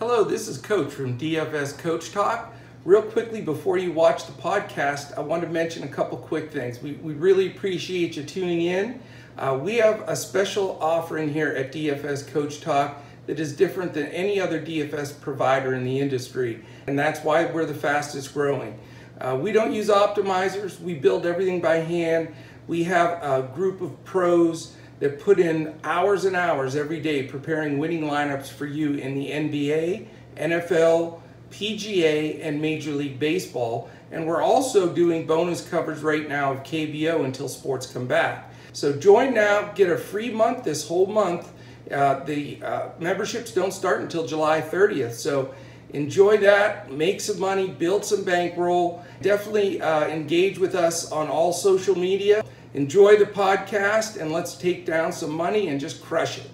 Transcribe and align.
Hello, 0.00 0.24
this 0.24 0.48
is 0.48 0.56
Coach 0.56 0.94
from 0.94 1.18
DFS 1.18 1.76
Coach 1.76 2.10
Talk. 2.10 2.54
Real 2.86 3.02
quickly, 3.02 3.42
before 3.42 3.76
you 3.76 3.92
watch 3.92 4.24
the 4.24 4.32
podcast, 4.32 5.14
I 5.14 5.20
want 5.20 5.42
to 5.42 5.48
mention 5.50 5.82
a 5.82 5.88
couple 5.88 6.16
quick 6.16 6.50
things. 6.50 6.80
We, 6.80 6.92
we 6.92 7.12
really 7.12 7.48
appreciate 7.48 8.16
you 8.16 8.22
tuning 8.22 8.62
in. 8.62 9.02
Uh, 9.36 9.60
we 9.60 9.76
have 9.76 10.00
a 10.08 10.16
special 10.16 10.78
offering 10.80 11.30
here 11.30 11.50
at 11.50 11.70
DFS 11.70 12.26
Coach 12.28 12.62
Talk 12.62 12.96
that 13.26 13.38
is 13.38 13.54
different 13.54 13.92
than 13.92 14.06
any 14.06 14.40
other 14.40 14.58
DFS 14.58 15.20
provider 15.20 15.74
in 15.74 15.84
the 15.84 16.00
industry, 16.00 16.64
and 16.86 16.98
that's 16.98 17.22
why 17.22 17.44
we're 17.44 17.66
the 17.66 17.74
fastest 17.74 18.32
growing. 18.32 18.80
Uh, 19.20 19.38
we 19.38 19.52
don't 19.52 19.74
use 19.74 19.90
optimizers, 19.90 20.80
we 20.80 20.94
build 20.94 21.26
everything 21.26 21.60
by 21.60 21.76
hand. 21.76 22.34
We 22.68 22.84
have 22.84 23.22
a 23.22 23.50
group 23.54 23.82
of 23.82 24.02
pros 24.06 24.76
that 25.00 25.18
put 25.18 25.40
in 25.40 25.74
hours 25.82 26.24
and 26.26 26.36
hours 26.36 26.76
every 26.76 27.00
day 27.00 27.24
preparing 27.24 27.78
winning 27.78 28.02
lineups 28.02 28.48
for 28.48 28.66
you 28.66 28.94
in 28.94 29.14
the 29.14 29.30
NBA, 29.30 30.06
NFL, 30.36 31.20
PGA, 31.50 32.38
and 32.42 32.60
Major 32.60 32.92
League 32.92 33.18
Baseball. 33.18 33.90
And 34.12 34.26
we're 34.26 34.42
also 34.42 34.92
doing 34.92 35.26
bonus 35.26 35.66
coverage 35.68 36.00
right 36.00 36.28
now 36.28 36.52
of 36.52 36.62
KBO 36.62 37.24
until 37.24 37.48
sports 37.48 37.86
come 37.86 38.06
back. 38.06 38.52
So 38.72 38.92
join 38.92 39.34
now, 39.34 39.72
get 39.72 39.90
a 39.90 39.96
free 39.96 40.30
month 40.30 40.64
this 40.64 40.86
whole 40.86 41.06
month. 41.06 41.50
Uh, 41.90 42.22
the 42.24 42.62
uh, 42.62 42.90
memberships 43.00 43.52
don't 43.52 43.72
start 43.72 44.00
until 44.00 44.26
July 44.26 44.60
30th. 44.60 45.14
So 45.14 45.54
enjoy 45.90 46.36
that, 46.38 46.92
make 46.92 47.20
some 47.20 47.40
money, 47.40 47.68
build 47.68 48.04
some 48.04 48.22
bankroll. 48.22 49.04
Definitely 49.22 49.80
uh, 49.80 50.06
engage 50.06 50.58
with 50.58 50.74
us 50.74 51.10
on 51.10 51.28
all 51.28 51.52
social 51.52 51.96
media. 51.96 52.44
Enjoy 52.74 53.16
the 53.16 53.26
podcast 53.26 54.20
and 54.20 54.30
let's 54.30 54.54
take 54.54 54.86
down 54.86 55.12
some 55.12 55.30
money 55.30 55.68
and 55.68 55.80
just 55.80 56.02
crush 56.02 56.38
it. 56.38 56.50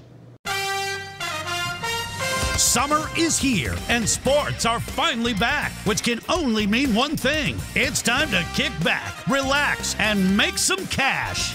Summer 2.59 3.07
is 3.19 3.39
here 3.39 3.75
and 3.89 4.09
sports 4.09 4.65
are 4.65 4.81
finally 4.81 5.35
back, 5.35 5.73
which 5.85 6.03
can 6.03 6.21
only 6.29 6.67
mean 6.67 6.95
one 6.95 7.17
thing. 7.17 7.57
It's 7.75 8.01
time 8.01 8.31
to 8.31 8.47
kick 8.55 8.73
back, 8.83 9.27
relax, 9.27 9.95
and 9.99 10.37
make 10.37 10.57
some 10.57 10.87
cash. 10.87 11.55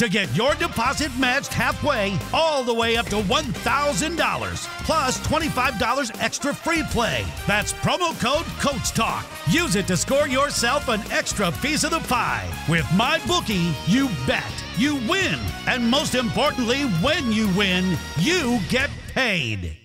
to 0.00 0.08
get 0.08 0.34
your 0.34 0.54
deposit 0.54 1.14
matched 1.18 1.52
halfway 1.52 2.18
all 2.32 2.64
the 2.64 2.72
way 2.72 2.96
up 2.96 3.04
to 3.04 3.16
$1,000 3.16 4.56
plus 4.86 5.20
$25 5.26 6.22
extra 6.22 6.54
free 6.54 6.82
play. 6.84 7.22
That's 7.46 7.74
promo 7.74 8.18
code 8.18 8.46
Coach 8.60 8.92
Talk. 8.92 9.26
Use 9.50 9.76
it 9.76 9.86
to 9.88 9.98
score 9.98 10.26
yourself 10.26 10.88
an 10.88 11.02
extra 11.10 11.52
piece 11.52 11.84
of 11.84 11.90
the 11.90 12.00
pie. 12.00 12.50
With 12.66 12.90
my 12.96 13.20
bookie, 13.26 13.74
you 13.86 14.08
bet, 14.26 14.50
you 14.78 14.94
win, 15.06 15.38
and 15.66 15.86
most 15.86 16.14
importantly, 16.14 16.84
when 17.02 17.30
you 17.30 17.54
win, 17.54 17.98
you 18.16 18.58
get 18.70 18.88
paid. 19.12 19.76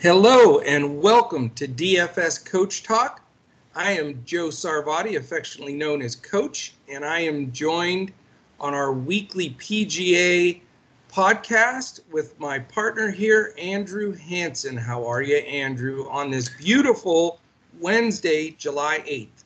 Hello 0.00 0.58
and 0.58 1.00
welcome 1.00 1.50
to 1.50 1.68
DFS 1.68 2.44
Coach 2.44 2.82
Talk. 2.82 3.20
I 3.76 3.92
am 3.92 4.24
Joe 4.24 4.48
Sarvati, 4.48 5.16
affectionately 5.16 5.74
known 5.74 6.02
as 6.02 6.16
Coach, 6.16 6.74
and 6.88 7.04
I 7.04 7.20
am 7.20 7.52
joined 7.52 8.12
on 8.60 8.74
our 8.74 8.92
weekly 8.92 9.50
PGA 9.58 10.60
podcast 11.10 12.00
with 12.12 12.38
my 12.38 12.58
partner 12.58 13.10
here, 13.10 13.54
Andrew 13.58 14.12
Hanson. 14.12 14.76
How 14.76 15.04
are 15.06 15.22
you, 15.22 15.36
Andrew, 15.38 16.08
on 16.10 16.30
this 16.30 16.50
beautiful 16.50 17.40
Wednesday, 17.80 18.50
July 18.50 18.98
8th? 19.08 19.44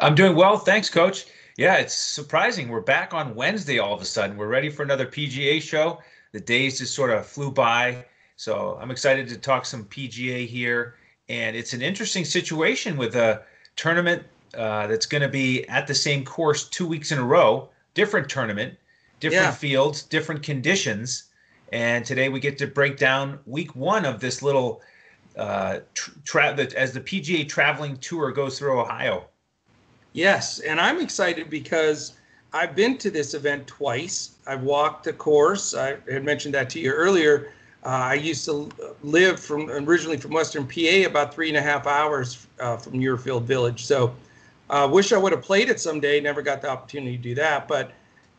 I'm 0.00 0.14
doing 0.14 0.34
well. 0.36 0.58
Thanks, 0.58 0.90
Coach. 0.90 1.26
Yeah, 1.56 1.76
it's 1.76 1.94
surprising. 1.94 2.68
We're 2.68 2.80
back 2.80 3.14
on 3.14 3.34
Wednesday 3.34 3.78
all 3.78 3.94
of 3.94 4.02
a 4.02 4.04
sudden. 4.04 4.36
We're 4.36 4.48
ready 4.48 4.70
for 4.70 4.82
another 4.82 5.06
PGA 5.06 5.62
show. 5.62 6.00
The 6.32 6.40
days 6.40 6.78
just 6.78 6.94
sort 6.94 7.10
of 7.10 7.26
flew 7.26 7.50
by. 7.50 8.04
So 8.36 8.78
I'm 8.80 8.90
excited 8.90 9.28
to 9.28 9.38
talk 9.38 9.66
some 9.66 9.84
PGA 9.84 10.46
here. 10.46 10.96
And 11.28 11.56
it's 11.56 11.72
an 11.72 11.82
interesting 11.82 12.24
situation 12.24 12.96
with 12.96 13.16
a 13.16 13.42
tournament 13.76 14.24
uh, 14.54 14.86
that's 14.88 15.06
going 15.06 15.22
to 15.22 15.28
be 15.28 15.66
at 15.68 15.86
the 15.86 15.94
same 15.94 16.24
course 16.24 16.68
two 16.68 16.86
weeks 16.86 17.12
in 17.12 17.18
a 17.18 17.24
row 17.24 17.68
different 17.98 18.28
tournament, 18.28 18.78
different 19.18 19.42
yeah. 19.42 19.50
fields, 19.50 20.02
different 20.04 20.40
conditions. 20.40 21.24
And 21.72 22.04
today 22.04 22.28
we 22.28 22.38
get 22.38 22.56
to 22.58 22.68
break 22.68 22.96
down 22.96 23.40
week 23.44 23.74
one 23.74 24.04
of 24.04 24.20
this 24.20 24.40
little 24.40 24.82
uh, 25.36 25.80
tra- 26.24 26.54
as 26.76 26.92
the 26.92 27.00
PGA 27.00 27.48
traveling 27.48 27.96
tour 27.96 28.30
goes 28.30 28.56
through 28.56 28.80
Ohio. 28.80 29.24
Yes, 30.12 30.60
and 30.60 30.80
I'm 30.80 31.00
excited 31.00 31.50
because 31.50 32.12
I've 32.52 32.76
been 32.76 32.98
to 32.98 33.10
this 33.10 33.34
event 33.34 33.66
twice. 33.66 34.36
I've 34.46 34.62
walked 34.62 35.02
the 35.02 35.12
course. 35.12 35.74
I 35.74 35.96
had 36.08 36.24
mentioned 36.24 36.54
that 36.54 36.70
to 36.70 36.78
you 36.80 36.92
earlier. 36.92 37.52
Uh, 37.84 37.88
I 37.88 38.14
used 38.14 38.44
to 38.44 38.68
live 39.02 39.40
from 39.40 39.68
originally 39.70 40.18
from 40.18 40.30
Western 40.30 40.68
PA, 40.68 41.04
about 41.04 41.34
three 41.34 41.48
and 41.48 41.56
a 41.56 41.62
half 41.62 41.88
hours 41.88 42.46
uh, 42.60 42.76
from 42.76 42.92
Muirfield 42.92 43.42
Village. 43.42 43.84
So 43.84 44.14
uh, 44.70 44.88
wish 44.90 45.12
I 45.12 45.18
would 45.18 45.32
have 45.32 45.42
played 45.42 45.68
it 45.68 45.80
someday. 45.80 46.20
Never 46.20 46.42
got 46.42 46.62
the 46.62 46.68
opportunity 46.68 47.16
to 47.16 47.22
do 47.22 47.34
that, 47.36 47.68
but 47.68 47.92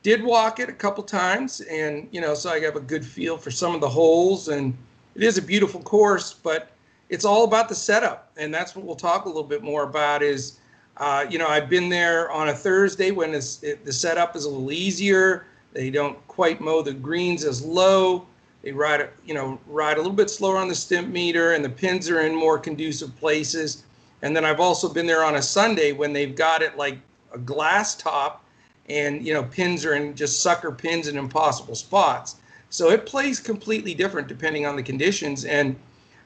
did 0.03 0.23
walk 0.23 0.59
it 0.59 0.69
a 0.69 0.73
couple 0.73 1.03
times, 1.03 1.61
and 1.61 2.07
you 2.11 2.21
know, 2.21 2.33
so 2.33 2.51
I 2.51 2.59
have 2.61 2.75
a 2.75 2.81
good 2.81 3.05
feel 3.05 3.37
for 3.37 3.51
some 3.51 3.75
of 3.75 3.81
the 3.81 3.89
holes. 3.89 4.47
And 4.47 4.77
it 5.15 5.23
is 5.23 5.37
a 5.37 5.41
beautiful 5.41 5.81
course, 5.81 6.33
but 6.33 6.71
it's 7.09 7.25
all 7.25 7.43
about 7.43 7.69
the 7.69 7.75
setup, 7.75 8.31
and 8.37 8.53
that's 8.53 8.75
what 8.75 8.85
we'll 8.85 8.95
talk 8.95 9.25
a 9.25 9.27
little 9.27 9.43
bit 9.43 9.63
more 9.63 9.83
about. 9.83 10.21
Is 10.21 10.59
uh, 10.97 11.25
you 11.29 11.39
know, 11.39 11.47
I've 11.47 11.69
been 11.69 11.89
there 11.89 12.29
on 12.31 12.49
a 12.49 12.53
Thursday 12.53 13.11
when 13.11 13.33
it, 13.33 13.85
the 13.85 13.93
setup 13.93 14.35
is 14.35 14.45
a 14.45 14.49
little 14.49 14.71
easier. 14.71 15.45
They 15.71 15.89
don't 15.89 16.25
quite 16.27 16.59
mow 16.59 16.81
the 16.81 16.93
greens 16.93 17.43
as 17.43 17.63
low. 17.63 18.27
They 18.61 18.73
ride, 18.73 19.09
you 19.25 19.33
know, 19.33 19.59
ride 19.67 19.95
a 19.95 20.01
little 20.01 20.11
bit 20.11 20.29
slower 20.29 20.57
on 20.57 20.67
the 20.67 20.75
stimp 20.75 21.07
meter, 21.07 21.53
and 21.53 21.63
the 21.63 21.69
pins 21.69 22.09
are 22.09 22.21
in 22.21 22.35
more 22.35 22.59
conducive 22.59 23.15
places. 23.17 23.83
And 24.21 24.35
then 24.35 24.45
I've 24.45 24.59
also 24.59 24.91
been 24.91 25.07
there 25.07 25.23
on 25.23 25.35
a 25.35 25.41
Sunday 25.41 25.91
when 25.91 26.13
they've 26.13 26.35
got 26.35 26.61
it 26.61 26.77
like 26.77 26.97
a 27.33 27.37
glass 27.37 27.95
top 27.95 28.43
and 28.89 29.25
you 29.25 29.33
know 29.33 29.43
pins 29.43 29.85
are 29.85 29.93
in 29.93 30.15
just 30.15 30.41
sucker 30.41 30.71
pins 30.71 31.07
in 31.07 31.17
impossible 31.17 31.75
spots. 31.75 32.37
So 32.69 32.89
it 32.89 33.05
plays 33.05 33.39
completely 33.39 33.93
different 33.93 34.27
depending 34.27 34.65
on 34.65 34.75
the 34.75 34.83
conditions. 34.83 35.45
And 35.45 35.75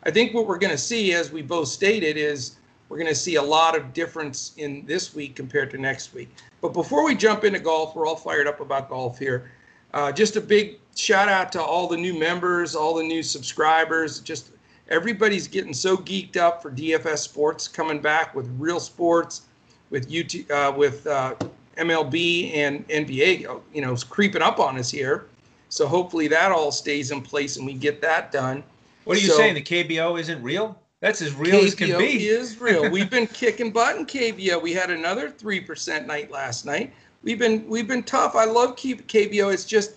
I 0.03 0.11
think 0.11 0.33
what 0.33 0.47
we're 0.47 0.57
going 0.57 0.71
to 0.71 0.77
see, 0.77 1.13
as 1.13 1.31
we 1.31 1.41
both 1.41 1.69
stated, 1.69 2.17
is 2.17 2.55
we're 2.89 2.97
going 2.97 3.09
to 3.09 3.15
see 3.15 3.35
a 3.35 3.41
lot 3.41 3.77
of 3.77 3.93
difference 3.93 4.51
in 4.57 4.85
this 4.85 5.15
week 5.15 5.35
compared 5.35 5.71
to 5.71 5.77
next 5.77 6.13
week. 6.13 6.29
But 6.61 6.73
before 6.73 7.05
we 7.05 7.15
jump 7.15 7.43
into 7.43 7.59
golf, 7.59 7.95
we're 7.95 8.05
all 8.05 8.15
fired 8.15 8.47
up 8.47 8.59
about 8.59 8.89
golf 8.89 9.17
here. 9.17 9.51
Uh, 9.93 10.11
just 10.11 10.35
a 10.35 10.41
big 10.41 10.79
shout 10.95 11.29
out 11.29 11.51
to 11.53 11.61
all 11.61 11.87
the 11.87 11.97
new 11.97 12.17
members, 12.17 12.75
all 12.75 12.95
the 12.95 13.03
new 13.03 13.23
subscribers. 13.23 14.19
Just 14.19 14.51
everybody's 14.89 15.47
getting 15.47 15.73
so 15.73 15.97
geeked 15.97 16.37
up 16.37 16.61
for 16.61 16.71
DFS 16.71 17.19
sports 17.19 17.67
coming 17.67 17.99
back 17.99 18.35
with 18.35 18.47
real 18.57 18.79
sports, 18.79 19.43
with 19.89 20.11
UT, 20.13 20.51
uh, 20.51 20.73
with 20.75 21.05
uh, 21.07 21.35
MLB 21.77 22.55
and 22.55 22.87
NBA, 22.87 23.61
you 23.73 23.81
know, 23.81 23.95
creeping 24.09 24.41
up 24.41 24.59
on 24.59 24.77
us 24.77 24.89
here. 24.89 25.25
So 25.69 25.87
hopefully 25.87 26.27
that 26.27 26.51
all 26.51 26.71
stays 26.71 27.11
in 27.11 27.21
place 27.21 27.57
and 27.57 27.65
we 27.65 27.73
get 27.73 28.01
that 28.01 28.31
done. 28.31 28.63
What 29.05 29.17
are 29.17 29.21
you 29.21 29.29
so, 29.29 29.37
saying? 29.37 29.55
The 29.55 29.61
KBO 29.61 30.19
isn't 30.19 30.41
real? 30.43 30.79
That's 30.99 31.21
as 31.21 31.33
real 31.33 31.59
KBO 31.59 31.65
as 31.65 31.75
can 31.75 31.97
be. 31.97 32.27
is 32.27 32.61
real. 32.61 32.89
We've 32.91 33.09
been 33.09 33.27
kicking 33.27 33.71
butt 33.71 33.97
in 33.97 34.05
KBO. 34.05 34.61
We 34.61 34.71
had 34.73 34.89
another 34.89 35.29
three 35.29 35.59
percent 35.59 36.07
night 36.07 36.31
last 36.31 36.65
night. 36.65 36.93
We've 37.23 37.39
been 37.39 37.67
we've 37.67 37.87
been 37.87 38.03
tough. 38.03 38.35
I 38.35 38.45
love 38.45 38.75
KBO. 38.75 39.53
It's 39.53 39.65
just 39.65 39.95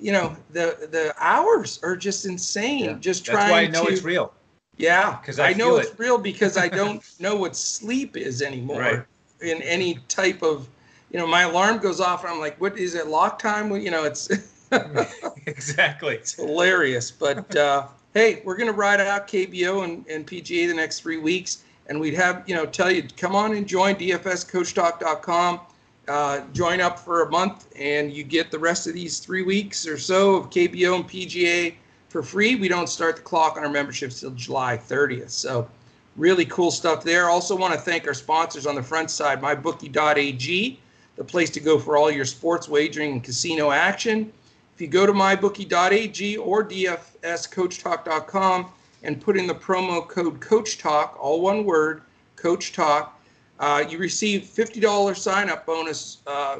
you 0.00 0.12
know 0.12 0.36
the 0.52 0.88
the 0.90 1.14
hours 1.18 1.80
are 1.82 1.96
just 1.96 2.26
insane. 2.26 2.84
Yeah. 2.84 2.96
Just 3.00 3.24
trying. 3.24 3.38
That's 3.38 3.50
why 3.50 3.60
I 3.60 3.66
know 3.66 3.86
to, 3.86 3.92
it's 3.92 4.02
real. 4.02 4.32
Yeah, 4.76 5.16
because 5.20 5.38
I, 5.38 5.48
I 5.48 5.52
know 5.54 5.76
it's 5.76 5.90
it. 5.90 5.98
real 5.98 6.18
because 6.18 6.56
I 6.56 6.68
don't 6.68 7.02
know 7.20 7.36
what 7.36 7.56
sleep 7.56 8.16
is 8.16 8.42
anymore 8.42 8.80
right. 8.80 9.04
in 9.40 9.62
any 9.62 9.98
type 10.08 10.42
of. 10.42 10.68
You 11.12 11.20
know, 11.20 11.26
my 11.26 11.42
alarm 11.42 11.78
goes 11.78 12.00
off 12.00 12.24
and 12.24 12.32
I'm 12.32 12.40
like, 12.40 12.60
"What 12.60 12.76
is 12.76 12.94
it? 12.94 13.06
Lock 13.06 13.38
time?" 13.38 13.74
You 13.76 13.90
know, 13.90 14.04
it's 14.04 14.28
exactly. 15.46 16.14
It's 16.16 16.34
hilarious, 16.34 17.10
but 17.10 17.54
uh, 17.56 17.86
hey, 18.12 18.42
we're 18.44 18.56
gonna 18.56 18.72
ride 18.72 19.00
out 19.00 19.28
KBO 19.28 19.84
and, 19.84 20.06
and 20.08 20.26
PGA 20.26 20.66
the 20.68 20.74
next 20.74 21.00
three 21.00 21.18
weeks, 21.18 21.62
and 21.86 22.00
we'd 22.00 22.14
have 22.14 22.42
you 22.46 22.54
know 22.54 22.66
tell 22.66 22.90
you 22.90 23.04
come 23.16 23.36
on 23.36 23.54
and 23.54 23.66
join 23.66 23.94
DFSCoachTalk.com 23.94 25.60
uh, 26.08 26.40
join 26.52 26.80
up 26.80 26.98
for 26.98 27.22
a 27.22 27.30
month 27.30 27.68
and 27.76 28.12
you 28.12 28.22
get 28.22 28.50
the 28.50 28.58
rest 28.58 28.86
of 28.86 28.94
these 28.94 29.18
three 29.18 29.42
weeks 29.42 29.86
or 29.86 29.98
so 29.98 30.36
of 30.36 30.50
KBO 30.50 30.96
and 30.96 31.08
PGA 31.08 31.74
for 32.08 32.22
free. 32.22 32.54
We 32.54 32.68
don't 32.68 32.88
start 32.88 33.16
the 33.16 33.22
clock 33.22 33.56
on 33.56 33.64
our 33.64 33.70
memberships 33.70 34.20
till 34.20 34.30
July 34.30 34.76
30th. 34.76 35.30
So 35.30 35.68
Really 36.16 36.46
cool 36.46 36.70
stuff 36.70 37.04
there. 37.04 37.28
Also, 37.28 37.54
want 37.54 37.74
to 37.74 37.80
thank 37.80 38.06
our 38.06 38.14
sponsors 38.14 38.64
on 38.66 38.74
the 38.74 38.82
front 38.82 39.10
side, 39.10 39.42
mybookie.ag, 39.42 40.80
the 41.16 41.24
place 41.24 41.50
to 41.50 41.60
go 41.60 41.78
for 41.78 41.98
all 41.98 42.10
your 42.10 42.24
sports 42.24 42.70
wagering 42.70 43.12
and 43.12 43.22
casino 43.22 43.70
action. 43.70 44.32
If 44.74 44.80
you 44.80 44.86
go 44.86 45.04
to 45.04 45.12
mybookie.ag 45.12 46.38
or 46.38 46.64
dfscoachtalk.com 46.64 48.66
and 49.02 49.20
put 49.20 49.36
in 49.36 49.46
the 49.46 49.54
promo 49.54 50.08
code 50.08 50.40
CoachTalk, 50.40 51.20
all 51.20 51.42
one 51.42 51.66
word, 51.66 52.00
Coach 52.36 52.72
Talk, 52.72 53.15
uh, 53.60 53.84
you 53.88 53.98
receive 53.98 54.42
$50 54.42 55.16
sign 55.16 55.50
up 55.50 55.66
bonus 55.66 56.18
uh, 56.26 56.58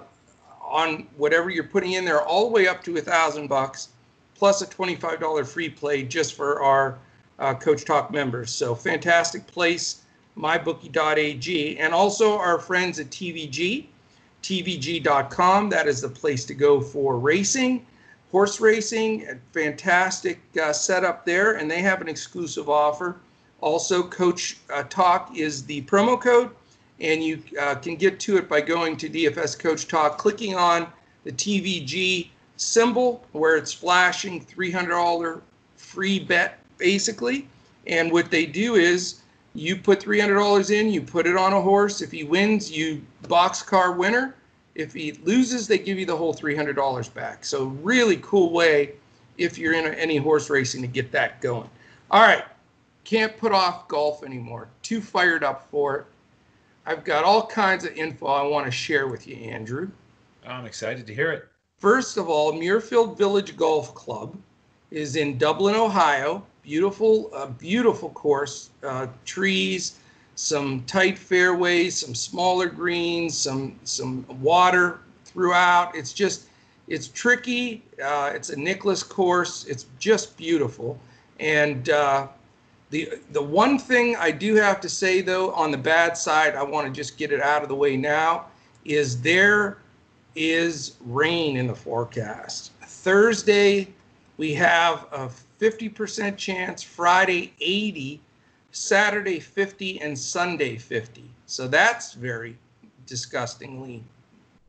on 0.62 1.06
whatever 1.16 1.50
you're 1.50 1.64
putting 1.64 1.92
in 1.92 2.04
there, 2.04 2.22
all 2.22 2.46
the 2.46 2.52
way 2.52 2.68
up 2.68 2.82
to 2.84 2.96
a 2.96 3.00
thousand 3.00 3.48
bucks, 3.48 3.88
plus 4.34 4.62
a 4.62 4.66
$25 4.66 5.46
free 5.46 5.68
play 5.68 6.02
just 6.02 6.34
for 6.34 6.60
our 6.60 6.98
uh, 7.38 7.54
Coach 7.54 7.84
Talk 7.84 8.10
members. 8.10 8.50
So 8.50 8.74
fantastic 8.74 9.46
place, 9.46 10.02
mybookie.ag, 10.36 11.78
and 11.78 11.94
also 11.94 12.36
our 12.38 12.58
friends 12.58 12.98
at 12.98 13.10
TVG, 13.10 13.86
tvg.com. 14.42 15.68
That 15.70 15.86
is 15.86 16.00
the 16.00 16.08
place 16.08 16.44
to 16.46 16.54
go 16.54 16.80
for 16.80 17.18
racing, 17.18 17.84
horse 18.30 18.60
racing. 18.60 19.26
Fantastic 19.52 20.40
uh, 20.62 20.72
setup 20.72 21.24
there, 21.24 21.56
and 21.56 21.70
they 21.70 21.82
have 21.82 22.00
an 22.00 22.08
exclusive 22.08 22.68
offer. 22.68 23.16
Also, 23.60 24.02
Coach 24.02 24.58
uh, 24.72 24.82
Talk 24.84 25.34
is 25.36 25.64
the 25.64 25.82
promo 25.82 26.20
code, 26.20 26.50
and 27.00 27.22
you 27.22 27.42
uh, 27.60 27.74
can 27.74 27.96
get 27.96 28.18
to 28.20 28.36
it 28.36 28.48
by 28.48 28.60
going 28.60 28.96
to 28.96 29.08
DFS 29.08 29.58
Coach 29.58 29.86
Talk, 29.88 30.18
clicking 30.18 30.54
on 30.54 30.86
the 31.24 31.32
TVG 31.32 32.28
symbol 32.56 33.24
where 33.32 33.56
it's 33.56 33.72
flashing 33.72 34.44
$300 34.44 35.40
free 35.76 36.18
bet 36.18 36.58
basically. 36.78 37.46
And 37.86 38.10
what 38.10 38.30
they 38.30 38.46
do 38.46 38.74
is 38.74 39.22
you 39.54 39.76
put 39.76 40.00
$300 40.00 40.70
in, 40.70 40.90
you 40.90 41.02
put 41.02 41.26
it 41.26 41.36
on 41.36 41.52
a 41.52 41.60
horse. 41.60 42.02
If 42.02 42.10
he 42.10 42.24
wins, 42.24 42.70
you 42.70 43.02
boxcar 43.24 43.96
winner. 43.96 44.34
If 44.74 44.92
he 44.92 45.12
loses, 45.24 45.66
they 45.66 45.78
give 45.78 45.98
you 45.98 46.06
the 46.06 46.16
whole 46.16 46.34
$300 46.34 47.14
back. 47.14 47.44
So 47.44 47.66
really 47.82 48.18
cool 48.18 48.52
way 48.52 48.92
if 49.38 49.56
you're 49.58 49.72
in 49.72 49.86
any 49.94 50.16
horse 50.16 50.50
racing 50.50 50.82
to 50.82 50.88
get 50.88 51.12
that 51.12 51.40
going. 51.40 51.68
All 52.10 52.22
right, 52.22 52.44
can't 53.04 53.36
put 53.36 53.52
off 53.52 53.88
golf 53.88 54.22
anymore. 54.22 54.68
Too 54.82 55.00
fired 55.00 55.42
up 55.42 55.68
for 55.70 55.96
it. 55.96 56.06
I've 56.86 57.04
got 57.04 57.24
all 57.24 57.46
kinds 57.46 57.84
of 57.84 57.92
info 57.96 58.26
I 58.26 58.42
want 58.42 58.64
to 58.66 58.70
share 58.70 59.08
with 59.08 59.26
you, 59.26 59.36
Andrew. 59.36 59.90
I'm 60.46 60.64
excited 60.64 61.06
to 61.06 61.14
hear 61.14 61.32
it. 61.32 61.48
First 61.78 62.16
of 62.16 62.28
all, 62.28 62.52
Muirfield 62.52 63.18
Village 63.18 63.56
Golf 63.56 63.94
Club 63.94 64.36
is 64.90 65.16
in 65.16 65.36
Dublin, 65.36 65.74
Ohio 65.74 66.44
beautiful, 66.66 67.30
uh, 67.32 67.46
beautiful 67.46 68.10
course. 68.10 68.70
Uh, 68.82 69.06
trees, 69.24 70.00
some 70.34 70.82
tight 70.84 71.16
fairways, 71.16 71.96
some 71.96 72.14
smaller 72.14 72.66
greens, 72.66 73.38
some 73.38 73.78
some 73.84 74.26
water 74.42 74.98
throughout. 75.24 75.94
It's 75.94 76.12
just, 76.12 76.48
it's 76.88 77.08
tricky. 77.08 77.82
Uh, 78.02 78.32
it's 78.34 78.50
a 78.50 78.58
Nicklaus 78.58 79.02
course. 79.02 79.64
It's 79.66 79.86
just 79.98 80.36
beautiful. 80.36 80.98
And 81.38 81.88
uh, 81.90 82.28
the 82.90 83.18
the 83.32 83.42
one 83.42 83.78
thing 83.78 84.16
I 84.16 84.30
do 84.30 84.54
have 84.54 84.80
to 84.80 84.88
say 84.88 85.20
though, 85.20 85.52
on 85.52 85.70
the 85.70 85.78
bad 85.78 86.16
side, 86.16 86.54
I 86.54 86.62
want 86.62 86.86
to 86.86 86.92
just 86.92 87.18
get 87.18 87.32
it 87.32 87.40
out 87.40 87.62
of 87.62 87.68
the 87.68 87.74
way 87.74 87.96
now, 87.96 88.46
is 88.84 89.20
there 89.20 89.78
is 90.36 90.96
rain 91.00 91.56
in 91.56 91.66
the 91.66 91.74
forecast. 91.74 92.72
Thursday, 92.82 93.88
we 94.36 94.54
have 94.54 95.06
a 95.12 95.30
50% 95.60 96.36
chance, 96.36 96.82
Friday 96.82 97.52
80, 97.60 98.20
Saturday 98.72 99.40
50, 99.40 100.00
and 100.02 100.18
Sunday 100.18 100.76
50. 100.76 101.24
So 101.46 101.66
that's 101.66 102.12
very 102.12 102.56
disgustingly 103.06 104.04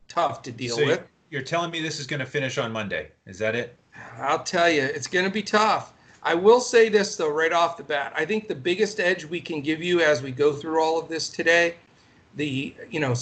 tough 0.08 0.42
to 0.42 0.52
deal 0.52 0.76
so 0.76 0.86
with. 0.86 1.02
You're 1.30 1.42
telling 1.42 1.70
me 1.70 1.82
this 1.82 2.00
is 2.00 2.06
going 2.06 2.20
to 2.20 2.26
finish 2.26 2.56
on 2.56 2.72
Monday. 2.72 3.08
Is 3.26 3.38
that 3.38 3.54
it? 3.54 3.76
I'll 4.18 4.42
tell 4.42 4.70
you, 4.70 4.82
it's 4.82 5.06
going 5.06 5.26
to 5.26 5.30
be 5.30 5.42
tough. 5.42 5.92
I 6.22 6.34
will 6.34 6.60
say 6.60 6.88
this 6.88 7.16
though, 7.16 7.30
right 7.30 7.52
off 7.52 7.76
the 7.76 7.84
bat. 7.84 8.12
I 8.16 8.24
think 8.24 8.48
the 8.48 8.54
biggest 8.54 9.00
edge 9.00 9.24
we 9.24 9.40
can 9.40 9.60
give 9.60 9.82
you 9.82 10.00
as 10.00 10.22
we 10.22 10.32
go 10.32 10.52
through 10.52 10.82
all 10.82 10.98
of 10.98 11.08
this 11.08 11.28
today, 11.28 11.76
the 12.36 12.74
you 12.90 13.00
know 13.00 13.14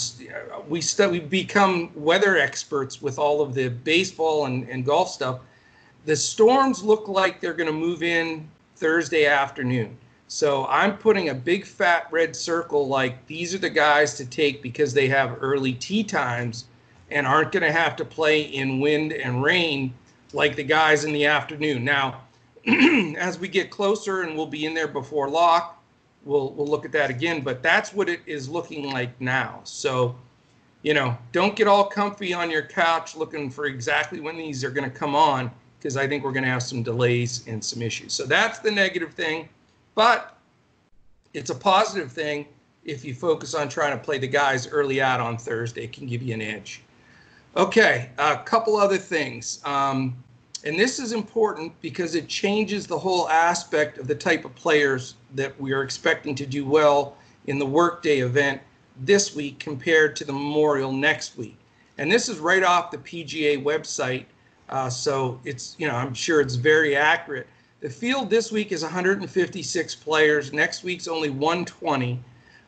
we 0.69 0.81
st- 0.81 1.10
we 1.10 1.20
become 1.20 1.90
weather 1.94 2.37
experts 2.37 3.00
with 3.00 3.19
all 3.19 3.40
of 3.40 3.54
the 3.54 3.69
baseball 3.69 4.46
and, 4.46 4.69
and 4.69 4.84
golf 4.84 5.10
stuff 5.10 5.40
the 6.06 6.16
storms 6.16 6.84
look 6.84 7.08
like 7.08 7.40
they're 7.40 7.52
going 7.52 7.66
to 7.66 7.72
move 7.72 8.02
in 8.02 8.48
Thursday 8.76 9.26
afternoon. 9.26 9.98
So 10.28 10.66
I'm 10.66 10.96
putting 10.96 11.28
a 11.28 11.34
big 11.34 11.66
fat 11.66 12.06
red 12.10 12.34
circle 12.34 12.87
like 12.87 13.26
these 13.26 13.54
are 13.54 13.58
the 13.58 13.70
guys 13.70 14.14
to 14.14 14.25
take 14.25 14.62
because 14.62 14.94
they 14.94 15.08
have 15.08 15.38
early 15.40 15.75
tee 15.75 16.04
times 16.04 16.66
and 17.10 17.26
aren't 17.26 17.52
going 17.52 17.62
to 17.64 17.72
have 17.72 17.96
to 17.96 18.04
play 18.04 18.43
in 18.43 18.81
wind 18.81 19.12
and 19.12 19.43
rain 19.43 19.93
like 20.32 20.56
the 20.56 20.62
guys 20.62 21.04
in 21.04 21.12
the 21.12 21.26
afternoon. 21.26 21.84
Now, 21.84 22.22
as 23.16 23.38
we 23.38 23.48
get 23.48 23.70
closer 23.70 24.22
and 24.22 24.36
we'll 24.36 24.46
be 24.46 24.66
in 24.66 24.74
there 24.74 24.88
before 24.88 25.28
lock, 25.28 25.82
we'll 26.24 26.52
we'll 26.52 26.66
look 26.66 26.84
at 26.84 26.92
that 26.92 27.10
again, 27.10 27.40
but 27.40 27.62
that's 27.62 27.92
what 27.92 28.08
it 28.08 28.20
is 28.26 28.48
looking 28.48 28.90
like 28.90 29.18
now. 29.20 29.60
So, 29.64 30.16
you 30.82 30.92
know, 30.92 31.16
don't 31.32 31.54
get 31.54 31.68
all 31.68 31.84
comfy 31.84 32.34
on 32.34 32.50
your 32.50 32.62
couch 32.62 33.16
looking 33.16 33.50
for 33.50 33.66
exactly 33.66 34.20
when 34.20 34.36
these 34.36 34.64
are 34.64 34.70
going 34.70 34.88
to 34.90 34.96
come 34.96 35.14
on 35.14 35.50
because 35.78 35.96
I 35.96 36.08
think 36.08 36.24
we're 36.24 36.32
going 36.32 36.44
to 36.44 36.50
have 36.50 36.62
some 36.62 36.82
delays 36.82 37.46
and 37.46 37.64
some 37.64 37.82
issues. 37.82 38.12
So 38.12 38.24
that's 38.24 38.58
the 38.58 38.70
negative 38.70 39.14
thing, 39.14 39.48
but 39.94 40.36
it's 41.32 41.50
a 41.50 41.54
positive 41.54 42.10
thing 42.10 42.46
if 42.84 43.04
you 43.04 43.14
focus 43.14 43.54
on 43.54 43.69
trying 43.69 43.96
to 43.96 44.02
play 44.02 44.19
the 44.19 44.26
guys 44.26 44.66
early 44.69 45.00
out 45.00 45.20
on 45.20 45.36
Thursday. 45.36 45.84
It 45.84 45.92
can 45.92 46.06
give 46.06 46.22
you 46.22 46.34
an 46.34 46.42
edge. 46.42 46.82
Okay, 47.56 48.10
a 48.19 48.38
couple 48.38 48.76
other 48.76 48.98
things. 48.98 49.60
Um, 49.64 50.16
and 50.66 50.76
this 50.76 50.98
is 50.98 51.12
important 51.12 51.72
because 51.80 52.16
it 52.16 52.26
changes 52.26 52.88
the 52.88 52.98
whole 52.98 53.28
aspect 53.28 53.98
of 53.98 54.08
the 54.08 54.14
type 54.16 54.44
of 54.44 54.52
players 54.56 55.14
that 55.36 55.58
we 55.60 55.72
are 55.72 55.84
expecting 55.84 56.34
to 56.34 56.44
do 56.44 56.66
well 56.66 57.16
in 57.46 57.60
the 57.60 57.64
workday 57.64 58.18
event 58.18 58.60
this 59.02 59.32
week 59.32 59.60
compared 59.60 60.16
to 60.16 60.24
the 60.24 60.32
Memorial 60.32 60.92
next 60.92 61.38
week. 61.38 61.56
And 61.98 62.10
this 62.10 62.28
is 62.28 62.40
right 62.40 62.64
off 62.64 62.90
the 62.90 62.98
PGA 62.98 63.62
website. 63.62 64.24
Uh, 64.68 64.90
so 64.90 65.40
it's, 65.44 65.76
you 65.78 65.86
know, 65.86 65.94
I'm 65.94 66.14
sure 66.14 66.40
it's 66.40 66.56
very 66.56 66.96
accurate. 66.96 67.46
The 67.78 67.88
field 67.88 68.28
this 68.28 68.50
week 68.50 68.72
is 68.72 68.82
156 68.82 69.94
players. 69.94 70.52
Next 70.52 70.82
week's 70.82 71.06
only 71.06 71.30
120. 71.30 72.20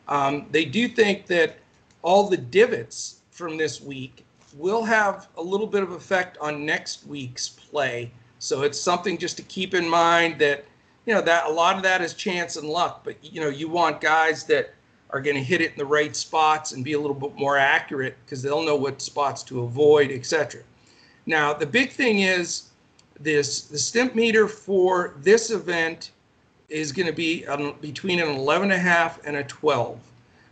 Um, 0.07 0.47
they 0.51 0.63
do 0.63 0.87
think 0.87 1.25
that 1.25 1.57
all 2.01 2.29
the 2.29 2.37
divots 2.37 3.19
from 3.29 3.57
this 3.57 3.81
week 3.81 4.23
will 4.57 4.83
have 4.83 5.27
a 5.37 5.41
little 5.41 5.67
bit 5.67 5.83
of 5.83 5.91
effect 5.91 6.37
on 6.39 6.65
next 6.65 7.05
week's 7.07 7.49
play. 7.49 8.11
So 8.39 8.63
it's 8.63 8.79
something 8.79 9.17
just 9.17 9.37
to 9.37 9.43
keep 9.43 9.73
in 9.73 9.87
mind 9.87 10.39
that, 10.39 10.65
you 11.05 11.13
know, 11.13 11.21
that 11.21 11.45
a 11.45 11.51
lot 11.51 11.75
of 11.75 11.83
that 11.83 12.01
is 12.01 12.13
chance 12.13 12.55
and 12.55 12.67
luck, 12.67 13.03
but 13.03 13.15
you 13.21 13.41
know, 13.41 13.49
you 13.49 13.67
want 13.67 14.01
guys 14.01 14.45
that 14.45 14.73
are 15.11 15.21
going 15.21 15.35
to 15.35 15.43
hit 15.43 15.61
it 15.61 15.71
in 15.71 15.77
the 15.77 15.85
right 15.85 16.15
spots 16.15 16.71
and 16.71 16.83
be 16.83 16.93
a 16.93 16.99
little 16.99 17.15
bit 17.15 17.35
more 17.35 17.57
accurate 17.57 18.15
because 18.23 18.41
they'll 18.41 18.63
know 18.63 18.75
what 18.75 19.01
spots 19.01 19.43
to 19.43 19.61
avoid, 19.63 20.11
etc. 20.11 20.61
Now, 21.25 21.53
the 21.53 21.65
big 21.65 21.91
thing 21.91 22.19
is 22.19 22.69
this 23.19 23.63
the 23.63 23.77
stimp 23.77 24.15
meter 24.15 24.47
for 24.47 25.15
this 25.21 25.51
event 25.51 26.11
is 26.69 26.91
going 26.91 27.07
to 27.07 27.13
be 27.13 27.45
um, 27.47 27.75
between 27.81 28.19
an 28.19 28.29
11 28.29 28.71
and 28.71 28.79
a 28.79 28.83
half 28.83 29.19
and 29.25 29.35
a 29.37 29.43
12, 29.43 29.99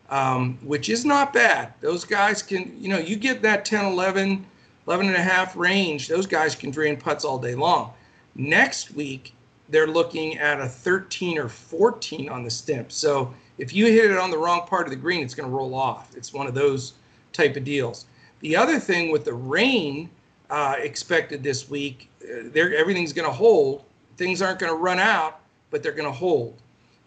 um, 0.10 0.58
which 0.64 0.90
is 0.90 1.06
not 1.06 1.34
bad. 1.34 1.74
Those 1.82 2.06
guys 2.06 2.42
can, 2.42 2.76
you 2.82 2.90
know, 2.90 2.98
you 2.98 3.16
get 3.16 3.42
that 3.42 3.66
10, 3.66 3.86
11, 3.86 4.46
11 4.88 5.08
and 5.08 5.16
a 5.16 5.22
half 5.22 5.56
range, 5.56 6.08
those 6.08 6.26
guys 6.26 6.56
can 6.56 6.72
drain 6.72 6.98
putts 6.98 7.26
all 7.26 7.38
day 7.38 7.56
long. 7.56 7.94
Next 8.36 8.92
week, 8.92 9.34
they're 9.70 9.88
looking 9.88 10.38
at 10.38 10.62
a 10.62 10.68
13 10.68 11.38
or 11.38 11.50
14 11.50 12.30
on 12.30 12.44
the 12.44 12.50
stimp. 12.50 12.92
So 12.92 13.34
if 13.58 13.74
you 13.74 13.88
hit 13.88 14.12
it 14.12 14.18
on 14.18 14.32
the 14.32 14.38
wrong 14.38 14.66
part 14.66 14.86
of 14.86 14.92
the 14.92 14.96
green, 14.96 15.24
it's 15.24 15.34
going 15.34 15.50
to 15.50 15.56
roll 15.56 15.76
off. 15.76 16.16
It's 16.16 16.34
one 16.34 16.48
of 16.48 16.54
those 16.54 16.94
type 17.34 17.58
of 17.58 17.64
deals. 17.64 18.06
The 18.40 18.56
other 18.56 18.80
thing 18.80 19.12
with 19.12 19.26
the 19.26 19.34
rain 19.34 20.10
uh, 20.50 20.76
expected 20.78 21.44
this 21.44 21.70
week. 21.70 22.10
Uh, 22.24 22.50
everything's 22.54 23.14
going 23.14 23.28
to 23.28 23.34
hold. 23.34 23.84
Things 24.16 24.42
aren't 24.42 24.60
going 24.60 24.72
to 24.72 24.78
run 24.78 25.00
out, 25.00 25.42
but 25.70 25.84
they're 25.84 25.92
going 25.92 26.10
to 26.10 26.18
hold. 26.18 26.62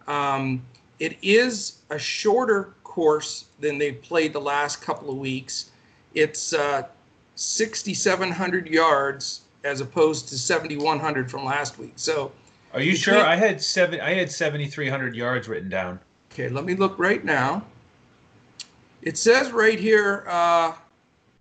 Um, 0.06 0.62
it 0.98 1.16
is 1.22 1.78
a 1.88 1.98
shorter 1.98 2.74
course 3.00 3.46
than 3.60 3.78
they've 3.78 4.02
played 4.02 4.34
the 4.34 4.40
last 4.40 4.82
couple 4.82 5.08
of 5.08 5.16
weeks. 5.16 5.70
It's 6.12 6.52
uh, 6.52 6.82
6,700 7.34 8.68
yards 8.68 9.40
as 9.64 9.80
opposed 9.80 10.28
to 10.28 10.36
7,100 10.36 11.30
from 11.30 11.46
last 11.46 11.78
week. 11.78 11.94
So, 11.96 12.30
are 12.74 12.82
you 12.82 12.94
sure? 12.94 13.16
I 13.16 13.36
had 13.36 13.62
seven. 13.62 14.02
I 14.02 14.12
had 14.12 14.30
7,300 14.30 15.16
yards 15.16 15.48
written 15.48 15.70
down. 15.70 15.98
Okay, 16.30 16.50
let 16.50 16.66
me 16.66 16.74
look 16.74 16.98
right 16.98 17.24
now. 17.24 17.64
It 19.00 19.16
says 19.16 19.50
right 19.50 19.80
here. 19.80 20.26
Uh, 20.28 20.74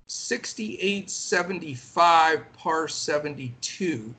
6875 0.07 2.53
par 2.53 2.87
72. 2.87 4.15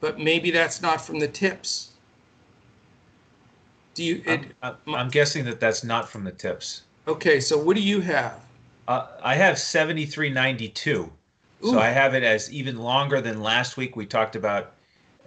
But 0.00 0.18
maybe 0.18 0.50
that's 0.50 0.82
not 0.82 1.00
from 1.00 1.20
the 1.20 1.28
tips. 1.28 1.92
Do 3.94 4.04
you? 4.04 4.22
It, 4.26 4.40
I'm, 4.62 4.76
I'm 4.88 5.08
guessing 5.08 5.44
that 5.46 5.60
that's 5.60 5.84
not 5.84 6.08
from 6.08 6.24
the 6.24 6.32
tips. 6.32 6.82
okay, 7.06 7.40
so 7.40 7.56
what 7.56 7.76
do 7.76 7.82
you 7.82 8.00
have? 8.00 8.40
Uh, 8.88 9.06
I 9.22 9.34
have 9.34 9.58
7392. 9.58 11.10
Ooh. 11.64 11.70
So 11.70 11.78
I 11.78 11.88
have 11.88 12.14
it 12.14 12.22
as 12.22 12.52
even 12.52 12.76
longer 12.76 13.20
than 13.20 13.40
last 13.40 13.76
week. 13.76 13.96
We 13.96 14.04
talked 14.04 14.36
about 14.36 14.72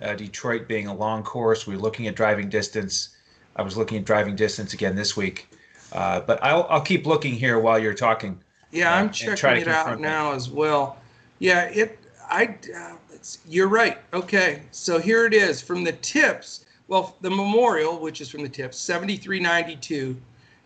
uh, 0.02 0.14
Detroit 0.14 0.68
being 0.68 0.88
a 0.88 0.94
long 0.94 1.24
course. 1.24 1.66
We 1.66 1.76
were 1.76 1.82
looking 1.82 2.08
at 2.08 2.16
driving 2.16 2.50
distance. 2.50 3.10
I 3.56 3.64
was 3.64 3.76
looking 3.76 3.98
at 3.98 4.06
driving 4.06 4.36
distance 4.36 4.74
again 4.74 4.96
this 4.96 5.18
week. 5.18 5.48
Uh, 5.92 6.20
but 6.20 6.44
I'll, 6.44 6.68
I'll 6.70 6.82
keep 6.82 7.08
looking 7.08 7.34
here 7.34 7.60
while 7.60 7.80
you're 7.80 7.94
talking. 7.94 8.40
Yeah, 8.72 8.94
uh, 8.94 8.98
I'm 8.98 9.12
checking 9.12 9.62
it 9.62 9.68
out 9.68 10.00
now 10.00 10.34
as 10.34 10.50
well. 10.50 10.98
Yeah, 11.40 11.64
it. 11.70 11.98
I. 12.30 12.56
Uh, 12.76 12.96
it's, 13.12 13.40
you're 13.48 13.70
right. 13.70 13.98
Okay, 14.14 14.62
so 14.72 15.00
here 15.00 15.26
it 15.26 15.34
is 15.34 15.62
from 15.62 15.84
the 15.84 15.94
tips. 15.94 16.66
Well, 16.88 17.16
the 17.22 17.30
memorial, 17.30 18.00
which 18.00 18.22
is 18.22 18.30
from 18.30 18.44
the 18.44 18.50
tips, 18.50 18.78
73.92, 18.78 20.16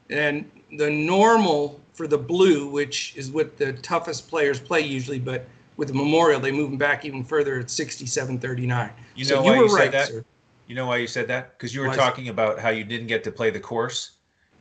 and 0.10 0.50
the 0.78 0.90
normal 0.90 1.80
for 1.94 2.08
the 2.08 2.18
blue, 2.18 2.68
which 2.70 3.16
is 3.16 3.32
what 3.32 3.58
the 3.58 3.74
toughest 3.74 4.28
players 4.28 4.60
play 4.60 4.82
usually, 4.82 5.20
but 5.20 5.48
with 5.78 5.88
the 5.88 5.94
memorial 5.94 6.40
they 6.40 6.52
move 6.52 6.70
them 6.70 6.78
back 6.78 7.06
even 7.06 7.24
further 7.24 7.60
at 7.60 7.68
67.39. 7.68 8.92
You 9.16 9.26
so 9.26 9.36
know 9.36 9.44
you 9.44 9.50
why 9.50 9.58
were 9.58 9.64
you 9.64 9.70
said 9.70 9.92
that? 9.92 10.08
sir. 10.08 10.26
You 10.68 10.76
know 10.76 10.86
why 10.86 10.98
you 10.98 11.08
said 11.08 11.28
that? 11.28 11.58
Because 11.58 11.74
you 11.76 11.82
were 11.82 11.88
Why 11.88 11.96
talking 11.96 12.30
about 12.30 12.60
how 12.60 12.70
you 12.70 12.84
didn't 12.84 13.08
get 13.08 13.24
to 13.26 13.32
play 13.32 13.50
the 13.50 13.60
course. 13.60 14.12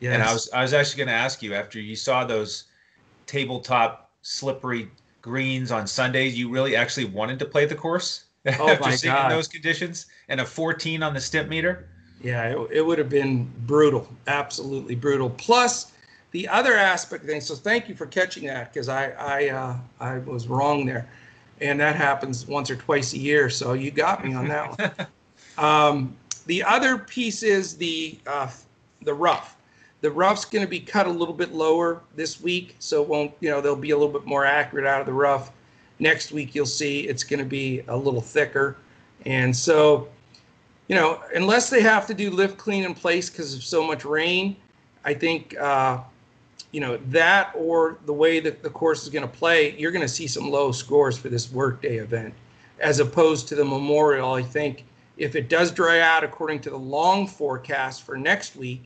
Yes. 0.00 0.14
And 0.14 0.22
I 0.22 0.32
was 0.32 0.50
I 0.50 0.62
was 0.62 0.72
actually 0.72 0.98
going 0.98 1.08
to 1.08 1.14
ask 1.14 1.42
you 1.42 1.54
after 1.54 1.78
you 1.78 1.94
saw 1.94 2.24
those 2.24 2.64
tabletop 3.26 4.10
slippery 4.22 4.90
greens 5.22 5.70
on 5.70 5.86
Sundays, 5.86 6.38
you 6.38 6.48
really 6.48 6.74
actually 6.74 7.04
wanted 7.04 7.38
to 7.38 7.44
play 7.44 7.66
the 7.66 7.74
course 7.74 8.24
Oh 8.46 8.50
after 8.68 8.84
my 8.84 8.94
seeing 8.94 9.14
God. 9.14 9.30
those 9.30 9.48
conditions 9.48 10.06
and 10.28 10.40
a 10.40 10.46
14 10.46 11.02
on 11.02 11.14
the 11.14 11.20
stimp 11.20 11.48
meter. 11.48 11.88
Yeah, 12.22 12.44
it, 12.44 12.68
it 12.72 12.86
would 12.86 12.98
have 12.98 13.08
been 13.08 13.50
brutal, 13.66 14.08
absolutely 14.26 14.94
brutal. 14.94 15.30
Plus, 15.30 15.92
the 16.32 16.48
other 16.48 16.74
aspect 16.74 17.24
thing. 17.24 17.40
So 17.40 17.54
thank 17.54 17.88
you 17.88 17.94
for 17.94 18.06
catching 18.06 18.46
that 18.46 18.72
because 18.72 18.88
I 18.88 19.10
I 19.10 19.48
uh, 19.48 19.76
I 20.00 20.18
was 20.18 20.46
wrong 20.46 20.86
there, 20.86 21.08
and 21.60 21.80
that 21.80 21.96
happens 21.96 22.46
once 22.46 22.70
or 22.70 22.76
twice 22.76 23.12
a 23.14 23.18
year. 23.18 23.50
So 23.50 23.72
you 23.72 23.90
got 23.90 24.24
me 24.24 24.34
on 24.34 24.48
that 24.48 24.78
one. 24.78 25.08
Um, 25.58 26.16
the 26.46 26.62
other 26.62 26.96
piece 26.96 27.42
is 27.42 27.76
the 27.76 28.18
uh, 28.26 28.48
the 29.02 29.12
rough. 29.12 29.56
The 30.00 30.10
rough's 30.10 30.46
going 30.46 30.64
to 30.64 30.70
be 30.70 30.80
cut 30.80 31.06
a 31.06 31.10
little 31.10 31.34
bit 31.34 31.52
lower 31.52 32.00
this 32.16 32.40
week, 32.40 32.76
so 32.78 33.02
it 33.02 33.08
won't 33.08 33.32
you 33.40 33.50
know 33.50 33.60
they'll 33.60 33.76
be 33.76 33.90
a 33.90 33.98
little 33.98 34.12
bit 34.12 34.26
more 34.26 34.46
accurate 34.46 34.86
out 34.86 35.00
of 35.00 35.06
the 35.06 35.12
rough. 35.12 35.52
Next 36.00 36.32
week 36.32 36.54
you'll 36.54 36.66
see 36.66 37.00
it's 37.02 37.22
going 37.22 37.40
to 37.40 37.46
be 37.46 37.82
a 37.88 37.96
little 37.96 38.20
thicker, 38.20 38.76
and 39.24 39.54
so 39.54 40.08
you 40.90 40.96
know, 40.96 41.22
unless 41.36 41.70
they 41.70 41.82
have 41.82 42.04
to 42.08 42.14
do 42.14 42.30
lift 42.30 42.58
clean 42.58 42.82
in 42.82 42.94
place 42.94 43.30
because 43.30 43.54
of 43.54 43.62
so 43.62 43.80
much 43.86 44.04
rain, 44.04 44.56
I 45.04 45.14
think, 45.14 45.56
uh, 45.56 46.00
you 46.72 46.80
know, 46.80 46.98
that 47.10 47.52
or 47.54 47.98
the 48.06 48.12
way 48.12 48.40
that 48.40 48.64
the 48.64 48.70
course 48.70 49.04
is 49.04 49.08
going 49.08 49.22
to 49.22 49.28
play, 49.28 49.76
you're 49.78 49.92
going 49.92 50.02
to 50.02 50.08
see 50.08 50.26
some 50.26 50.50
low 50.50 50.72
scores 50.72 51.16
for 51.16 51.28
this 51.28 51.52
workday 51.52 51.98
event, 51.98 52.34
as 52.80 52.98
opposed 52.98 53.46
to 53.48 53.54
the 53.54 53.64
Memorial. 53.64 54.32
I 54.32 54.42
think 54.42 54.84
if 55.16 55.36
it 55.36 55.48
does 55.48 55.70
dry 55.70 56.00
out 56.00 56.24
according 56.24 56.58
to 56.62 56.70
the 56.70 56.78
long 56.78 57.28
forecast 57.28 58.02
for 58.02 58.16
next 58.16 58.56
week, 58.56 58.82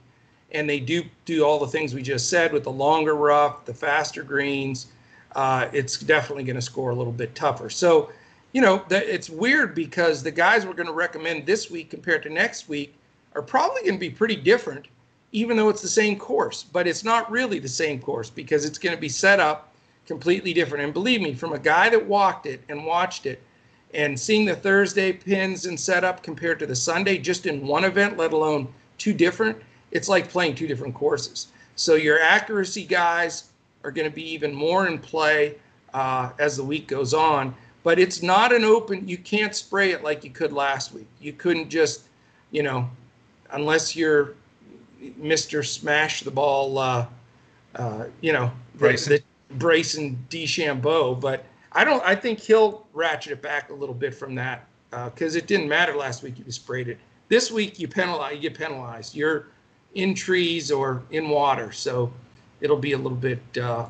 and 0.53 0.69
they 0.69 0.81
do 0.81 1.05
do 1.25 1.43
all 1.43 1.59
the 1.59 1.69
things 1.69 1.95
we 1.95 2.03
just 2.03 2.29
said 2.29 2.53
with 2.53 2.65
the 2.65 2.71
longer 2.71 3.15
rough, 3.15 3.65
the 3.65 3.73
faster 3.73 4.23
greens, 4.23 4.89
uh, 5.35 5.69
it's 5.73 5.99
definitely 5.99 6.45
going 6.45 6.57
to 6.57 6.63
score 6.63 6.91
a 6.91 6.95
little 6.95 7.13
bit 7.13 7.35
tougher. 7.35 7.71
So 7.71 8.11
you 8.55 8.61
know, 8.61 8.85
that 8.89 9.13
it's 9.13 9.29
weird 9.29 9.75
because 9.75 10.23
the 10.23 10.31
guys 10.31 10.65
we're 10.65 10.75
going 10.75 10.87
to 10.87 10.93
recommend 10.93 11.45
this 11.45 11.71
week 11.71 11.91
compared 11.91 12.23
to 12.23 12.31
next 12.31 12.69
week 12.69 12.95
are 13.35 13.43
probably 13.43 13.83
going 13.83 13.95
to 13.95 14.01
be 14.01 14.09
pretty 14.09 14.37
different, 14.37 14.87
even 15.33 15.57
though 15.57 15.69
it's 15.69 15.83
the 15.83 15.89
same 15.89 16.17
course. 16.17 16.63
But 16.63 16.87
it's 16.87 17.03
not 17.03 17.29
really 17.33 17.59
the 17.59 17.69
same 17.69 18.01
course 18.01 18.31
because 18.31 18.65
it's 18.65 18.79
going 18.79 18.95
to 18.95 19.01
be 19.01 19.09
set 19.09 19.41
up 19.41 19.75
completely 20.07 20.55
different. 20.55 20.85
And 20.85 20.95
believe 20.95 21.21
me, 21.21 21.35
from 21.35 21.53
a 21.53 21.59
guy 21.59 21.89
that 21.89 22.07
walked 22.07 22.47
it 22.47 22.63
and 22.69 22.87
watched 22.87 23.27
it 23.27 23.43
and 23.93 24.19
seeing 24.19 24.45
the 24.45 24.55
Thursday 24.55 25.13
pins 25.13 25.67
and 25.67 25.79
setup 25.79 26.23
compared 26.23 26.61
to 26.61 26.67
the 26.67 26.77
Sunday 26.77 27.19
just 27.19 27.47
in 27.47 27.67
one 27.67 27.83
event, 27.83 28.17
let 28.17 28.33
alone 28.33 28.73
two 28.99 29.13
different, 29.13 29.61
it's 29.91 30.09
like 30.09 30.29
playing 30.29 30.55
two 30.55 30.69
different 30.69 30.95
courses. 30.95 31.49
So 31.75 31.97
your 31.97 32.21
accuracy 32.21 32.85
guys 32.85 33.51
are 33.85 33.93
going 33.93 34.09
to 34.09 34.15
be 34.15 34.29
even 34.29 34.53
more 34.53 34.87
in 34.89 34.99
play 34.99 35.55
uh, 35.93 36.31
as 36.39 36.57
the 36.57 36.65
week 36.65 36.89
goes 36.89 37.15
on 37.15 37.55
but 37.85 37.99
it's 37.99 38.23
not 38.23 38.53
an 38.53 38.65
open 38.65 39.07
you 39.07 39.19
can't 39.19 39.55
spray 39.55 39.93
it 39.93 40.03
like 40.03 40.25
you 40.25 40.31
could 40.31 40.53
last 40.53 40.93
week 40.93 41.07
you 41.21 41.33
couldn't 41.33 41.69
just 41.69 42.09
you 42.51 42.63
know 42.63 42.89
unless 43.53 43.95
you're 43.95 44.35
mr 45.21 45.65
smash 45.65 46.23
the 46.23 46.31
ball 46.31 46.79
uh, 46.79 47.07
uh, 47.77 48.07
you 48.21 48.33
know 48.33 48.51
the, 48.75 48.79
Bryson. 48.79 49.13
the 49.13 49.23
Bryson 49.55 50.25
DeChambeau, 50.31 51.21
but 51.21 51.45
I 51.73 51.85
don't. 51.85 52.03
I 52.05 52.15
think 52.15 52.41
he'll 52.41 52.87
ratchet 52.93 53.33
it 53.33 53.43
back 53.43 53.71
a 53.71 53.75
little 53.75 53.95
bit 53.95 54.15
from 54.15 54.35
that 54.37 54.67
because 54.91 55.35
it 55.37 55.47
didn't 55.47 55.69
matter 55.69 55.97
last 55.97 56.23
week. 56.23 56.35
You 56.39 56.51
sprayed 56.53 56.89
it. 56.89 56.99
This 57.29 57.51
week 57.51 57.79
you 57.79 57.89
penalize. 57.89 58.35
You 58.35 58.41
get 58.41 58.55
penalized. 58.55 59.15
You're 59.15 59.49
in 59.95 60.15
trees 60.15 60.71
or 60.71 61.03
in 61.11 61.29
water, 61.29 61.73
so 61.73 62.13
it'll 62.65 62.79
be 62.79 62.93
a 62.93 62.99
little 62.99 63.19
bit, 63.19 63.43
uh, 63.59 63.87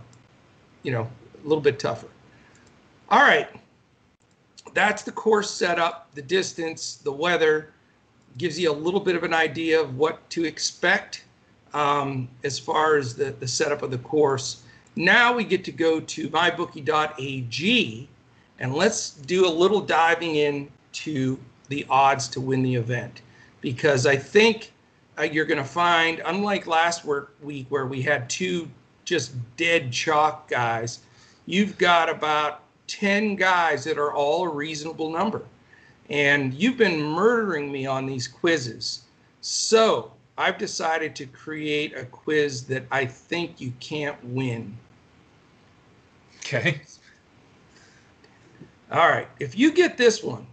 you 0.83 0.91
know, 0.91 1.09
a 1.43 1.47
little 1.47 1.63
bit 1.63 1.79
tougher. 1.79 2.09
All 3.09 3.23
right, 3.23 3.49
that's 4.75 5.05
the 5.05 5.13
course 5.13 5.49
setup, 5.49 6.13
the 6.15 6.23
distance, 6.23 6.97
the 6.97 7.13
weather, 7.13 7.71
gives 8.37 8.59
you 8.59 8.73
a 8.73 8.75
little 8.75 8.99
bit 8.99 9.15
of 9.15 9.23
an 9.23 9.33
idea 9.33 9.81
of 9.81 9.97
what 9.97 10.29
to 10.31 10.45
expect 10.45 11.25
um, 11.73 12.29
as 12.43 12.59
far 12.59 12.97
as 12.97 13.15
the, 13.15 13.31
the 13.39 13.47
setup 13.47 13.83
of 13.83 13.93
the 13.93 13.99
course. 13.99 14.65
Now 14.97 15.33
we 15.33 15.45
get 15.45 15.63
to 15.65 15.73
go 15.73 16.01
to 16.01 16.29
mybookie.ag 16.29 18.09
and 18.59 18.75
let's 18.75 19.11
do 19.11 19.47
a 19.47 19.49
little 19.49 19.81
diving 19.81 20.37
into 20.37 21.39
the 21.69 21.87
odds 21.89 22.27
to 22.29 22.41
win 22.41 22.63
the 22.63 22.75
event 22.75 23.23
because 23.61 24.05
I 24.05 24.17
think 24.17 24.73
Uh, 25.19 25.23
you're 25.23 25.45
going 25.45 25.59
to 25.59 25.65
find, 25.65 26.21
unlike 26.25 26.67
last 26.67 27.05
work 27.05 27.35
week 27.43 27.67
where 27.69 27.87
we 27.87 28.03
had 28.03 28.29
two 28.29 28.69
just 29.05 29.35
dead 29.57 29.93
chalk 29.93 30.49
guys, 30.49 31.01
you've 31.47 31.79
got 31.79 32.09
about 32.09 32.63
10 32.87 33.37
guys 33.37 33.85
that 33.85 33.99
are 33.99 34.13
all 34.13 34.45
a 34.45 34.49
reasonable 34.49 35.11
number. 35.11 35.43
And 36.11 36.53
you've 36.55 36.77
been 36.77 37.01
murdering 37.01 37.71
me 37.71 37.87
on 37.87 38.07
these 38.07 38.29
quizzes. 38.29 39.03
So 39.41 40.13
I've 40.37 40.59
decided 40.59 41.15
to 41.17 41.27
create 41.27 41.97
a 41.97 42.05
quiz 42.05 42.65
that 42.65 42.85
I 42.91 43.07
think 43.07 43.61
you 43.61 43.73
can't 43.81 44.23
win. 44.25 44.77
Okay. 46.41 46.81
All 48.91 49.09
right. 49.09 49.29
If 49.41 49.57
you 49.57 49.73
get 49.73 49.97
this 49.97 50.23
one, 50.23 50.47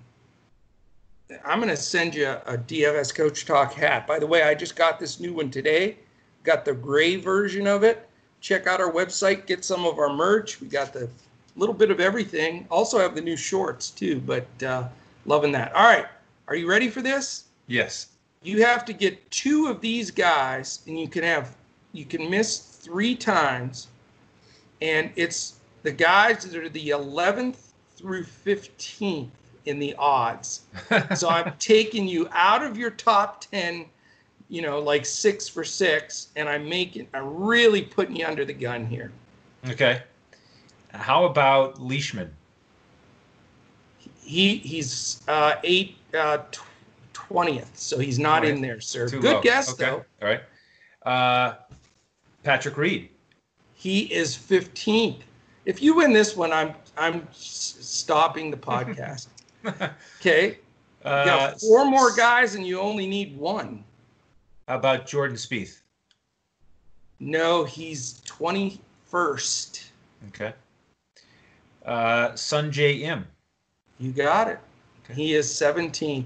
I'm 1.45 1.59
going 1.59 1.69
to 1.69 1.77
send 1.77 2.15
you 2.15 2.27
a 2.27 2.57
DFS 2.57 3.13
Coach 3.13 3.45
Talk 3.45 3.73
hat. 3.73 4.07
By 4.07 4.19
the 4.19 4.27
way, 4.27 4.43
I 4.43 4.53
just 4.53 4.75
got 4.75 4.99
this 4.99 5.19
new 5.19 5.33
one 5.33 5.49
today. 5.49 5.97
Got 6.43 6.65
the 6.65 6.73
gray 6.73 7.15
version 7.15 7.67
of 7.67 7.83
it. 7.83 8.07
Check 8.41 8.65
out 8.67 8.81
our 8.81 8.91
website, 8.91 9.45
get 9.45 9.63
some 9.63 9.85
of 9.85 9.99
our 9.99 10.11
merch. 10.11 10.59
We 10.59 10.67
got 10.67 10.93
the 10.93 11.07
little 11.55 11.75
bit 11.75 11.91
of 11.91 11.99
everything. 11.99 12.65
Also 12.71 12.97
have 12.97 13.13
the 13.13 13.21
new 13.21 13.37
shorts 13.37 13.91
too, 13.91 14.19
but 14.21 14.47
uh, 14.63 14.87
loving 15.25 15.51
that. 15.51 15.73
All 15.75 15.83
right. 15.83 16.07
Are 16.47 16.55
you 16.55 16.67
ready 16.67 16.89
for 16.89 17.01
this? 17.01 17.45
Yes. 17.67 18.07
you 18.43 18.65
have 18.65 18.83
to 18.85 18.93
get 18.93 19.29
two 19.29 19.67
of 19.67 19.79
these 19.81 20.09
guys 20.11 20.79
and 20.87 20.99
you 20.99 21.07
can 21.07 21.23
have 21.23 21.55
you 21.93 22.05
can 22.05 22.29
miss 22.29 22.57
three 22.57 23.15
times 23.15 23.87
and 24.81 25.11
it's 25.15 25.59
the 25.83 25.91
guys 25.91 26.43
that 26.43 26.55
are 26.61 26.69
the 26.69 26.89
11th 26.89 27.57
through 27.95 28.23
15th 28.23 29.29
in 29.65 29.79
the 29.79 29.93
odds 29.95 30.61
so 31.15 31.29
i'm 31.29 31.53
taking 31.59 32.07
you 32.07 32.27
out 32.31 32.63
of 32.63 32.77
your 32.77 32.89
top 32.91 33.41
10 33.51 33.85
you 34.49 34.61
know 34.61 34.79
like 34.79 35.05
six 35.05 35.47
for 35.47 35.63
six 35.63 36.29
and 36.35 36.49
i'm 36.49 36.67
making 36.67 37.07
i'm 37.13 37.35
really 37.35 37.81
putting 37.81 38.15
you 38.15 38.25
under 38.25 38.45
the 38.45 38.53
gun 38.53 38.85
here 38.85 39.11
Okay. 39.69 40.01
How 40.91 41.25
about 41.25 41.79
Leishman? 41.79 42.33
he 44.23 44.57
he's 44.57 45.21
uh 45.27 45.55
eight 45.63 45.95
uh 46.13 46.39
20th 47.13 47.67
so 47.75 47.99
he's 47.99 48.17
not 48.19 48.43
in 48.43 48.61
there 48.61 48.79
sir 48.81 49.07
Too 49.07 49.19
good 49.21 49.33
low. 49.35 49.41
guess 49.41 49.71
Okay. 49.73 49.85
though 49.85 50.05
All 50.21 50.27
right. 50.27 50.41
Uh, 51.05 51.55
Patrick 52.43 52.77
Reed. 52.77 53.09
He 53.73 54.01
is 54.13 54.35
15th. 54.37 55.21
If 55.65 55.81
you 55.81 55.95
win 55.95 56.13
this 56.13 56.35
one, 56.35 56.51
I'm 56.51 56.73
I'm 56.97 57.27
stopping 57.31 58.51
the 58.51 58.57
podcast. 58.71 59.27
Okay, 60.19 60.47
you 61.05 61.09
Uh, 61.09 61.25
got 61.25 61.59
four 61.59 61.85
more 61.85 62.15
guys, 62.15 62.55
and 62.55 62.65
you 62.65 62.79
only 62.79 63.07
need 63.07 63.37
one. 63.37 63.83
How 64.67 64.75
about 64.77 65.07
Jordan 65.07 65.35
Spieth? 65.35 65.79
No, 67.19 67.63
he's 67.63 68.21
21st. 68.25 69.83
Okay. 70.29 70.53
Uh, 71.85 72.29
Sungjae 72.29 73.01
Im. 73.01 73.27
You 73.99 74.11
got 74.11 74.47
it. 74.47 74.59
Okay. 75.03 75.13
He 75.13 75.33
is 75.33 75.47
17th. 75.47 76.25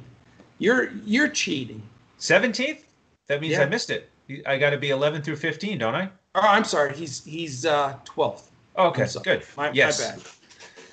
You're 0.59 0.91
you're 1.05 1.27
cheating. 1.27 1.81
Seventeenth. 2.17 2.85
That 3.27 3.41
means 3.41 3.53
Yeah. 3.53 3.63
I 3.63 3.65
missed 3.65 3.89
it. 3.89 4.09
I 4.45 4.57
got 4.57 4.69
to 4.69 4.77
be 4.77 4.89
11 4.91 5.21
through 5.21 5.35
15, 5.35 5.77
don't 5.77 5.95
I? 5.95 6.09
Oh, 6.35 6.41
I'm 6.41 6.63
sorry. 6.63 6.95
He's 6.95 7.23
he's 7.23 7.65
uh, 7.65 7.97
12th. 8.05 8.43
Okay, 8.77 9.07
good. 9.23 9.43
My, 9.57 9.71
yes. 9.71 9.99
my 10.01 10.15
bad. 10.15 10.21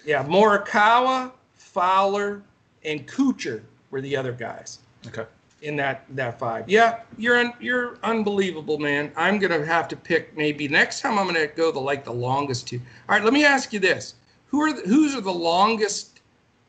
Yeah, 0.05 0.25
Morikawa, 0.25 1.33
Fowler, 1.73 2.43
and 2.85 3.07
Kuchar 3.07 3.62
were 3.91 4.00
the 4.00 4.17
other 4.17 4.33
guys 4.33 4.79
Okay. 5.07 5.25
in 5.62 5.75
that 5.76 6.05
that 6.11 6.38
five. 6.38 6.69
Yeah, 6.69 7.00
you're 7.19 7.38
un, 7.38 7.52
you're 7.61 7.99
unbelievable, 8.02 8.79
man. 8.79 9.11
I'm 9.17 9.38
gonna 9.38 9.64
have 9.64 9.88
to 9.88 9.97
pick 9.97 10.37
maybe 10.37 10.69
next 10.69 11.00
time. 11.00 11.19
I'm 11.19 11.26
gonna 11.26 11.47
go 11.47 11.73
the 11.73 11.81
like 11.81 12.05
the 12.05 12.12
longest 12.12 12.69
two. 12.69 12.81
All 13.09 13.17
right, 13.17 13.25
let 13.25 13.33
me 13.33 13.45
ask 13.45 13.73
you 13.73 13.79
this: 13.81 14.14
Who 14.47 14.61
are 14.61 14.73
the, 14.73 14.83
whose 14.83 15.14
are 15.14 15.21
the 15.21 15.33
longest? 15.33 16.21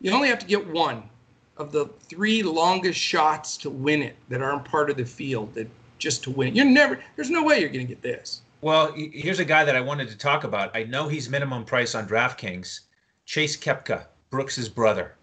You 0.01 0.12
only 0.12 0.29
have 0.29 0.39
to 0.39 0.45
get 0.45 0.65
one 0.67 1.03
of 1.57 1.72
the 1.72 1.86
three 2.10 2.41
longest 2.43 3.00
shots 3.00 3.57
to 3.57 3.69
win 3.69 4.01
it 4.01 4.15
that 4.29 4.41
aren't 4.41 4.65
part 4.65 4.89
of 4.89 4.98
the 4.98 5.05
field 5.05 5.53
that 5.53 5.67
just 6.00 6.24
to 6.24 6.31
win 6.31 6.50
it. 6.50 6.55
You're 6.55 6.65
never. 6.65 7.00
There's 7.15 7.29
no 7.29 7.43
way 7.43 7.60
you're 7.60 7.69
gonna 7.69 7.83
get 7.83 8.01
this. 8.01 8.41
Well, 8.62 8.93
here's 8.95 9.39
a 9.39 9.45
guy 9.45 9.65
that 9.65 9.75
I 9.75 9.81
wanted 9.81 10.07
to 10.10 10.17
talk 10.17 10.45
about. 10.45 10.74
I 10.75 10.83
know 10.83 11.10
he's 11.10 11.29
minimum 11.29 11.65
price 11.65 11.95
on 11.95 12.07
DraftKings. 12.07 12.79
Chase 13.25 13.57
Koepka, 13.57 14.05
Brooks's 14.33 14.67
brother. 14.67 15.13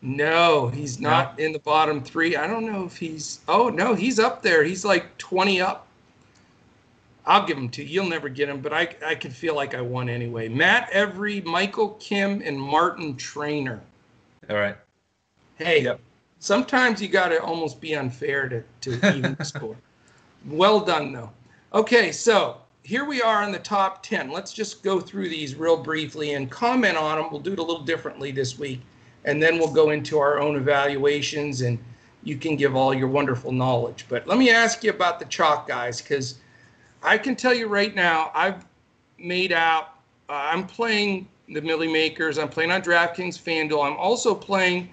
No, 0.00 0.68
he's 0.68 0.98
not 0.98 1.38
in 1.38 1.52
the 1.52 1.58
bottom 1.58 2.02
three. 2.02 2.36
I 2.36 2.46
don't 2.46 2.64
know 2.64 2.86
if 2.86 2.96
he's. 2.96 3.40
Oh 3.48 3.68
no, 3.68 3.94
he's 3.94 4.18
up 4.18 4.40
there. 4.40 4.64
He's 4.64 4.82
like 4.82 5.18
twenty 5.18 5.60
up. 5.60 5.86
I'll 7.26 7.44
give 7.46 7.58
him 7.58 7.68
to 7.68 7.82
you. 7.82 7.88
You'll 8.00 8.08
never 8.08 8.30
get 8.30 8.48
him, 8.48 8.62
but 8.62 8.72
I 8.72 8.96
I 9.04 9.14
can 9.14 9.30
feel 9.30 9.54
like 9.54 9.74
I 9.74 9.82
won 9.82 10.08
anyway. 10.08 10.48
Matt 10.48 10.88
Every, 10.90 11.42
Michael 11.42 11.90
Kim, 12.00 12.40
and 12.42 12.58
Martin 12.58 13.14
Trainer. 13.16 13.82
All 14.48 14.56
right. 14.56 14.76
Hey, 15.56 15.82
Yep. 15.82 16.00
sometimes 16.38 17.02
you 17.02 17.08
got 17.08 17.28
to 17.28 17.42
almost 17.42 17.78
be 17.78 17.94
unfair 17.94 18.48
to 18.48 18.62
to 18.92 19.14
even 19.14 19.36
score. 19.44 19.76
Well 20.46 20.80
done 20.80 21.12
though. 21.12 21.30
Okay, 21.74 22.10
so 22.10 22.56
here 22.86 23.04
we 23.04 23.20
are 23.20 23.42
on 23.42 23.50
the 23.50 23.58
top 23.58 24.00
10. 24.04 24.30
Let's 24.30 24.52
just 24.52 24.84
go 24.84 25.00
through 25.00 25.28
these 25.28 25.56
real 25.56 25.76
briefly 25.76 26.34
and 26.34 26.48
comment 26.48 26.96
on 26.96 27.18
them. 27.18 27.26
We'll 27.32 27.40
do 27.40 27.52
it 27.52 27.58
a 27.58 27.62
little 27.62 27.82
differently 27.82 28.30
this 28.30 28.60
week, 28.60 28.80
and 29.24 29.42
then 29.42 29.58
we'll 29.58 29.72
go 29.72 29.90
into 29.90 30.20
our 30.20 30.38
own 30.38 30.54
evaluations 30.54 31.62
and 31.62 31.80
you 32.22 32.36
can 32.36 32.54
give 32.54 32.76
all 32.76 32.94
your 32.94 33.08
wonderful 33.08 33.50
knowledge. 33.50 34.06
But 34.08 34.28
let 34.28 34.38
me 34.38 34.50
ask 34.50 34.84
you 34.84 34.90
about 34.90 35.18
the 35.18 35.24
chalk 35.24 35.66
guys 35.66 36.00
because 36.00 36.36
I 37.02 37.18
can 37.18 37.34
tell 37.34 37.52
you 37.52 37.66
right 37.66 37.92
now, 37.92 38.30
I've 38.36 38.64
made 39.18 39.50
out, 39.50 39.98
uh, 40.28 40.50
I'm 40.52 40.64
playing 40.64 41.28
the 41.48 41.60
Millie 41.60 41.92
Makers, 41.92 42.38
I'm 42.38 42.48
playing 42.48 42.70
on 42.70 42.82
DraftKings 42.82 43.36
FanDuel, 43.36 43.84
I'm 43.84 43.96
also 43.96 44.32
playing 44.32 44.92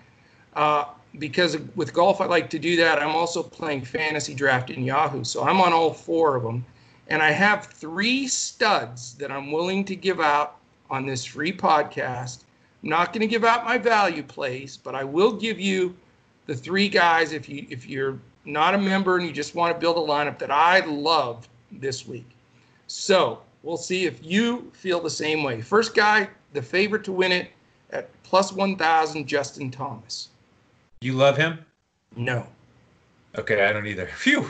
uh, 0.56 0.86
because 1.20 1.58
with 1.76 1.94
golf 1.94 2.22
I 2.22 2.26
like 2.26 2.50
to 2.52 2.60
do 2.60 2.76
that. 2.78 3.00
I'm 3.00 3.16
also 3.16 3.44
playing 3.44 3.86
fantasy 3.86 4.34
draft 4.34 4.72
in 4.72 4.84
Yahoo, 4.84 5.24
so 5.24 5.44
I'm 5.44 5.62
on 5.62 5.74
all 5.74 5.94
four 5.94 6.36
of 6.36 6.42
them, 6.42 6.66
and 7.14 7.22
I 7.22 7.30
have 7.30 7.68
three 7.68 8.28
studs 8.28 9.14
that 9.20 9.32
I'm 9.32 9.52
willing 9.52 9.86
to 9.86 9.96
give 9.96 10.20
out 10.20 10.56
on 10.90 11.06
this 11.06 11.24
free 11.24 11.54
podcast. 11.54 12.44
I'm 12.82 12.90
not 12.90 13.14
going 13.14 13.22
to 13.22 13.28
give 13.28 13.44
out 13.44 13.66
my 13.66 13.78
value 13.78 14.24
plays, 14.24 14.78
but 14.78 14.96
I 14.96 15.04
will 15.04 15.32
give 15.32 15.60
you 15.60 15.96
the 16.48 16.56
three 16.56 16.90
guys 16.90 17.32
if 17.32 17.48
you 17.48 17.68
if 17.70 17.88
you're 17.88 18.18
not 18.46 18.74
a 18.74 18.80
member 18.80 19.18
and 19.18 19.28
you 19.28 19.32
just 19.32 19.54
want 19.54 19.76
to 19.76 19.80
build 19.80 19.98
a 19.98 20.12
lineup 20.12 20.40
that 20.40 20.50
I 20.50 20.80
love 20.86 21.48
this 21.72 22.08
week. 22.08 22.32
So 22.88 23.44
we'll 23.62 23.78
see 23.78 24.06
if 24.06 24.26
you 24.26 24.72
feel 24.74 25.00
the 25.00 25.08
same 25.12 25.44
way. 25.44 25.62
First 25.62 25.94
guy, 25.94 26.28
the 26.54 26.64
favorite 26.64 27.04
to 27.04 27.12
win 27.12 27.32
it 27.32 27.52
at 27.92 28.10
plus 28.24 28.52
1,000, 28.52 29.28
Justin 29.28 29.70
Thomas. 29.70 30.30
You 31.02 31.14
love 31.14 31.38
him? 31.38 31.64
No. 32.16 32.48
Okay, 33.38 33.66
I 33.66 33.72
don't 33.72 33.86
either. 33.86 34.08
Phew. 34.18 34.50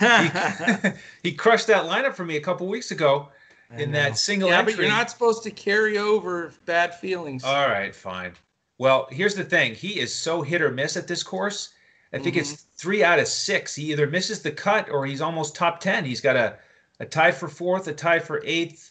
He, 0.00 0.90
he 1.30 1.34
crushed 1.34 1.66
that 1.68 1.84
lineup 1.84 2.14
for 2.14 2.24
me 2.24 2.36
a 2.36 2.40
couple 2.40 2.66
weeks 2.66 2.90
ago 2.90 3.28
in 3.76 3.92
that 3.92 4.18
single 4.18 4.50
yeah, 4.50 4.58
entry. 4.58 4.74
but 4.74 4.80
you're 4.82 4.90
not 4.90 5.10
supposed 5.10 5.42
to 5.44 5.50
carry 5.50 5.98
over 5.98 6.52
bad 6.66 6.94
feelings. 6.94 7.44
All 7.44 7.68
right, 7.68 7.94
fine. 7.94 8.34
Well, 8.78 9.06
here's 9.10 9.34
the 9.34 9.44
thing. 9.44 9.74
He 9.74 10.00
is 10.00 10.14
so 10.14 10.42
hit 10.42 10.60
or 10.60 10.70
miss 10.70 10.96
at 10.96 11.06
this 11.06 11.22
course. 11.22 11.70
I 12.12 12.18
think 12.18 12.36
it's 12.36 12.66
three 12.76 13.02
out 13.02 13.18
of 13.18 13.26
six. 13.26 13.74
He 13.74 13.90
either 13.92 14.06
misses 14.06 14.42
the 14.42 14.50
cut 14.50 14.90
or 14.90 15.06
he's 15.06 15.22
almost 15.22 15.54
top 15.54 15.80
10. 15.80 16.04
He's 16.04 16.20
got 16.20 16.36
a, 16.36 16.58
a 17.00 17.06
tie 17.06 17.32
for 17.32 17.48
fourth, 17.48 17.88
a 17.88 17.94
tie 17.94 18.18
for 18.18 18.42
eighth, 18.44 18.90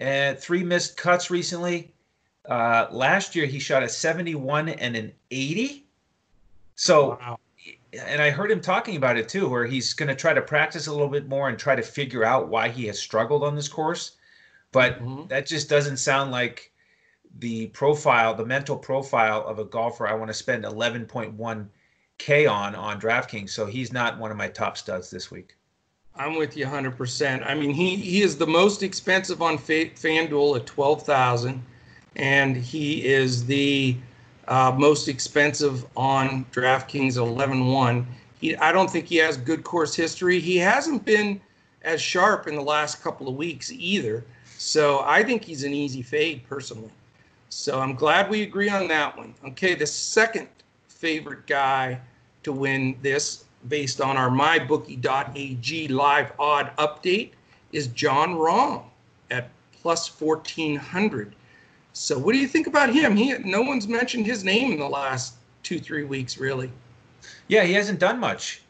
and 0.00 0.36
three 0.38 0.64
missed 0.64 0.96
cuts 0.96 1.30
recently. 1.30 1.92
Uh, 2.48 2.86
last 2.90 3.36
year, 3.36 3.46
he 3.46 3.60
shot 3.60 3.82
a 3.82 3.88
71 3.88 4.70
and 4.70 4.96
an 4.96 5.12
80. 5.30 5.84
So, 6.74 7.10
wow. 7.20 7.38
And 7.92 8.20
I 8.20 8.30
heard 8.30 8.50
him 8.50 8.60
talking 8.60 8.96
about 8.96 9.16
it 9.16 9.28
too, 9.28 9.48
where 9.48 9.66
he's 9.66 9.94
going 9.94 10.08
to 10.08 10.14
try 10.14 10.34
to 10.34 10.42
practice 10.42 10.86
a 10.86 10.92
little 10.92 11.08
bit 11.08 11.28
more 11.28 11.48
and 11.48 11.58
try 11.58 11.74
to 11.74 11.82
figure 11.82 12.24
out 12.24 12.48
why 12.48 12.68
he 12.68 12.86
has 12.86 12.98
struggled 12.98 13.42
on 13.42 13.54
this 13.54 13.68
course. 13.68 14.16
But 14.72 15.00
Mhm. 15.02 15.28
that 15.28 15.46
just 15.46 15.68
doesn't 15.68 15.96
sound 15.96 16.30
like 16.30 16.72
the 17.38 17.68
profile, 17.68 18.34
the 18.34 18.44
mental 18.44 18.76
profile 18.76 19.46
of 19.46 19.58
a 19.58 19.64
golfer 19.64 20.06
I 20.06 20.14
want 20.14 20.28
to 20.28 20.34
spend 20.34 20.64
11.1K 20.64 22.46
on 22.46 22.74
on 22.74 23.00
DraftKings. 23.00 23.50
So 23.50 23.66
he's 23.66 23.92
not 23.92 24.18
one 24.18 24.30
of 24.30 24.36
my 24.36 24.48
top 24.48 24.76
studs 24.76 25.10
this 25.10 25.30
week. 25.30 25.54
I'm 26.14 26.34
with 26.34 26.56
you 26.56 26.66
100%. 26.66 27.42
I 27.46 27.54
mean, 27.54 27.70
he, 27.70 27.94
he 27.96 28.22
is 28.22 28.36
the 28.36 28.46
most 28.46 28.82
expensive 28.82 29.40
on 29.40 29.56
Fa- 29.56 29.90
FanDuel 29.94 30.56
at 30.56 30.66
12000 30.66 31.62
and 32.16 32.56
he 32.56 33.06
is 33.06 33.46
the 33.46 33.96
uh, 34.48 34.74
most 34.76 35.08
expensive 35.08 35.86
on 35.96 36.44
DraftKings 36.52 37.14
11-1. 37.14 38.04
He, 38.40 38.56
I 38.56 38.72
don't 38.72 38.90
think 38.90 39.06
he 39.06 39.16
has 39.16 39.36
good 39.36 39.62
course 39.62 39.94
history. 39.94 40.40
He 40.40 40.56
hasn't 40.56 41.04
been 41.04 41.40
as 41.82 42.00
sharp 42.00 42.48
in 42.48 42.56
the 42.56 42.62
last 42.62 43.02
couple 43.02 43.28
of 43.28 43.36
weeks 43.36 43.70
either. 43.70 44.24
So 44.56 45.00
I 45.04 45.22
think 45.22 45.44
he's 45.44 45.64
an 45.64 45.74
easy 45.74 46.02
fade 46.02 46.42
personally. 46.48 46.90
So 47.50 47.80
I'm 47.80 47.94
glad 47.94 48.28
we 48.28 48.42
agree 48.42 48.68
on 48.68 48.88
that 48.88 49.16
one. 49.16 49.34
Okay, 49.48 49.74
the 49.74 49.86
second 49.86 50.48
favorite 50.88 51.46
guy 51.46 52.00
to 52.42 52.52
win 52.52 52.96
this 53.02 53.44
based 53.68 54.00
on 54.00 54.16
our 54.16 54.30
mybookie.ag 54.30 55.88
live 55.88 56.32
odd 56.38 56.76
update 56.76 57.30
is 57.72 57.88
Jon 57.88 58.34
Rahm 58.34 58.82
at 59.30 59.50
plus 59.72 60.08
1400. 60.20 61.34
So 61.98 62.16
what 62.16 62.32
do 62.32 62.38
you 62.38 62.46
think 62.46 62.68
about 62.68 62.94
him? 62.94 63.16
He 63.16 63.36
no 63.38 63.60
one's 63.60 63.88
mentioned 63.88 64.24
his 64.24 64.44
name 64.44 64.70
in 64.70 64.78
the 64.78 64.88
last 64.88 65.34
2-3 65.64 66.06
weeks 66.06 66.38
really. 66.38 66.70
Yeah, 67.48 67.64
he 67.64 67.72
hasn't 67.72 67.98
done 67.98 68.20
much 68.20 68.62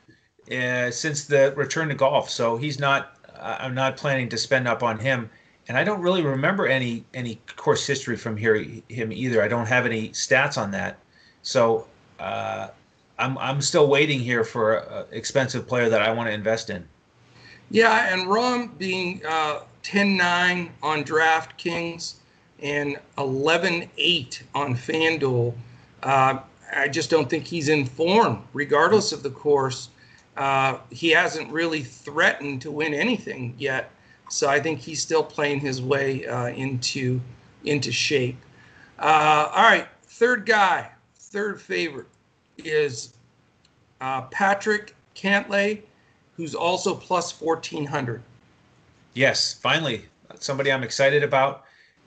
uh, 0.51 0.91
since 0.91 1.27
the 1.27 1.53
return 1.55 1.89
to 1.89 1.95
golf. 1.95 2.31
So 2.31 2.57
he's 2.57 2.79
not. 2.79 3.19
Uh, 3.39 3.59
I'm 3.61 3.75
not 3.75 3.99
planning 3.99 4.31
to 4.31 4.39
spend 4.39 4.67
up 4.67 4.83
on 4.83 4.99
him. 4.99 5.29
And 5.69 5.77
I 5.77 5.85
don't 5.85 6.01
really 6.01 6.23
remember 6.23 6.67
any 6.67 7.05
any 7.13 7.39
course 7.57 7.87
history 7.87 8.17
from 8.17 8.35
here 8.35 8.57
him 8.89 9.13
either. 9.13 9.43
I 9.43 9.49
don't 9.49 9.67
have 9.67 9.85
any 9.85 10.09
stats 10.09 10.57
on 10.57 10.71
that. 10.71 10.99
So 11.43 11.87
uh, 12.19 12.69
I'm 13.19 13.37
I'm 13.37 13.61
still 13.61 13.89
waiting 13.89 14.21
here 14.21 14.43
for 14.43 14.79
an 14.79 15.05
expensive 15.13 15.69
player 15.69 15.91
that 15.91 16.01
I 16.01 16.11
want 16.11 16.29
to 16.29 16.33
invest 16.33 16.71
in. 16.71 16.89
Yeah, 17.71 18.11
and 18.11 18.27
Rahm 18.27 18.79
being 18.79 19.21
uh, 19.29 19.61
10-9 19.83 20.71
on 20.83 21.05
DraftKings 21.05 22.15
and 22.63 22.99
11-8 23.17 24.43
on 24.55 24.77
FanDuel, 24.77 25.55
uh, 26.03 26.39
I 26.75 26.89
just 26.89 27.11
don't 27.11 27.29
think 27.31 27.47
he's 27.47 27.69
in 27.69 27.87
form, 27.87 28.43
regardless 28.53 29.13
of 29.13 29.23
the 29.23 29.31
course. 29.31 29.91
Uh, 30.37 30.79
he 30.91 31.11
hasn't 31.11 31.51
really 31.51 31.83
threatened 31.83 32.63
to 32.63 32.71
win 32.71 32.95
anything 32.95 33.55
yet, 33.59 33.91
so 34.29 34.49
I 34.49 34.61
think 34.61 34.79
he's 34.81 35.03
still 35.03 35.23
playing 35.23 35.61
his 35.61 35.83
way 35.83 36.27
uh, 36.27 36.49
into 36.49 37.21
into 37.65 37.91
shape. 37.91 38.37
Uh, 38.99 39.51
all 39.53 39.63
right, 39.63 39.89
third 40.05 40.47
guy, 40.47 40.91
third 41.17 41.61
favorite 41.61 42.07
is 42.59 43.15
uh, 44.01 44.23
Patrick 44.23 44.95
Cantlay 45.17 45.83
who's 46.39 46.55
also 46.55 46.95
plus 46.95 47.39
1400. 47.39 48.23
Yes, 49.13 49.55
finally, 49.55 50.05
somebody 50.39 50.73
I'm 50.73 50.85
excited 50.85 51.25
about. 51.25 51.65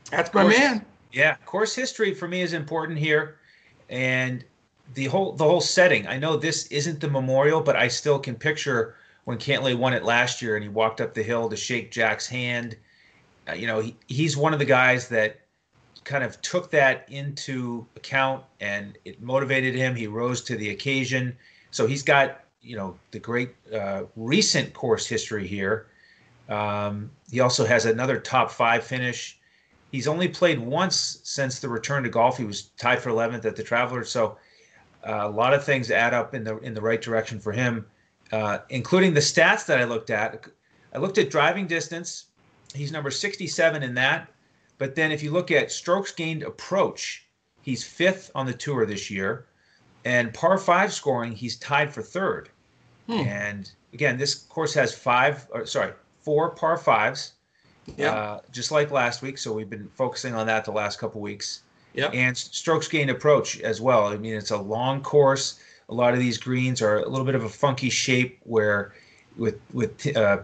That's 0.09 0.33
my 0.33 0.43
course. 0.43 0.57
man. 0.57 0.85
Yeah, 1.11 1.35
course 1.45 1.75
history 1.75 2.13
for 2.13 2.27
me 2.27 2.41
is 2.41 2.53
important 2.53 2.97
here, 2.97 3.37
and 3.89 4.43
the 4.93 5.05
whole 5.05 5.33
the 5.33 5.43
whole 5.43 5.61
setting. 5.61 6.07
I 6.07 6.17
know 6.17 6.37
this 6.37 6.67
isn't 6.67 6.99
the 6.99 7.09
memorial, 7.09 7.61
but 7.61 7.75
I 7.75 7.87
still 7.87 8.19
can 8.19 8.35
picture 8.35 8.95
when 9.25 9.37
Cantlay 9.37 9.75
won 9.75 9.93
it 9.93 10.03
last 10.03 10.41
year 10.41 10.55
and 10.55 10.63
he 10.63 10.69
walked 10.69 10.99
up 10.99 11.13
the 11.13 11.23
hill 11.23 11.49
to 11.49 11.55
shake 11.55 11.91
Jack's 11.91 12.27
hand. 12.27 12.75
Uh, 13.47 13.53
you 13.53 13.67
know, 13.67 13.79
he, 13.79 13.95
he's 14.07 14.35
one 14.35 14.53
of 14.53 14.59
the 14.59 14.65
guys 14.65 15.07
that 15.09 15.41
kind 16.03 16.23
of 16.23 16.41
took 16.41 16.71
that 16.71 17.05
into 17.09 17.85
account 17.95 18.43
and 18.59 18.97
it 19.05 19.21
motivated 19.21 19.75
him. 19.75 19.95
He 19.95 20.07
rose 20.07 20.41
to 20.41 20.55
the 20.55 20.71
occasion. 20.71 21.37
So 21.69 21.85
he's 21.85 22.03
got 22.03 22.43
you 22.61 22.75
know 22.75 22.97
the 23.11 23.19
great 23.19 23.55
uh, 23.73 24.03
recent 24.15 24.73
course 24.73 25.07
history 25.07 25.47
here. 25.47 25.87
Um, 26.49 27.11
he 27.31 27.39
also 27.39 27.65
has 27.65 27.85
another 27.85 28.19
top 28.19 28.51
five 28.51 28.83
finish. 28.83 29.39
He's 29.91 30.07
only 30.07 30.27
played 30.27 30.59
once 30.59 31.19
since 31.23 31.59
the 31.59 31.69
return 31.69 32.03
to 32.03 32.09
golf. 32.09 32.37
He 32.37 32.45
was 32.45 32.69
tied 32.77 32.99
for 33.01 33.09
11th 33.09 33.45
at 33.45 33.55
the 33.55 33.63
Travelers. 33.63 34.09
So 34.09 34.37
uh, 35.07 35.21
a 35.23 35.29
lot 35.29 35.53
of 35.53 35.63
things 35.63 35.91
add 35.91 36.13
up 36.13 36.33
in 36.33 36.43
the 36.43 36.57
in 36.59 36.73
the 36.73 36.81
right 36.81 37.01
direction 37.01 37.39
for 37.39 37.51
him. 37.51 37.85
uh, 38.31 38.59
including 38.69 39.13
the 39.13 39.19
stats 39.19 39.65
that 39.65 39.79
I 39.79 39.83
looked 39.83 40.09
at. 40.09 40.45
I 40.93 40.97
looked 40.97 41.17
at 41.17 41.29
driving 41.29 41.67
distance. 41.67 42.25
He's 42.73 42.91
number 42.91 43.11
67 43.11 43.83
in 43.83 43.93
that. 43.95 44.29
But 44.77 44.95
then 44.95 45.11
if 45.11 45.21
you 45.21 45.31
look 45.31 45.51
at 45.51 45.71
strokes 45.71 46.11
gained 46.11 46.43
approach, 46.43 47.27
he's 47.61 47.83
fifth 47.83 48.31
on 48.33 48.45
the 48.45 48.53
tour 48.53 48.85
this 48.85 49.11
year. 49.11 49.45
And 50.05 50.33
par 50.33 50.57
five 50.57 50.91
scoring, 50.93 51.33
he's 51.33 51.57
tied 51.57 51.93
for 51.93 52.01
third. 52.01 52.49
Hmm. 53.07 53.19
And 53.19 53.71
again, 53.93 54.17
this 54.17 54.33
course 54.35 54.73
has 54.73 54.93
five, 54.95 55.47
or 55.51 55.65
sorry, 55.65 55.93
four 56.21 56.51
par 56.55 56.77
fives, 56.77 57.33
yeah. 57.97 58.11
Uh, 58.11 58.39
just 58.51 58.71
like 58.71 58.91
last 58.91 59.21
week. 59.21 59.37
So 59.37 59.53
we've 59.53 59.69
been 59.69 59.89
focusing 59.95 60.33
on 60.33 60.47
that 60.47 60.65
the 60.65 60.71
last 60.71 60.99
couple 60.99 61.21
weeks. 61.21 61.61
Yeah. 61.93 62.07
And 62.07 62.37
strokes 62.37 62.87
gained 62.87 63.09
approach 63.09 63.59
as 63.61 63.81
well. 63.81 64.07
I 64.07 64.17
mean, 64.17 64.33
it's 64.33 64.51
a 64.51 64.57
long 64.57 65.01
course. 65.01 65.59
A 65.89 65.93
lot 65.93 66.13
of 66.13 66.19
these 66.19 66.37
greens 66.37 66.81
are 66.81 66.99
a 66.99 67.07
little 67.07 67.25
bit 67.25 67.35
of 67.35 67.43
a 67.43 67.49
funky 67.49 67.89
shape 67.89 68.39
where, 68.43 68.93
with 69.37 69.59
with 69.73 70.15
uh, 70.15 70.39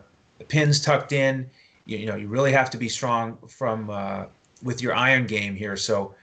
pins 0.50 0.82
tucked 0.82 1.14
in, 1.14 1.50
you, 1.86 1.98
you, 1.98 2.06
know, 2.06 2.16
you 2.16 2.28
really 2.28 2.52
have 2.52 2.70
to 2.72 2.78
be 2.78 2.90
strong 2.90 3.38
from 3.48 3.90
uh, 3.90 4.26
with 4.62 4.82
your 4.82 4.94
iron 4.94 5.26
game 5.26 5.56
here. 5.56 5.78
So, 5.78 6.14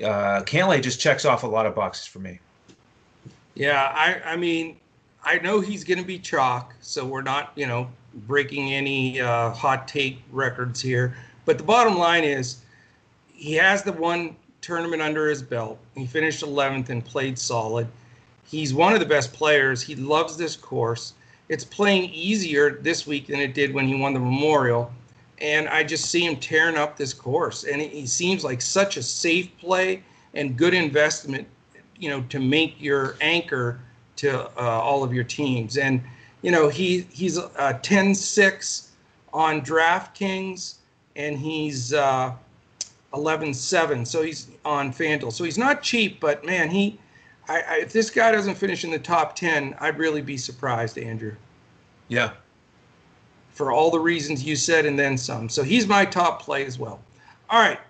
uh, 0.00 0.42
Cantlay 0.42 0.82
just 0.82 1.00
checks 1.00 1.24
off 1.24 1.42
a 1.42 1.46
lot 1.46 1.64
of 1.64 1.74
boxes 1.74 2.06
for 2.06 2.18
me. 2.18 2.38
Yeah, 3.54 3.92
I 3.94 4.32
I 4.32 4.36
mean, 4.36 4.76
I 5.24 5.38
know 5.38 5.60
he's 5.60 5.84
going 5.84 5.98
to 5.98 6.04
be 6.04 6.18
chalk, 6.18 6.74
so 6.80 7.06
we're 7.06 7.22
not 7.22 7.52
you 7.56 7.66
know 7.66 7.88
breaking 8.26 8.72
any 8.72 9.20
uh, 9.20 9.50
hot 9.50 9.86
take 9.86 10.22
records 10.32 10.80
here. 10.80 11.16
But 11.44 11.58
the 11.58 11.64
bottom 11.64 11.98
line 11.98 12.24
is, 12.24 12.62
he 13.32 13.54
has 13.54 13.82
the 13.82 13.92
one 13.92 14.36
tournament 14.60 15.02
under 15.02 15.28
his 15.28 15.42
belt. 15.42 15.78
He 15.94 16.06
finished 16.06 16.42
11th 16.42 16.88
and 16.88 17.04
played 17.04 17.38
solid. 17.38 17.86
He's 18.44 18.72
one 18.72 18.94
of 18.94 19.00
the 19.00 19.06
best 19.06 19.32
players. 19.32 19.82
He 19.82 19.94
loves 19.94 20.36
this 20.36 20.56
course. 20.56 21.14
It's 21.48 21.64
playing 21.64 22.10
easier 22.10 22.78
this 22.80 23.06
week 23.06 23.26
than 23.26 23.40
it 23.40 23.54
did 23.54 23.72
when 23.72 23.86
he 23.86 23.94
won 23.94 24.14
the 24.14 24.20
Memorial. 24.20 24.90
And 25.38 25.68
I 25.68 25.84
just 25.84 26.06
see 26.06 26.24
him 26.24 26.36
tearing 26.36 26.76
up 26.76 26.96
this 26.96 27.12
course. 27.12 27.64
And 27.64 27.80
he 27.80 28.06
seems 28.06 28.42
like 28.42 28.62
such 28.62 28.96
a 28.96 29.02
safe 29.02 29.56
play 29.58 30.02
and 30.34 30.56
good 30.56 30.74
investment, 30.74 31.46
you 31.98 32.08
know, 32.08 32.22
to 32.30 32.38
make 32.38 32.80
your 32.80 33.16
anchor 33.20 33.78
to 34.16 34.46
uh, 34.58 34.80
all 34.80 35.04
of 35.04 35.12
your 35.12 35.24
teams. 35.24 35.76
And, 35.76 36.02
you 36.46 36.52
know, 36.52 36.68
he 36.68 37.08
he's 37.10 37.38
uh, 37.38 37.76
10 37.82 38.14
6 38.14 38.92
on 39.34 39.62
DraftKings 39.62 40.76
and 41.16 41.36
he's 41.36 41.92
uh, 41.92 42.32
11 43.12 43.52
7. 43.52 44.06
So 44.06 44.22
he's 44.22 44.46
on 44.64 44.92
FanDuel. 44.92 45.32
So 45.32 45.42
he's 45.42 45.58
not 45.58 45.82
cheap, 45.82 46.20
but 46.20 46.44
man, 46.44 46.70
he 46.70 47.00
I, 47.48 47.62
I, 47.62 47.76
if 47.80 47.92
this 47.92 48.10
guy 48.10 48.30
doesn't 48.30 48.54
finish 48.54 48.84
in 48.84 48.92
the 48.92 48.98
top 49.00 49.34
10, 49.34 49.74
I'd 49.80 49.98
really 49.98 50.22
be 50.22 50.36
surprised, 50.36 50.98
Andrew. 50.98 51.34
Yeah. 52.06 52.30
For 53.50 53.72
all 53.72 53.90
the 53.90 53.98
reasons 53.98 54.44
you 54.44 54.54
said 54.54 54.86
and 54.86 54.96
then 54.96 55.18
some. 55.18 55.48
So 55.48 55.64
he's 55.64 55.88
my 55.88 56.04
top 56.04 56.42
play 56.42 56.64
as 56.64 56.78
well. 56.78 57.00
All 57.50 57.60
right. 57.60 57.80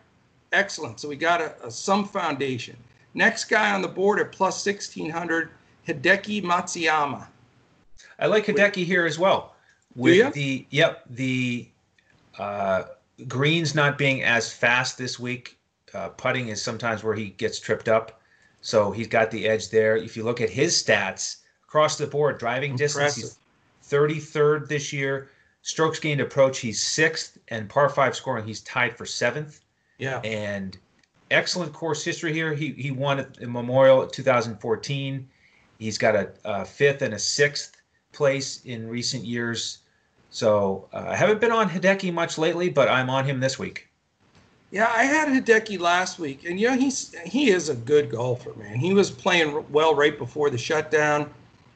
Excellent. 0.53 0.99
So 0.99 1.11
we 1.11 1.17
got 1.17 1.43
a, 1.43 1.67
a 1.67 1.71
some 1.71 2.09
foundation. 2.09 2.79
Next 3.13 3.45
guy 3.45 3.75
on 3.75 3.83
the 3.83 3.89
board 3.89 4.19
at 4.19 4.33
plus 4.33 4.65
1600, 4.65 5.51
Hideki 5.87 6.43
Matsuyama. 6.43 7.27
I 8.19 8.27
like 8.27 8.47
Hideki 8.47 8.85
here 8.85 9.07
as 9.07 9.19
well. 9.19 9.55
With 9.95 10.35
the 10.35 10.67
yep, 10.71 11.05
the 11.09 11.69
uh, 12.39 12.85
greens 13.29 13.75
not 13.75 13.99
being 13.99 14.23
as 14.23 14.53
fast 14.53 14.99
this 14.99 15.19
week. 15.19 15.59
Uh, 15.95 16.09
putting 16.11 16.49
is 16.49 16.63
sometimes 16.63 17.03
where 17.03 17.15
he 17.15 17.31
gets 17.31 17.59
tripped 17.59 17.89
up. 17.89 18.21
So 18.61 18.91
he's 18.91 19.07
got 19.07 19.31
the 19.31 19.49
edge 19.49 19.71
there. 19.71 19.97
If 19.97 20.17
you 20.17 20.25
look 20.25 20.41
at 20.41 20.51
his 20.51 20.75
stats 20.75 21.37
across 21.65 21.97
the 21.97 22.07
board, 22.07 22.39
driving 22.39 22.73
Impressive. 22.73 23.15
distance, 23.15 23.39
he's 23.83 23.89
33rd 23.89 24.69
this 24.69 24.93
year. 24.93 25.31
Strokes 25.63 25.99
gained 25.99 26.21
approach, 26.21 26.59
he's 26.59 26.83
sixth, 26.83 27.39
and 27.49 27.69
par 27.69 27.89
five 27.89 28.15
scoring, 28.15 28.47
he's 28.47 28.61
tied 28.63 28.97
for 28.97 29.07
seventh. 29.07 29.61
Yeah. 29.99 30.21
And 30.21 30.77
excellent 31.31 31.73
course 31.73 32.05
history 32.05 32.33
here. 32.33 32.55
He 32.55 32.73
he 32.73 32.91
won 32.91 33.19
at 33.19 33.35
the 33.35 33.47
Memorial 33.47 34.07
2014. 34.07 35.29
He's 35.79 35.99
got 35.99 36.15
a, 36.15 36.31
a, 36.45 36.65
fifth 36.65 37.03
and 37.03 37.15
a 37.15 37.19
sixth 37.19 37.76
place 38.17 38.65
in 38.65 38.89
recent 38.89 39.25
years. 39.25 39.79
So 40.31 40.89
uh, 40.93 41.05
I 41.09 41.17
haven't 41.17 41.41
been 41.41 41.53
on 41.53 41.69
Hideki 41.69 42.13
much 42.13 42.39
lately, 42.39 42.69
but 42.69 42.89
I'm 42.89 43.11
on 43.11 43.25
him 43.25 43.41
this 43.41 43.59
week. 43.59 43.89
Yeah, 44.73 44.91
I 44.93 45.05
had 45.05 45.29
Hideki 45.29 45.79
last 45.79 46.19
week, 46.19 46.45
and 46.45 46.59
you 46.59 46.69
know 46.69 46.77
he's 46.77 47.15
he 47.25 47.51
is 47.51 47.69
a 47.69 47.75
good 47.75 48.11
golfer, 48.11 48.53
man. 48.55 48.77
He 48.77 48.93
was 48.93 49.11
playing 49.11 49.65
well 49.71 49.95
right 49.95 50.19
before 50.19 50.51
the 50.51 50.59
shutdown, 50.59 51.31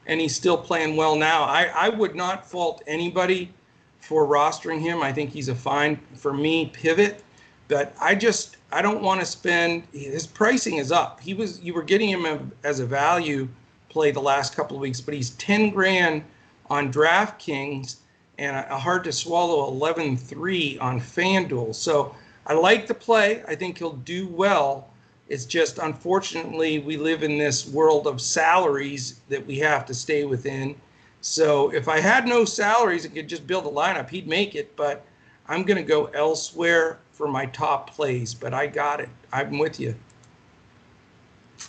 and 0.07 0.19
he's 0.19 0.35
still 0.35 0.57
playing 0.57 0.97
well 0.97 1.15
now. 1.15 1.43
I 1.43 1.71
I 1.73 1.89
would 1.89 2.15
not 2.15 2.45
fault 2.45 2.83
anybody 2.87 3.53
for 4.01 4.27
rostering 4.27 4.81
him. 4.81 5.01
I 5.01 5.13
think 5.13 5.29
he's 5.29 5.47
a 5.47 5.55
fine 5.55 5.97
for 6.15 6.33
me 6.33 6.69
pivot, 6.73 7.23
but 7.69 7.95
I 8.01 8.13
just 8.15 8.57
I 8.73 8.81
don't 8.81 9.01
want 9.01 9.21
to 9.21 9.25
spend. 9.25 9.83
His 9.93 10.27
pricing 10.27 10.77
is 10.77 10.91
up. 10.91 11.21
He 11.21 11.33
was 11.33 11.61
you 11.61 11.73
were 11.73 11.83
getting 11.83 12.09
him 12.09 12.51
as 12.63 12.81
a 12.81 12.85
value 12.85 13.47
play 13.91 14.11
the 14.11 14.21
last 14.21 14.55
couple 14.55 14.75
of 14.75 14.81
weeks, 14.81 15.01
but 15.01 15.13
he's 15.13 15.31
ten 15.31 15.69
grand 15.69 16.23
on 16.69 16.91
DraftKings 16.91 17.97
and 18.37 18.55
a 18.55 18.79
hard 18.79 19.03
to 19.03 19.11
swallow 19.11 19.71
11-3 19.71 20.81
on 20.81 20.99
FanDuel. 20.99 21.75
So 21.75 22.15
I 22.47 22.53
like 22.53 22.87
the 22.87 22.93
play. 22.93 23.43
I 23.47 23.53
think 23.53 23.77
he'll 23.77 23.93
do 23.93 24.27
well. 24.27 24.89
It's 25.27 25.45
just 25.45 25.77
unfortunately 25.77 26.79
we 26.79 26.97
live 26.97 27.23
in 27.23 27.37
this 27.37 27.67
world 27.67 28.07
of 28.07 28.19
salaries 28.19 29.19
that 29.29 29.45
we 29.45 29.59
have 29.59 29.85
to 29.85 29.93
stay 29.93 30.25
within. 30.25 30.75
So 31.21 31.71
if 31.71 31.87
I 31.87 31.99
had 31.99 32.25
no 32.25 32.43
salaries 32.45 33.05
and 33.05 33.13
could 33.13 33.29
just 33.29 33.45
build 33.45 33.65
a 33.65 33.69
lineup, 33.69 34.09
he'd 34.09 34.27
make 34.27 34.55
it. 34.55 34.75
But 34.75 35.05
I'm 35.47 35.63
going 35.63 35.77
to 35.77 35.87
go 35.87 36.05
elsewhere 36.05 36.99
for 37.11 37.27
my 37.27 37.45
top 37.45 37.91
plays. 37.91 38.33
But 38.33 38.53
I 38.53 38.65
got 38.65 38.99
it. 38.99 39.09
I'm 39.31 39.59
with 39.59 39.79
you. 39.79 39.93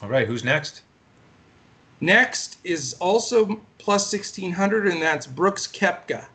All 0.02 0.08
right. 0.08 0.26
Who's 0.26 0.42
next? 0.42 0.82
Next 2.02 2.58
is 2.64 2.94
also 2.94 3.60
plus 3.78 4.12
1600, 4.12 4.88
and 4.88 5.00
that's 5.00 5.24
Brooks 5.24 5.68
Koepka. 5.68 6.26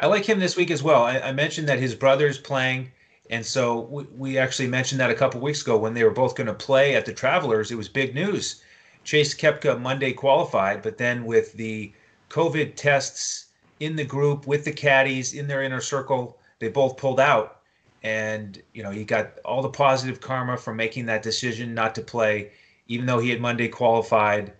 I 0.00 0.06
like 0.06 0.28
him 0.28 0.40
this 0.40 0.56
week 0.56 0.72
as 0.72 0.82
well. 0.82 1.04
I, 1.04 1.20
I 1.20 1.32
mentioned 1.32 1.68
that 1.68 1.78
his 1.78 1.94
brother's 1.94 2.36
playing, 2.36 2.90
and 3.30 3.46
so 3.46 3.82
we, 3.82 4.02
we 4.16 4.36
actually 4.36 4.66
mentioned 4.66 5.00
that 5.00 5.12
a 5.12 5.14
couple 5.14 5.40
weeks 5.40 5.62
ago 5.62 5.76
when 5.76 5.94
they 5.94 6.02
were 6.02 6.10
both 6.10 6.34
going 6.34 6.48
to 6.48 6.54
play 6.54 6.96
at 6.96 7.06
the 7.06 7.12
Travelers. 7.12 7.70
It 7.70 7.76
was 7.76 7.88
big 7.88 8.12
news. 8.12 8.64
Chase 9.04 9.32
Koepka 9.32 9.80
Monday 9.80 10.12
qualified, 10.12 10.82
but 10.82 10.98
then 10.98 11.24
with 11.24 11.52
the 11.52 11.92
COVID 12.30 12.74
tests 12.74 13.46
in 13.78 13.94
the 13.94 14.04
group 14.04 14.44
with 14.44 14.64
the 14.64 14.72
caddies 14.72 15.34
in 15.34 15.46
their 15.46 15.62
inner 15.62 15.80
circle, 15.80 16.36
they 16.58 16.68
both 16.68 16.96
pulled 16.96 17.20
out. 17.20 17.60
And 18.02 18.60
you 18.74 18.82
know, 18.82 18.90
he 18.90 19.04
got 19.04 19.38
all 19.44 19.62
the 19.62 19.68
positive 19.68 20.20
karma 20.20 20.56
from 20.56 20.76
making 20.76 21.06
that 21.06 21.22
decision 21.22 21.74
not 21.74 21.94
to 21.94 22.02
play, 22.02 22.50
even 22.90 23.06
though 23.06 23.18
he 23.18 23.30
had 23.30 23.40
Monday 23.40 23.68
qualified, 23.68 24.52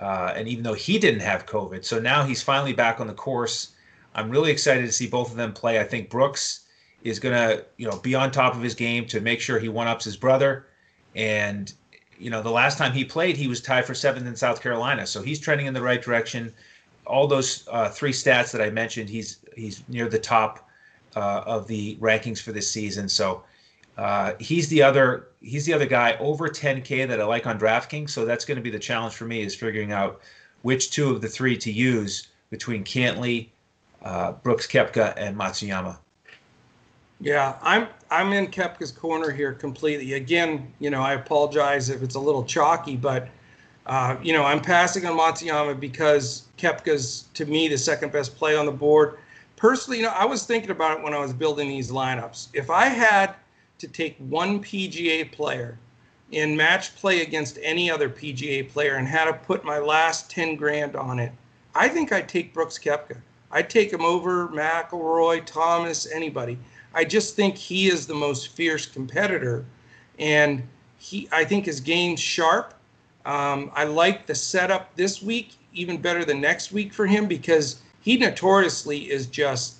uh, 0.00 0.32
and 0.36 0.46
even 0.46 0.62
though 0.62 0.74
he 0.74 0.98
didn't 0.98 1.20
have 1.20 1.46
COVID. 1.46 1.84
So 1.84 1.98
now 1.98 2.24
he's 2.24 2.42
finally 2.42 2.74
back 2.74 3.00
on 3.00 3.06
the 3.06 3.14
course 3.14 3.72
I'm 4.16 4.30
really 4.30 4.50
excited 4.50 4.86
to 4.86 4.92
see 4.92 5.06
both 5.06 5.30
of 5.30 5.36
them 5.36 5.52
play. 5.52 5.78
I 5.78 5.84
think 5.84 6.08
Brooks 6.08 6.60
is 7.02 7.20
going 7.20 7.34
to, 7.34 7.64
you 7.76 7.88
know, 7.88 7.98
be 7.98 8.14
on 8.14 8.30
top 8.30 8.54
of 8.54 8.62
his 8.62 8.74
game 8.74 9.06
to 9.08 9.20
make 9.20 9.40
sure 9.40 9.58
he 9.58 9.68
one 9.68 9.86
ups 9.86 10.06
his 10.06 10.16
brother. 10.16 10.66
And, 11.14 11.72
you 12.18 12.30
know, 12.30 12.42
the 12.42 12.50
last 12.50 12.78
time 12.78 12.92
he 12.92 13.04
played, 13.04 13.36
he 13.36 13.46
was 13.46 13.60
tied 13.60 13.84
for 13.84 13.94
seventh 13.94 14.26
in 14.26 14.34
South 14.34 14.62
Carolina. 14.62 15.06
So 15.06 15.20
he's 15.20 15.38
trending 15.38 15.66
in 15.66 15.74
the 15.74 15.82
right 15.82 16.00
direction. 16.00 16.52
All 17.06 17.26
those 17.26 17.68
uh, 17.70 17.90
three 17.90 18.10
stats 18.10 18.50
that 18.52 18.62
I 18.62 18.70
mentioned, 18.70 19.10
he's 19.10 19.38
he's 19.54 19.84
near 19.86 20.08
the 20.08 20.18
top 20.18 20.66
uh, 21.14 21.42
of 21.46 21.66
the 21.66 21.96
rankings 21.96 22.40
for 22.40 22.52
this 22.52 22.70
season. 22.70 23.08
So 23.10 23.44
uh, 23.96 24.32
he's 24.38 24.68
the 24.68 24.82
other 24.82 25.28
he's 25.40 25.64
the 25.64 25.72
other 25.72 25.86
guy 25.86 26.16
over 26.18 26.48
10k 26.48 27.08
that 27.08 27.20
I 27.20 27.24
like 27.24 27.46
on 27.46 27.58
DraftKings. 27.58 28.10
So 28.10 28.24
that's 28.24 28.44
going 28.44 28.56
to 28.56 28.62
be 28.62 28.70
the 28.70 28.78
challenge 28.78 29.14
for 29.14 29.24
me 29.24 29.42
is 29.42 29.54
figuring 29.54 29.92
out 29.92 30.20
which 30.62 30.90
two 30.90 31.10
of 31.10 31.20
the 31.20 31.28
three 31.28 31.56
to 31.58 31.70
use 31.70 32.28
between 32.50 32.84
Cantlay, 32.84 33.48
uh, 34.02 34.32
Brooks 34.32 34.66
Koepka, 34.66 35.14
and 35.16 35.36
Matsuyama. 35.36 35.98
Yeah, 37.20 37.56
I'm 37.62 37.88
I'm 38.10 38.32
in 38.32 38.48
Koepka's 38.48 38.92
corner 38.92 39.30
here 39.30 39.54
completely. 39.54 40.14
Again, 40.14 40.72
you 40.78 40.90
know, 40.90 41.00
I 41.00 41.14
apologize 41.14 41.88
if 41.88 42.02
it's 42.02 42.14
a 42.14 42.20
little 42.20 42.44
chalky, 42.44 42.96
but 42.96 43.28
uh, 43.86 44.16
you 44.22 44.32
know, 44.32 44.44
I'm 44.44 44.60
passing 44.60 45.06
on 45.06 45.16
Matsuyama 45.16 45.78
because 45.80 46.48
Koepka's 46.58 47.28
to 47.34 47.46
me 47.46 47.68
the 47.68 47.78
second 47.78 48.12
best 48.12 48.36
play 48.36 48.56
on 48.56 48.66
the 48.66 48.72
board. 48.72 49.18
Personally, 49.56 49.98
you 49.98 50.04
know, 50.04 50.10
I 50.10 50.26
was 50.26 50.44
thinking 50.44 50.70
about 50.70 50.98
it 50.98 51.02
when 51.02 51.14
I 51.14 51.18
was 51.18 51.32
building 51.32 51.68
these 51.68 51.90
lineups. 51.90 52.48
If 52.52 52.68
I 52.68 52.86
had 52.86 53.34
to 53.78 53.88
take 53.88 54.16
one 54.18 54.62
PGA 54.62 55.30
player 55.30 55.78
in 56.32 56.56
match 56.56 56.94
play 56.96 57.22
against 57.22 57.58
any 57.62 57.90
other 57.90 58.08
PGA 58.08 58.68
player 58.68 58.96
and 58.96 59.06
had 59.06 59.26
to 59.26 59.32
put 59.32 59.64
my 59.64 59.78
last 59.78 60.30
10 60.30 60.56
grand 60.56 60.96
on 60.96 61.18
it, 61.18 61.32
I 61.74 61.88
think 61.88 62.12
I'd 62.12 62.28
take 62.28 62.54
Brooks 62.54 62.78
Koepka. 62.78 63.16
I'd 63.50 63.70
take 63.70 63.92
him 63.92 64.04
over 64.04 64.48
McIlroy, 64.48 65.44
Thomas, 65.44 66.10
anybody. 66.10 66.58
I 66.94 67.04
just 67.04 67.36
think 67.36 67.56
he 67.56 67.88
is 67.88 68.06
the 68.06 68.14
most 68.14 68.48
fierce 68.48 68.86
competitor, 68.86 69.64
and 70.18 70.62
he. 70.98 71.28
I 71.30 71.44
think 71.44 71.66
his 71.66 71.80
game's 71.80 72.20
sharp. 72.20 72.74
Um, 73.26 73.70
I 73.74 73.84
like 73.84 74.26
the 74.26 74.34
setup 74.34 74.96
this 74.96 75.22
week. 75.22 75.52
even 75.74 76.00
better 76.00 76.24
than 76.24 76.40
next 76.40 76.72
week 76.72 76.94
for 76.94 77.06
him 77.06 77.26
because 77.26 77.82
he 78.00 78.16
notoriously 78.16 79.10
is 79.10 79.26
just 79.26 79.75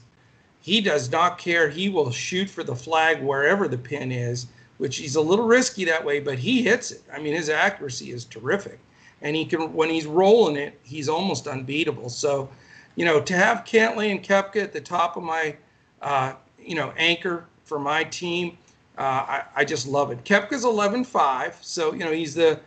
he 0.66 0.81
does 0.81 1.12
not 1.12 1.38
care. 1.38 1.68
He 1.68 1.88
will 1.88 2.11
shoot 2.11 2.50
for 2.50 2.64
the 2.64 2.74
flag 2.74 3.22
wherever 3.22 3.68
the 3.68 3.79
pin 3.79 4.11
is, 4.11 4.48
which 4.79 4.96
he's 4.96 5.14
a 5.14 5.20
little 5.20 5.46
risky 5.46 5.85
that 5.85 6.05
way, 6.05 6.18
but 6.18 6.40
he 6.40 6.61
hits 6.61 6.90
it. 6.90 7.02
I 7.14 7.20
mean, 7.20 7.35
his 7.35 7.48
accuracy 7.48 8.11
is 8.11 8.24
terrific. 8.24 8.81
And 9.22 9.37
he 9.37 9.44
can 9.44 9.72
when 9.74 9.90
he's 9.90 10.07
rolling 10.07 10.57
it, 10.57 10.76
he's 10.83 11.09
almost 11.09 11.46
unbeatable. 11.46 12.09
So, 12.09 12.48
you 12.96 13.05
know, 13.05 13.20
to 13.20 13.35
have 13.37 13.59
Cantlay 13.59 14.11
and 14.11 14.20
Koepka 14.20 14.61
at 14.61 14.72
the 14.72 14.81
top 14.81 15.16
of 15.16 15.22
my 15.22 15.57
uh, 16.02 16.33
you 16.59 16.74
know, 16.74 16.92
anchor 16.96 17.46
for 17.62 17.79
my 17.79 18.02
team, 18.02 18.59
uh, 18.98 19.02
I, 19.02 19.42
I 19.55 19.64
just 19.64 19.87
love 19.87 20.11
it. 20.11 20.24
Koepka's 20.24 20.64
11-5, 20.64 21.62
so 21.62 21.92
you 21.92 22.00
know 22.00 22.11
he's 22.11 22.35
the 22.35 22.59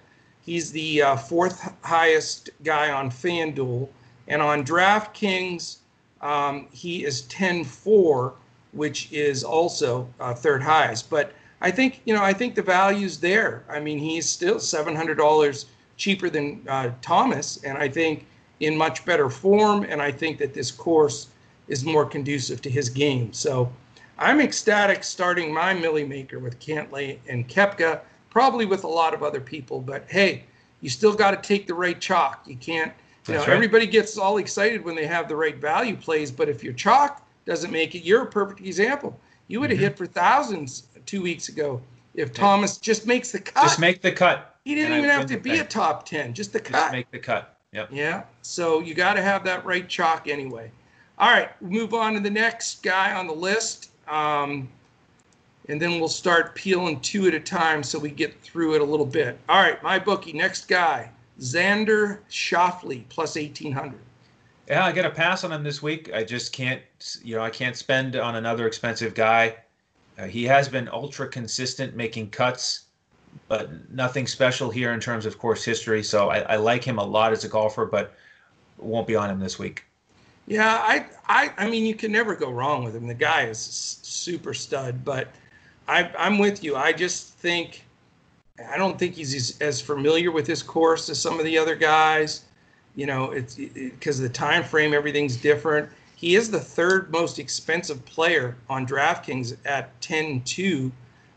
he's 0.45 0.71
the 0.71 1.01
uh, 1.01 1.15
fourth 1.17 1.69
highest 1.81 2.49
guy 2.63 2.93
on 2.93 3.11
FanDuel, 3.11 3.89
and 4.29 4.41
on 4.41 4.63
DraftKings 4.63 5.79
um, 6.21 6.67
he 6.71 7.05
is 7.05 7.23
10-4, 7.23 8.33
which 8.71 9.11
is 9.11 9.43
also 9.43 10.07
uh, 10.19 10.33
third 10.33 10.61
highest. 10.61 11.09
But 11.09 11.33
I 11.61 11.71
think 11.71 12.01
you 12.05 12.13
know 12.13 12.23
I 12.23 12.33
think 12.33 12.55
the 12.55 12.61
value's 12.61 13.19
there. 13.19 13.63
I 13.69 13.79
mean 13.79 13.99
he's 13.99 14.27
still 14.27 14.59
seven 14.59 14.95
hundred 14.95 15.17
dollars 15.17 15.65
cheaper 15.97 16.29
than 16.29 16.63
uh, 16.67 16.91
Thomas, 17.01 17.61
and 17.63 17.77
I 17.77 17.89
think 17.89 18.25
in 18.59 18.77
much 18.77 19.05
better 19.05 19.29
form. 19.29 19.83
And 19.83 20.01
I 20.01 20.11
think 20.11 20.37
that 20.37 20.53
this 20.53 20.71
course 20.71 21.27
is 21.67 21.83
more 21.83 22.05
conducive 22.05 22.61
to 22.61 22.69
his 22.69 22.89
game. 22.89 23.33
So 23.33 23.71
I'm 24.17 24.39
ecstatic 24.41 25.03
starting 25.03 25.53
my 25.53 25.73
Millie 25.73 26.05
Maker 26.05 26.39
with 26.39 26.59
Cantlay 26.59 27.19
and 27.27 27.47
Koepka, 27.47 28.01
probably 28.29 28.65
with 28.65 28.83
a 28.83 28.87
lot 28.87 29.13
of 29.13 29.21
other 29.21 29.41
people. 29.41 29.81
But 29.81 30.05
hey, 30.07 30.43
you 30.81 30.89
still 30.89 31.13
got 31.13 31.31
to 31.31 31.47
take 31.47 31.67
the 31.67 31.73
right 31.73 31.99
chalk. 31.99 32.43
You 32.47 32.55
can't, 32.55 32.93
you 33.29 33.35
That's 33.35 33.47
know, 33.47 33.53
right. 33.53 33.55
everybody 33.55 33.85
gets 33.85 34.17
all 34.17 34.37
excited 34.37 34.83
when 34.83 34.95
they 34.95 35.05
have 35.05 35.27
the 35.27 35.35
right 35.35 35.55
value 35.55 35.95
plays. 35.95 36.31
But 36.31 36.49
if 36.49 36.63
your 36.63 36.73
chalk 36.73 37.25
doesn't 37.45 37.71
make 37.71 37.95
it, 37.95 38.03
you're 38.03 38.23
a 38.23 38.27
perfect 38.27 38.61
example. 38.61 39.19
You 39.47 39.59
would 39.59 39.69
have 39.69 39.77
mm-hmm. 39.77 39.87
hit 39.87 39.97
for 39.97 40.05
thousands 40.05 40.87
two 41.05 41.21
weeks 41.21 41.49
ago 41.49 41.81
if 42.15 42.33
Thomas 42.33 42.77
just 42.77 43.05
makes 43.05 43.31
the 43.31 43.39
cut. 43.39 43.63
Just 43.63 43.79
make 43.79 44.01
the 44.01 44.11
cut. 44.11 44.57
He 44.65 44.75
didn't 44.75 44.97
even 44.97 45.09
have 45.09 45.25
to 45.27 45.37
be 45.37 45.51
thing. 45.51 45.61
a 45.61 45.65
top 45.65 46.05
10, 46.05 46.33
just 46.33 46.53
the 46.53 46.59
cut. 46.59 46.73
Just 46.73 46.91
make 46.91 47.11
the 47.11 47.19
cut. 47.19 47.57
Yep. 47.71 47.89
Yeah. 47.91 48.23
So 48.41 48.79
you 48.79 48.93
got 48.93 49.13
to 49.13 49.21
have 49.21 49.43
that 49.45 49.65
right 49.65 49.87
chalk 49.87 50.27
anyway. 50.27 50.71
All 51.17 51.29
right, 51.29 51.49
move 51.61 51.93
on 51.93 52.13
to 52.13 52.19
the 52.19 52.29
next 52.29 52.81
guy 52.81 53.13
on 53.13 53.27
the 53.27 53.33
list. 53.33 53.91
Um, 54.07 54.69
and 55.67 55.79
then 55.79 55.99
we'll 55.99 56.07
start 56.07 56.55
peeling 56.55 56.99
two 57.01 57.27
at 57.27 57.33
a 57.33 57.39
time 57.39 57.83
so 57.83 57.99
we 57.99 58.09
get 58.09 58.41
through 58.41 58.75
it 58.75 58.81
a 58.81 58.83
little 58.83 59.05
bit. 59.05 59.37
All 59.47 59.61
right, 59.61 59.81
my 59.83 59.99
bookie, 59.99 60.33
next 60.33 60.67
guy, 60.67 61.09
Xander 61.39 62.19
Schauffele 62.29 63.07
plus 63.09 63.35
1800. 63.35 63.99
Yeah, 64.67 64.85
I 64.85 64.91
get 64.91 65.05
a 65.05 65.09
pass 65.09 65.43
on 65.43 65.51
him 65.51 65.63
this 65.63 65.81
week. 65.81 66.11
I 66.13 66.23
just 66.23 66.53
can't, 66.53 66.81
you 67.23 67.35
know, 67.35 67.41
I 67.41 67.49
can't 67.49 67.75
spend 67.75 68.15
on 68.15 68.35
another 68.35 68.67
expensive 68.67 69.15
guy. 69.15 69.55
Uh, 70.17 70.25
he 70.25 70.43
has 70.43 70.69
been 70.69 70.87
ultra 70.89 71.27
consistent 71.27 71.95
making 71.95 72.29
cuts, 72.29 72.85
but 73.47 73.89
nothing 73.89 74.27
special 74.27 74.69
here 74.69 74.93
in 74.93 74.99
terms 74.99 75.25
of 75.25 75.39
course 75.39 75.63
history. 75.63 76.03
So 76.03 76.29
I, 76.29 76.39
I 76.39 76.55
like 76.57 76.83
him 76.83 76.99
a 76.99 77.03
lot 77.03 77.31
as 77.31 77.43
a 77.43 77.49
golfer, 77.49 77.85
but 77.85 78.13
won't 78.77 79.07
be 79.07 79.15
on 79.15 79.29
him 79.29 79.39
this 79.39 79.57
week. 79.57 79.85
Yeah, 80.45 80.77
I, 80.81 81.05
I, 81.27 81.53
I 81.57 81.69
mean, 81.69 81.85
you 81.85 81.95
can 81.95 82.11
never 82.11 82.35
go 82.35 82.51
wrong 82.51 82.83
with 82.83 82.95
him. 82.95 83.07
The 83.07 83.13
guy 83.13 83.43
is 83.43 83.59
super 83.59 84.53
stud, 84.53 85.05
but 85.05 85.29
I, 85.87 86.11
I'm 86.17 86.37
with 86.37 86.63
you. 86.63 86.75
I 86.75 86.91
just 86.91 87.33
think, 87.35 87.85
I 88.67 88.77
don't 88.77 88.97
think 88.97 89.15
he's 89.15 89.59
as 89.61 89.81
familiar 89.81 90.31
with 90.31 90.45
this 90.45 90.61
course 90.61 91.09
as 91.09 91.19
some 91.19 91.39
of 91.39 91.45
the 91.45 91.57
other 91.57 91.75
guys. 91.75 92.43
You 92.95 93.05
know, 93.05 93.31
it's 93.31 93.55
because 93.55 94.19
it, 94.19 94.23
of 94.25 94.29
the 94.31 94.37
time 94.37 94.63
frame, 94.63 94.93
everything's 94.93 95.37
different. 95.37 95.89
He 96.15 96.35
is 96.35 96.51
the 96.51 96.59
third 96.59 97.11
most 97.11 97.39
expensive 97.39 98.03
player 98.05 98.57
on 98.69 98.85
DraftKings 98.85 99.55
at 99.65 99.97
10-2, 100.01 100.91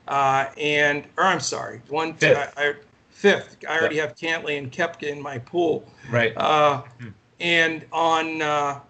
uh, 0.09 0.47
and 0.59 1.05
or 1.17 1.25
I'm 1.25 1.39
sorry, 1.39 1.81
one 1.89 2.15
fifth. 2.15 2.53
I, 2.57 2.71
I, 2.71 2.75
fifth. 3.11 3.59
I 3.69 3.79
already 3.79 3.99
have 3.99 4.17
Cantlay 4.17 4.59
and 4.59 4.73
Koepka 4.73 5.05
in 5.05 5.23
my 5.23 5.39
pool. 5.39 5.89
Right. 6.11 6.37
Uh, 6.37 6.83
hmm. 6.99 7.09
And 7.39 7.85
on 7.93 8.43
uh, 8.43 8.81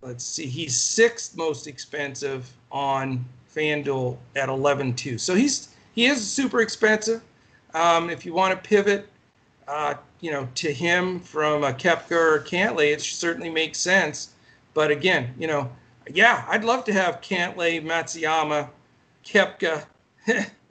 let's 0.00 0.24
see, 0.24 0.46
he's 0.46 0.76
sixth 0.76 1.36
most 1.36 1.66
expensive 1.66 2.50
on 2.70 3.24
FanDuel 3.54 4.16
at 4.36 4.48
11.2. 4.48 5.18
So 5.20 5.34
he's 5.34 5.68
he 5.96 6.06
is 6.06 6.24
super 6.24 6.60
expensive. 6.60 7.22
Um, 7.74 8.10
if 8.10 8.24
you 8.24 8.32
want 8.32 8.54
to 8.54 8.68
pivot, 8.68 9.08
uh, 9.66 9.94
you 10.20 10.30
know, 10.30 10.48
to 10.54 10.72
him 10.72 11.18
from 11.18 11.64
a 11.64 11.72
Koepka 11.72 12.12
or 12.12 12.40
Cantlay, 12.40 12.92
it 12.92 13.00
certainly 13.00 13.50
makes 13.50 13.78
sense. 13.78 14.34
But 14.74 14.90
again, 14.90 15.34
you 15.38 15.48
know, 15.48 15.70
yeah, 16.12 16.44
I'd 16.48 16.64
love 16.64 16.84
to 16.84 16.92
have 16.92 17.20
Cantlay, 17.20 17.82
Matsuyama, 17.82 18.68
Koepka, 19.24 19.84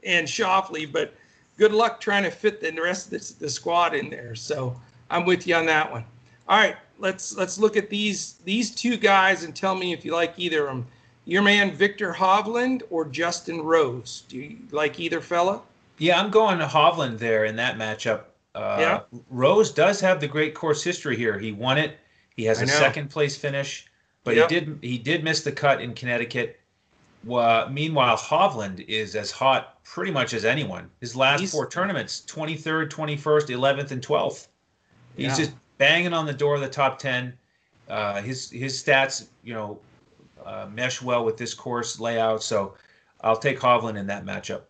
and 0.06 0.28
Schauffele, 0.28 0.92
but 0.92 1.14
good 1.58 1.72
luck 1.74 2.00
trying 2.00 2.24
to 2.24 2.32
fit 2.32 2.62
the 2.62 2.72
rest 2.80 3.12
of 3.12 3.40
the 3.40 3.50
squad 3.50 3.96
in 3.96 4.10
there. 4.10 4.36
So 4.36 4.80
I'm 5.10 5.26
with 5.26 5.48
you 5.48 5.56
on 5.56 5.66
that 5.66 5.92
one. 5.92 6.06
All 6.48 6.60
right, 6.60 6.78
let's 7.00 7.36
let's 7.36 7.58
look 7.58 7.76
at 7.76 7.90
these 7.90 8.34
these 8.46 8.70
two 8.70 8.98
guys 8.98 9.44
and 9.44 9.56
tell 9.56 9.74
me 9.74 9.92
if 9.92 10.06
you 10.06 10.14
like 10.14 10.36
either 10.38 10.68
of 10.68 10.78
them. 10.78 10.88
Your 11.26 11.42
man 11.42 11.72
Viktor 11.72 12.14
Hovland 12.14 12.84
or 12.90 13.06
Justin 13.06 13.62
Rose? 13.62 14.24
Do 14.30 14.38
you 14.38 14.58
like 14.72 15.00
either 15.00 15.22
fella? 15.22 15.62
Yeah, 15.98 16.20
I'm 16.20 16.30
going 16.30 16.60
to 16.60 16.66
Hovland 16.66 17.18
there 17.18 17.46
in 17.46 17.56
that 17.56 17.78
matchup. 17.78 18.24
Uh, 18.54 18.78
yeah. 18.80 19.20
Rose 19.30 19.72
does 19.72 20.00
have 20.00 20.20
the 20.20 20.28
great 20.28 20.54
course 20.54 20.84
history 20.84 21.18
here. 21.18 21.38
He 21.38 21.52
won 21.52 21.78
it. 21.78 22.00
He 22.36 22.44
has 22.46 22.62
a 22.62 22.68
second 22.68 23.10
place 23.10 23.36
finish, 23.36 23.86
but 24.24 24.36
yep. 24.36 24.50
he 24.50 24.60
did 24.60 24.80
he 24.82 24.98
did 24.98 25.24
miss 25.24 25.42
the 25.42 25.52
cut 25.52 25.82
in 25.82 25.94
Connecticut. 25.94 26.60
Uh, 27.30 27.68
meanwhile, 27.72 28.18
Hovland 28.18 28.86
is 28.88 29.16
as 29.16 29.32
hot 29.32 29.84
pretty 29.84 30.12
much 30.12 30.34
as 30.34 30.46
anyone. 30.46 30.90
His 31.00 31.16
last 31.16 31.40
He's, 31.40 31.52
four 31.52 31.68
tournaments: 31.68 32.24
23rd, 32.28 32.90
21st, 32.90 33.48
11th, 33.48 33.92
and 33.92 34.06
12th. 34.06 34.48
He's 35.16 35.28
yeah. 35.28 35.36
just 35.36 35.54
banging 35.78 36.14
on 36.14 36.26
the 36.26 36.34
door 36.34 36.56
of 36.56 36.62
the 36.62 36.70
top 36.70 37.00
10. 37.00 37.34
Uh, 37.90 38.22
his 38.22 38.50
his 38.50 38.82
stats, 38.82 39.28
you 39.44 39.54
know, 39.54 39.80
uh, 40.46 40.68
mesh 40.72 41.02
well 41.02 41.26
with 41.26 41.38
this 41.38 41.54
course 41.54 42.00
layout. 42.00 42.44
So 42.44 42.76
I'll 43.22 43.38
take 43.38 43.60
Hovland 43.60 43.98
in 43.98 44.08
that 44.08 44.26
matchup. 44.26 44.62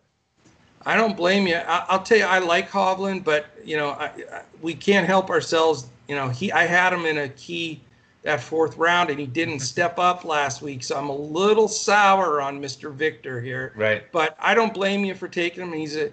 I 0.84 0.96
don't 0.96 1.16
blame 1.16 1.46
you. 1.46 1.56
I, 1.56 1.96
will 1.96 2.04
tell 2.04 2.18
you, 2.18 2.24
I 2.24 2.38
like 2.38 2.70
Hovland, 2.70 3.24
but 3.24 3.46
you 3.64 3.76
know, 3.76 3.90
I, 3.90 4.06
I, 4.06 4.42
we 4.62 4.74
can't 4.74 5.06
help 5.06 5.30
ourselves. 5.30 5.86
You 6.08 6.14
know, 6.14 6.28
he 6.28 6.52
I 6.52 6.64
had 6.64 6.92
him 6.92 7.06
in 7.06 7.18
a 7.18 7.28
key 7.30 7.80
that 8.22 8.40
fourth 8.40 8.76
round, 8.76 9.10
and 9.10 9.18
he 9.18 9.26
didn't 9.26 9.60
step 9.72 9.98
up 9.98 10.24
last 10.24 10.62
week. 10.62 10.84
So 10.84 10.96
I'm 10.96 11.08
a 11.08 11.16
little 11.16 11.68
sour 11.68 12.40
on 12.40 12.60
Mr. 12.60 12.92
Viktor 12.92 13.40
here. 13.40 13.72
Right. 13.76 14.10
But 14.12 14.36
I 14.38 14.54
don't 14.54 14.72
blame 14.72 15.04
you 15.04 15.14
for 15.14 15.28
taking 15.28 15.62
him. 15.62 15.72
He's 15.72 15.96
a 15.96 16.12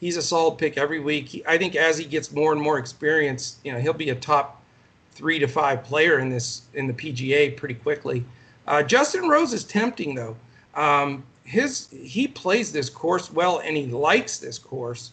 he's 0.00 0.16
a 0.16 0.22
solid 0.22 0.56
pick 0.56 0.78
every 0.78 1.00
week. 1.00 1.28
He, 1.28 1.44
I 1.46 1.58
think 1.58 1.76
as 1.76 1.98
he 1.98 2.04
gets 2.04 2.32
more 2.32 2.52
and 2.52 2.60
more 2.60 2.78
experience, 2.78 3.58
you 3.62 3.72
know, 3.72 3.78
he'll 3.78 3.92
be 3.92 4.10
a 4.10 4.14
top 4.14 4.62
three 5.12 5.38
to 5.38 5.46
five 5.46 5.84
player 5.84 6.18
in 6.18 6.30
this 6.30 6.62
in 6.74 6.86
the 6.86 6.94
PGA 6.94 7.56
pretty 7.56 7.74
quickly. 7.74 8.24
Uh, 8.66 8.82
Justin 8.82 9.28
Rose 9.28 9.52
is 9.52 9.64
tempting 9.64 10.14
though. 10.14 10.36
Um, 10.74 11.24
his 11.44 11.88
he 11.90 12.26
plays 12.26 12.72
this 12.72 12.88
course 12.88 13.30
well 13.30 13.58
and 13.58 13.76
he 13.76 13.86
likes 13.86 14.38
this 14.38 14.58
course. 14.58 15.12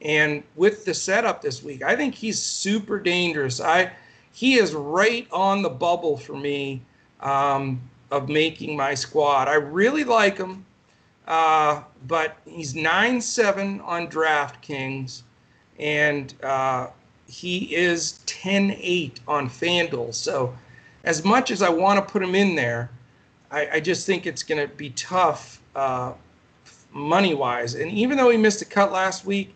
And 0.00 0.42
with 0.56 0.84
the 0.84 0.94
setup 0.94 1.42
this 1.42 1.62
week, 1.62 1.82
I 1.82 1.94
think 1.96 2.14
he's 2.14 2.40
super 2.40 2.98
dangerous. 2.98 3.60
I 3.60 3.92
he 4.32 4.54
is 4.54 4.74
right 4.74 5.26
on 5.30 5.62
the 5.62 5.68
bubble 5.68 6.16
for 6.16 6.36
me 6.36 6.82
um, 7.20 7.80
of 8.10 8.28
making 8.28 8.76
my 8.76 8.94
squad. 8.94 9.48
I 9.48 9.54
really 9.54 10.04
like 10.04 10.38
him. 10.38 10.64
Uh, 11.26 11.82
but 12.08 12.36
he's 12.46 12.74
9 12.74 13.20
7 13.20 13.80
on 13.82 14.08
DraftKings, 14.08 15.22
and 15.78 16.34
uh, 16.42 16.88
he 17.28 17.74
is 17.74 18.20
10 18.26 18.76
8 18.76 19.20
on 19.28 19.48
FanDuel. 19.48 20.12
So, 20.14 20.54
as 21.04 21.24
much 21.24 21.50
as 21.50 21.62
I 21.62 21.68
want 21.68 21.98
to 21.98 22.12
put 22.12 22.22
him 22.22 22.34
in 22.34 22.54
there, 22.54 22.90
I, 23.50 23.68
I 23.74 23.80
just 23.80 24.06
think 24.06 24.26
it's 24.26 24.42
going 24.42 24.66
to 24.66 24.74
be 24.74 24.90
tough 24.90 25.60
uh, 25.74 26.12
money 26.92 27.34
wise. 27.34 27.74
And 27.74 27.90
even 27.90 28.16
though 28.16 28.30
he 28.30 28.38
missed 28.38 28.62
a 28.62 28.66
cut 28.66 28.92
last 28.92 29.24
week, 29.24 29.54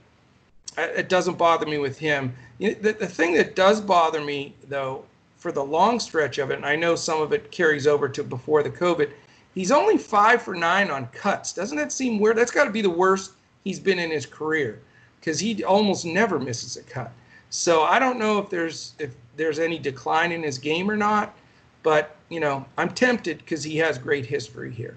it 0.76 1.08
doesn't 1.08 1.38
bother 1.38 1.66
me 1.66 1.78
with 1.78 1.98
him. 1.98 2.34
The, 2.58 2.74
the 2.74 3.06
thing 3.06 3.34
that 3.34 3.56
does 3.56 3.80
bother 3.80 4.20
me, 4.20 4.54
though, 4.68 5.04
for 5.36 5.52
the 5.52 5.64
long 5.64 6.00
stretch 6.00 6.38
of 6.38 6.50
it, 6.50 6.56
and 6.56 6.66
I 6.66 6.76
know 6.76 6.96
some 6.96 7.22
of 7.22 7.32
it 7.32 7.50
carries 7.50 7.86
over 7.86 8.08
to 8.08 8.22
before 8.22 8.62
the 8.62 8.70
COVID, 8.70 9.10
He's 9.56 9.72
only 9.72 9.96
five 9.96 10.42
for 10.42 10.54
nine 10.54 10.90
on 10.90 11.06
cuts. 11.08 11.54
Doesn't 11.54 11.78
that 11.78 11.90
seem 11.90 12.18
weird? 12.18 12.36
That's 12.36 12.50
got 12.50 12.64
to 12.64 12.70
be 12.70 12.82
the 12.82 12.90
worst 12.90 13.32
he's 13.64 13.80
been 13.80 13.98
in 13.98 14.10
his 14.10 14.26
career 14.26 14.82
because 15.18 15.40
he 15.40 15.64
almost 15.64 16.04
never 16.04 16.38
misses 16.38 16.76
a 16.76 16.82
cut. 16.82 17.10
So 17.48 17.82
I 17.82 17.98
don't 17.98 18.18
know 18.18 18.38
if 18.38 18.50
there's 18.50 18.92
if 18.98 19.14
there's 19.36 19.58
any 19.58 19.78
decline 19.78 20.32
in 20.32 20.42
his 20.42 20.58
game 20.58 20.90
or 20.90 20.96
not, 20.96 21.36
but 21.82 22.16
you 22.28 22.40
know 22.40 22.64
I'm 22.76 22.90
tempted 22.90 23.38
because 23.38 23.62
he 23.62 23.76
has 23.78 23.98
great 23.98 24.26
history 24.26 24.72
here. 24.72 24.96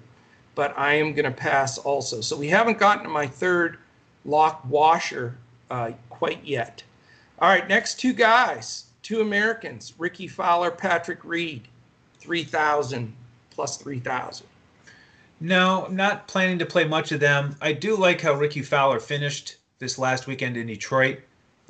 But 0.54 0.76
I 0.76 0.94
am 0.94 1.12
going 1.14 1.24
to 1.24 1.30
pass 1.30 1.78
also. 1.78 2.20
So 2.20 2.36
we 2.36 2.48
haven't 2.48 2.78
gotten 2.78 3.04
to 3.04 3.08
my 3.08 3.26
third 3.26 3.78
lock 4.24 4.62
washer 4.68 5.36
uh, 5.70 5.92
quite 6.10 6.44
yet. 6.44 6.82
All 7.38 7.48
right, 7.48 7.66
next 7.68 8.00
two 8.00 8.12
guys 8.12 8.86
two 9.02 9.20
Americans, 9.20 9.92
Rickie 9.98 10.28
Fowler, 10.28 10.70
Patrick 10.70 11.24
Reed, 11.24 11.66
3,000 12.18 13.12
plus 13.50 13.76
3,000. 13.76 14.46
No, 15.40 15.88
not 15.88 16.28
planning 16.28 16.58
to 16.58 16.66
play 16.66 16.84
much 16.84 17.12
of 17.12 17.20
them. 17.20 17.56
I 17.60 17.72
do 17.72 17.96
like 17.96 18.20
how 18.20 18.34
Rickie 18.34 18.62
Fowler 18.62 19.00
finished 19.00 19.56
this 19.78 19.98
last 19.98 20.26
weekend 20.26 20.56
in 20.56 20.66
Detroit. 20.66 21.20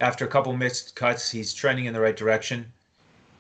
After 0.01 0.25
a 0.25 0.29
couple 0.29 0.57
missed 0.57 0.97
cuts, 0.97 1.31
he's 1.31 1.53
trending 1.53 1.85
in 1.85 1.95
the 1.95 2.01
right 2.01 2.17
direction. 2.17 2.73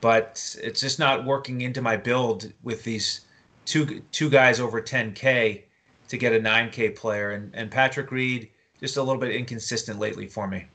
But 0.00 0.56
it's 0.62 0.80
just 0.80 0.98
not 0.98 1.24
working 1.24 1.62
into 1.62 1.82
my 1.82 1.96
build 1.96 2.52
with 2.62 2.84
these 2.84 3.22
two 3.66 4.02
two 4.12 4.30
guys 4.30 4.60
over 4.60 4.80
10K 4.80 5.62
to 6.08 6.16
get 6.16 6.32
a 6.32 6.40
9K 6.40 6.96
player. 6.96 7.32
And, 7.32 7.54
and 7.54 7.70
Patrick 7.70 8.10
Reed, 8.10 8.48
just 8.80 8.96
a 8.96 9.02
little 9.02 9.20
bit 9.20 9.34
inconsistent 9.34 9.98
lately 9.98 10.26
for 10.26 10.46
me. 10.46 10.66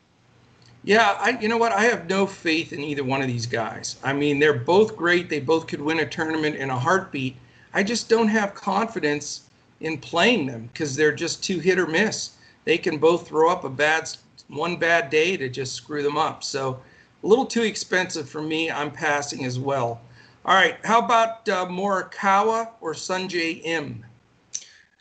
Yeah, 0.84 1.18
I 1.20 1.38
you 1.40 1.48
know 1.48 1.58
what? 1.58 1.72
I 1.72 1.84
have 1.86 2.08
no 2.08 2.28
faith 2.28 2.72
in 2.72 2.82
either 2.82 3.04
one 3.04 3.22
of 3.22 3.28
these 3.28 3.48
guys. 3.48 3.98
I 4.04 4.14
mean, 4.14 4.40
they're 4.40 4.54
both 4.54 4.96
great. 4.96 5.30
They 5.30 5.40
both 5.40 5.66
could 5.66 5.82
win 5.82 6.00
a 6.00 6.06
tournament 6.06 6.56
in 6.56 6.70
a 6.70 6.78
heartbeat. 6.78 7.36
I 7.74 7.84
just 7.84 8.08
don't 8.08 8.28
have 8.28 8.54
confidence 8.54 9.50
in 9.82 9.98
playing 9.98 10.46
them 10.46 10.70
because 10.72 10.96
they're 10.96 11.12
just 11.12 11.44
too 11.44 11.60
hit 11.60 11.80
or 11.80 11.88
miss. 11.88 12.32
They 12.64 12.78
can 12.78 12.98
both 12.98 13.28
throw 13.28 13.52
up 13.52 13.64
a 13.64 13.70
bad 13.70 14.10
one 14.48 14.78
bad 14.78 15.10
day 15.10 15.38
to 15.38 15.50
just 15.50 15.74
screw 15.74 16.04
them 16.04 16.18
up. 16.18 16.44
So 16.44 16.80
a 17.24 17.28
little 17.28 17.46
too 17.46 17.64
expensive 17.64 18.30
for 18.30 18.42
me. 18.42 18.70
I'm 18.70 18.92
passing 18.92 19.46
as 19.46 19.60
well. 19.60 20.02
All 20.46 20.54
right, 20.54 20.78
how 20.84 21.00
about 21.00 21.50
uh, 21.50 21.66
Morikawa 21.66 22.70
or 22.80 22.94
Sungjae 22.94 23.62
Im? 23.64 24.06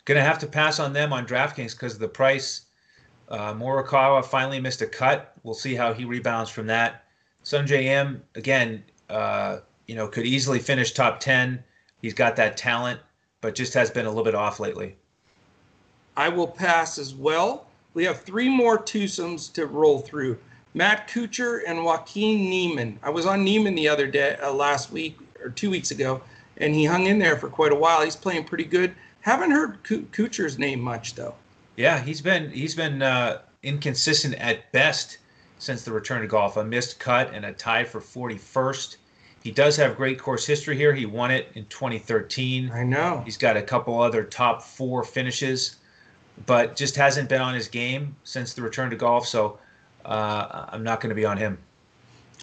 Gonna 0.05 0.23
have 0.23 0.39
to 0.39 0.47
pass 0.47 0.79
on 0.79 0.91
them 0.91 1.13
on 1.13 1.27
DraftKings 1.27 1.73
because 1.73 1.93
of 1.93 1.99
the 1.99 2.07
price. 2.07 2.65
Uh, 3.29 3.53
Morikawa 3.53 4.25
finally 4.25 4.59
missed 4.59 4.81
a 4.81 4.87
cut. 4.87 5.33
We'll 5.43 5.53
see 5.53 5.75
how 5.75 5.93
he 5.93 6.05
rebounds 6.05 6.49
from 6.49 6.67
that. 6.67 7.05
Sungjae 7.43 7.83
Im, 7.83 8.23
again, 8.33 8.83
uh, 9.09 9.59
you 9.87 9.95
know, 9.95 10.07
could 10.07 10.25
easily 10.25 10.59
finish 10.59 10.93
top 10.93 11.19
ten. 11.19 11.63
He's 12.01 12.13
got 12.13 12.35
that 12.37 12.57
talent, 12.57 12.99
but 13.41 13.53
just 13.53 13.73
has 13.75 13.91
been 13.91 14.05
a 14.05 14.09
little 14.09 14.23
bit 14.23 14.35
off 14.35 14.59
lately. 14.59 14.95
I 16.17 16.29
will 16.29 16.47
pass 16.47 16.97
as 16.97 17.13
well. 17.13 17.67
We 17.95 18.03
have 18.03 18.21
three 18.21 18.49
more 18.49 18.77
twosomes 18.77 19.51
to 19.53 19.65
roll 19.65 19.99
through. 19.99 20.37
Matt 20.73 21.07
Kuchar 21.07 21.61
and 21.65 21.85
Joaquin 21.85 22.49
Niemann. 22.49 22.99
I 23.01 23.09
was 23.09 23.25
on 23.25 23.45
Niemann 23.45 23.73
the 23.73 23.87
other 23.87 24.05
day, 24.05 24.35
uh, 24.43 24.51
last 24.51 24.91
week 24.91 25.17
or 25.41 25.49
two 25.49 25.69
weeks 25.69 25.91
ago, 25.91 26.21
and 26.57 26.75
he 26.75 26.83
hung 26.83 27.07
in 27.07 27.17
there 27.17 27.37
for 27.37 27.47
quite 27.47 27.71
a 27.71 27.75
while. 27.75 28.03
He's 28.03 28.17
playing 28.17 28.43
pretty 28.43 28.65
good. 28.65 28.93
Haven't 29.21 29.51
heard 29.51 29.81
Kuchar's 29.83 30.59
name 30.59 30.81
much 30.81 31.15
though. 31.15 31.35
Yeah, 31.77 31.99
he's 32.01 32.21
been 32.21 32.51
he's 32.51 32.75
been 32.75 33.01
uh, 33.01 33.39
inconsistent 33.63 34.35
at 34.35 34.69
best 34.73 35.17
since 35.57 35.83
the 35.83 35.91
return 35.93 36.21
to 36.21 36.27
golf. 36.27 36.57
A 36.57 36.65
missed 36.65 36.99
cut 36.99 37.33
and 37.33 37.45
a 37.45 37.53
tie 37.53 37.85
for 37.85 38.01
41st. 38.01 38.97
He 39.41 39.51
does 39.51 39.77
have 39.77 39.95
great 39.95 40.19
course 40.19 40.45
history 40.45 40.75
here. 40.75 40.93
He 40.93 41.05
won 41.05 41.31
it 41.31 41.49
in 41.55 41.65
2013. 41.67 42.71
I 42.71 42.83
know. 42.83 43.21
He's 43.23 43.37
got 43.37 43.55
a 43.55 43.61
couple 43.61 44.01
other 44.01 44.23
top 44.23 44.61
four 44.61 45.03
finishes, 45.03 45.77
but 46.45 46.75
just 46.75 46.95
hasn't 46.95 47.29
been 47.29 47.41
on 47.41 47.53
his 47.53 47.67
game 47.67 48.15
since 48.23 48.53
the 48.53 48.61
return 48.61 48.89
to 48.89 48.95
golf. 48.95 49.27
So 49.27 49.57
uh, 50.03 50.65
I'm 50.69 50.83
not 50.83 51.01
going 51.01 51.09
to 51.09 51.15
be 51.15 51.25
on 51.25 51.37
him. 51.37 51.57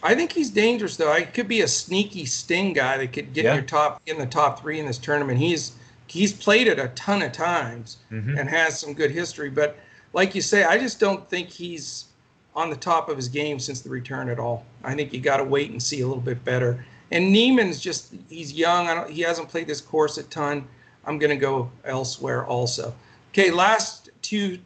I 0.02 0.14
think 0.14 0.32
he's 0.32 0.50
dangerous 0.50 0.96
though. 0.96 1.12
I 1.12 1.22
could 1.22 1.46
be 1.46 1.60
a 1.60 1.68
sneaky 1.68 2.24
sting 2.24 2.72
guy 2.72 2.98
that 2.98 3.12
could 3.12 3.32
get 3.32 3.44
yeah. 3.44 3.54
your 3.54 3.62
top 3.62 4.02
in 4.06 4.18
the 4.18 4.26
top 4.26 4.60
three 4.60 4.80
in 4.80 4.86
this 4.86 4.98
tournament. 4.98 5.38
He's 5.38 5.72
he's 6.08 6.32
played 6.32 6.66
it 6.66 6.78
a 6.78 6.88
ton 6.88 7.22
of 7.22 7.32
times 7.32 7.98
mm-hmm. 8.10 8.36
and 8.36 8.48
has 8.48 8.78
some 8.78 8.94
good 8.94 9.10
history. 9.10 9.48
But 9.48 9.78
like 10.12 10.34
you 10.34 10.42
say, 10.42 10.64
I 10.64 10.76
just 10.76 10.98
don't 10.98 11.28
think 11.30 11.48
he's 11.48 12.06
on 12.54 12.68
the 12.68 12.76
top 12.76 13.08
of 13.08 13.16
his 13.16 13.28
game 13.28 13.58
since 13.58 13.80
the 13.80 13.88
return 13.88 14.28
at 14.28 14.38
all. 14.38 14.64
I 14.84 14.94
think 14.94 15.12
you 15.12 15.20
got 15.20 15.38
to 15.38 15.44
wait 15.44 15.70
and 15.70 15.82
see 15.82 16.00
a 16.00 16.06
little 16.06 16.22
bit 16.22 16.44
better. 16.44 16.84
And 17.12 17.32
Niemann's 17.32 17.80
just 17.80 18.12
he's 18.28 18.52
young. 18.52 18.88
I 18.88 18.94
don't, 18.94 19.10
he 19.10 19.22
hasn't 19.22 19.48
played 19.48 19.68
this 19.68 19.80
course 19.80 20.18
a 20.18 20.24
ton. 20.24 20.66
I'm 21.04 21.18
going 21.18 21.30
to 21.30 21.36
go 21.36 21.70
elsewhere 21.84 22.44
also. 22.44 22.94
Okay, 23.32 23.50
last 23.50 24.10
two 24.20 24.58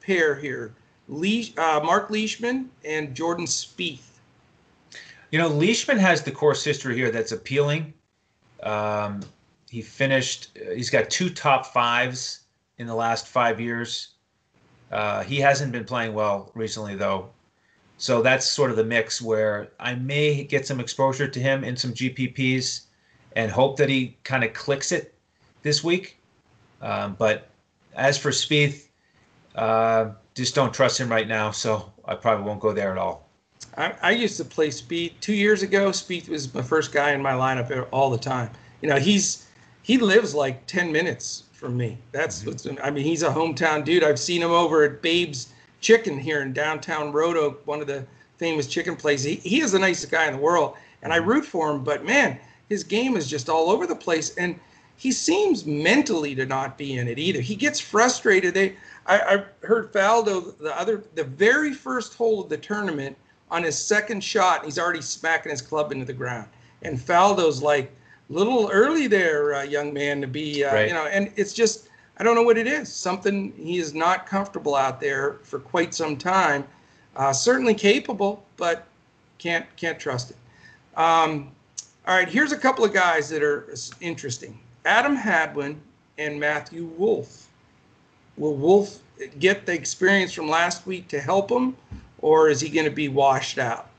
pair 0.00 0.34
here. 0.34 0.74
Uh, 1.08 1.80
Mark 1.84 2.10
Leishman 2.10 2.68
and 2.84 3.14
Jordan 3.14 3.46
Spieth. 3.46 4.18
You 5.30 5.38
know, 5.38 5.46
Leishman 5.46 5.98
has 5.98 6.22
the 6.22 6.32
course 6.32 6.64
history 6.64 6.96
here 6.96 7.12
that's 7.12 7.30
appealing. 7.30 7.94
Um, 8.64 9.20
he 9.70 9.80
finished. 9.80 10.58
He's 10.74 10.90
got 10.90 11.10
two 11.10 11.30
top 11.30 11.66
fives 11.66 12.40
in 12.78 12.88
the 12.88 12.94
last 12.94 13.28
five 13.28 13.60
years. 13.60 14.14
Uh, 14.90 15.22
he 15.22 15.36
hasn't 15.36 15.70
been 15.70 15.84
playing 15.84 16.12
well 16.12 16.50
recently, 16.56 16.96
though. 16.96 17.30
So 17.98 18.20
that's 18.20 18.44
sort 18.44 18.72
of 18.72 18.76
the 18.76 18.84
mix 18.84 19.22
where 19.22 19.68
I 19.78 19.94
may 19.94 20.42
get 20.42 20.66
some 20.66 20.80
exposure 20.80 21.28
to 21.28 21.38
him 21.40 21.62
in 21.62 21.76
some 21.76 21.92
GPPs 21.92 22.86
and 23.36 23.52
hope 23.52 23.76
that 23.76 23.88
he 23.88 24.16
kind 24.24 24.42
of 24.42 24.52
clicks 24.54 24.90
it 24.90 25.14
this 25.62 25.84
week. 25.84 26.18
Um, 26.82 27.14
but 27.16 27.48
as 27.98 28.16
for 28.16 28.30
Spieth, 28.30 28.88
uh, 29.54 30.10
just 30.34 30.54
don't 30.54 30.72
trust 30.72 30.98
him 30.98 31.10
right 31.10 31.28
now. 31.28 31.50
So 31.50 31.92
I 32.04 32.14
probably 32.14 32.46
won't 32.46 32.60
go 32.60 32.72
there 32.72 32.92
at 32.92 32.98
all. 32.98 33.28
I, 33.76 33.94
I 34.02 34.10
used 34.12 34.36
to 34.38 34.44
play 34.44 34.68
Spieth 34.68 35.12
two 35.20 35.34
years 35.34 35.62
ago. 35.62 35.90
Spieth 35.90 36.28
was 36.28 36.52
my 36.54 36.62
first 36.62 36.92
guy 36.92 37.12
in 37.12 37.20
my 37.20 37.32
lineup 37.32 37.86
all 37.90 38.08
the 38.08 38.18
time. 38.18 38.50
You 38.80 38.88
know, 38.88 38.96
he's 38.96 39.46
he 39.82 39.98
lives 39.98 40.34
like 40.34 40.66
10 40.66 40.92
minutes 40.92 41.44
from 41.52 41.76
me. 41.76 41.98
That's 42.12 42.40
mm-hmm. 42.40 42.50
what's, 42.50 42.66
I 42.82 42.90
mean, 42.90 43.04
he's 43.04 43.22
a 43.22 43.30
hometown 43.30 43.84
dude. 43.84 44.04
I've 44.04 44.18
seen 44.18 44.42
him 44.42 44.50
over 44.50 44.84
at 44.84 45.02
Babe's 45.02 45.48
Chicken 45.80 46.18
here 46.18 46.42
in 46.42 46.52
downtown 46.52 47.12
Roanoke, 47.12 47.66
one 47.66 47.80
of 47.80 47.86
the 47.86 48.04
famous 48.36 48.66
chicken 48.66 48.96
places. 48.96 49.26
He, 49.26 49.34
he 49.36 49.60
is 49.60 49.72
the 49.72 49.78
nicest 49.78 50.10
guy 50.10 50.26
in 50.26 50.34
the 50.34 50.38
world, 50.40 50.76
and 51.02 51.12
I 51.12 51.18
mm-hmm. 51.18 51.28
root 51.28 51.44
for 51.44 51.70
him, 51.70 51.82
but 51.84 52.04
man, 52.04 52.38
his 52.68 52.84
game 52.84 53.16
is 53.16 53.28
just 53.28 53.48
all 53.48 53.70
over 53.70 53.86
the 53.86 53.96
place. 53.96 54.36
And 54.36 54.58
he 54.98 55.12
seems 55.12 55.64
mentally 55.64 56.34
to 56.34 56.44
not 56.44 56.76
be 56.76 56.98
in 56.98 57.08
it 57.08 57.18
either. 57.18 57.40
He 57.40 57.54
gets 57.54 57.78
frustrated. 57.78 58.52
They, 58.52 58.76
I, 59.06 59.20
I 59.20 59.66
heard 59.66 59.92
Faldo 59.92 60.58
the 60.58 60.78
other, 60.78 61.04
the 61.14 61.24
very 61.24 61.72
first 61.72 62.14
hole 62.14 62.42
of 62.42 62.48
the 62.48 62.58
tournament 62.58 63.16
on 63.50 63.62
his 63.62 63.78
second 63.78 64.22
shot, 64.22 64.64
he's 64.64 64.78
already 64.78 65.00
smacking 65.00 65.50
his 65.50 65.62
club 65.62 65.92
into 65.92 66.04
the 66.04 66.12
ground. 66.12 66.48
And 66.82 66.98
Faldo's 66.98 67.62
like, 67.62 67.90
little 68.28 68.68
early 68.70 69.06
there, 69.06 69.54
uh, 69.54 69.62
young 69.62 69.92
man, 69.92 70.20
to 70.20 70.26
be, 70.26 70.64
uh, 70.64 70.74
right. 70.74 70.88
you 70.88 70.94
know, 70.94 71.06
and 71.06 71.32
it's 71.36 71.54
just, 71.54 71.88
I 72.18 72.24
don't 72.24 72.34
know 72.34 72.42
what 72.42 72.58
it 72.58 72.66
is. 72.66 72.92
Something 72.92 73.52
he 73.56 73.78
is 73.78 73.94
not 73.94 74.26
comfortable 74.26 74.74
out 74.74 75.00
there 75.00 75.38
for 75.44 75.60
quite 75.60 75.94
some 75.94 76.16
time. 76.16 76.66
Uh, 77.16 77.32
certainly 77.32 77.74
capable, 77.74 78.44
but 78.56 78.86
can't 79.38 79.64
can't 79.76 79.98
trust 79.98 80.30
it. 80.30 80.36
Um, 80.96 81.52
all 82.06 82.16
right, 82.16 82.28
here's 82.28 82.52
a 82.52 82.56
couple 82.56 82.84
of 82.84 82.92
guys 82.92 83.28
that 83.28 83.42
are 83.42 83.72
interesting: 84.00 84.58
Adam 84.88 85.14
Hadwin 85.14 85.78
and 86.16 86.40
Matthew 86.40 86.86
Wolff. 86.96 87.48
Will 88.38 88.54
Wolff 88.54 89.00
get 89.38 89.66
the 89.66 89.74
experience 89.74 90.32
from 90.32 90.48
last 90.48 90.86
week 90.86 91.08
to 91.08 91.20
help 91.20 91.50
him, 91.50 91.76
or 92.20 92.48
is 92.48 92.58
he 92.58 92.70
going 92.70 92.86
to 92.86 92.90
be 92.90 93.08
washed 93.08 93.58
out? 93.58 93.90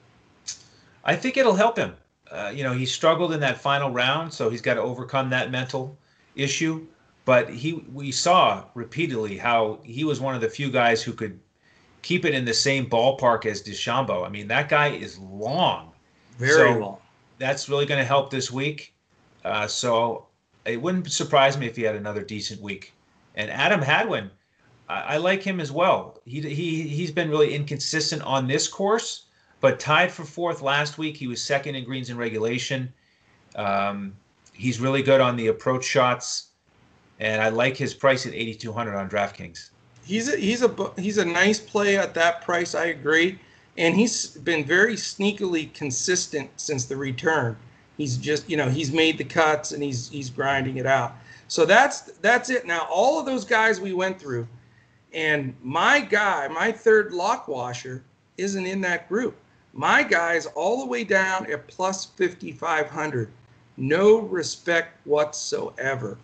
I 1.05 1.15
think 1.15 1.37
it'll 1.37 1.55
help 1.55 1.77
him. 1.77 1.95
Uh, 2.31 2.51
you 2.53 2.63
know, 2.63 2.73
he 2.73 2.87
struggled 2.87 3.33
in 3.33 3.39
that 3.39 3.61
final 3.61 3.91
round, 3.91 4.33
so 4.33 4.49
he's 4.49 4.61
got 4.61 4.73
to 4.73 4.81
overcome 4.81 5.29
that 5.29 5.51
mental 5.51 5.95
issue. 6.35 6.87
But 7.23 7.51
he, 7.51 7.85
we 7.93 8.11
saw 8.11 8.63
repeatedly 8.73 9.37
how 9.37 9.79
he 9.83 10.03
was 10.03 10.19
one 10.19 10.33
of 10.33 10.41
the 10.41 10.49
few 10.49 10.71
guys 10.71 11.03
who 11.03 11.13
could 11.13 11.39
keep 12.01 12.25
it 12.25 12.33
in 12.33 12.45
the 12.45 12.53
same 12.53 12.89
ballpark 12.89 13.45
as 13.45 13.61
DeChambeau. 13.61 14.25
I 14.25 14.29
mean, 14.29 14.47
that 14.47 14.69
guy 14.69 14.87
is 14.87 15.19
long, 15.19 15.91
very 16.39 16.73
so 16.73 16.79
long. 16.79 16.97
That's 17.37 17.69
really 17.69 17.85
going 17.85 18.01
to 18.01 18.07
help 18.07 18.31
this 18.31 18.49
week. 18.49 18.91
Uh, 19.45 19.67
so 19.67 20.28
it 20.69 20.81
wouldn't 20.81 21.11
surprise 21.11 21.57
me 21.57 21.67
if 21.67 21.75
he 21.75 21.83
had 21.83 21.95
another 21.95 22.23
decent 22.23 22.61
week. 22.61 22.93
And 23.35 23.49
Adam 23.49 23.81
Hadwin, 23.81 24.31
I, 24.87 25.01
I 25.01 25.17
like 25.17 25.43
him 25.43 25.59
as 25.59 25.71
well. 25.71 26.19
He 26.25 26.41
he 26.41 26.87
he's 26.87 27.11
been 27.11 27.29
really 27.29 27.53
inconsistent 27.53 28.21
on 28.23 28.47
this 28.47 28.67
course 28.67 29.25
but 29.61 29.79
tied 29.79 30.11
for 30.11 30.23
fourth 30.23 30.61
last 30.61 30.97
week. 30.97 31.17
He 31.17 31.27
was 31.27 31.41
second 31.41 31.75
in 31.75 31.83
greens 31.83 32.09
in 32.09 32.17
regulation. 32.17 32.91
Um, 33.55 34.15
he's 34.53 34.79
really 34.79 35.03
good 35.03 35.21
on 35.21 35.35
the 35.35 35.47
approach 35.47 35.83
shots, 35.83 36.47
and 37.19 37.41
I 37.41 37.49
like 37.49 37.75
his 37.75 37.93
price 37.93 38.25
at 38.25 38.33
8,200 38.33 38.95
on 38.95 39.09
DraftKings. 39.09 39.69
He's 40.03 40.31
a 40.33 40.37
he's 40.37 40.63
a 40.63 40.91
he's 40.97 41.17
a 41.17 41.25
nice 41.25 41.59
play 41.59 41.97
at 41.97 42.13
that 42.15 42.41
price. 42.41 42.73
I 42.73 42.85
agree, 42.85 43.37
and 43.77 43.95
he's 43.95 44.27
been 44.27 44.65
very 44.65 44.95
sneakily 44.95 45.73
consistent 45.73 46.49
since 46.57 46.85
the 46.85 46.95
return. 46.95 47.57
He's 47.99 48.15
just 48.15 48.49
you 48.49 48.55
know 48.55 48.69
he's 48.69 48.93
made 48.93 49.17
the 49.17 49.25
cuts 49.25 49.73
and 49.73 49.83
he's 49.83 50.07
he's 50.07 50.29
grinding 50.29 50.77
it 50.77 50.85
out. 50.85 51.17
So 51.49 51.65
that's 51.65 51.99
that's 52.21 52.49
it. 52.49 52.65
Now 52.65 52.87
all 52.89 53.19
of 53.19 53.25
those 53.25 53.43
guys 53.43 53.81
we 53.81 53.91
went 53.91 54.17
through, 54.17 54.47
and 55.13 55.53
my 55.61 55.99
guy, 55.99 56.47
my 56.47 56.71
third 56.71 57.11
lock 57.11 57.49
washer, 57.49 58.01
isn't 58.37 58.65
in 58.65 58.79
that 58.81 59.09
group. 59.09 59.35
My 59.73 60.01
guy's 60.01 60.45
all 60.45 60.79
the 60.79 60.85
way 60.85 61.03
down 61.03 61.51
at 61.51 61.67
plus 61.67 62.05
5,500. 62.05 63.29
No 63.75 64.19
respect 64.19 65.05
whatsoever. 65.05 66.17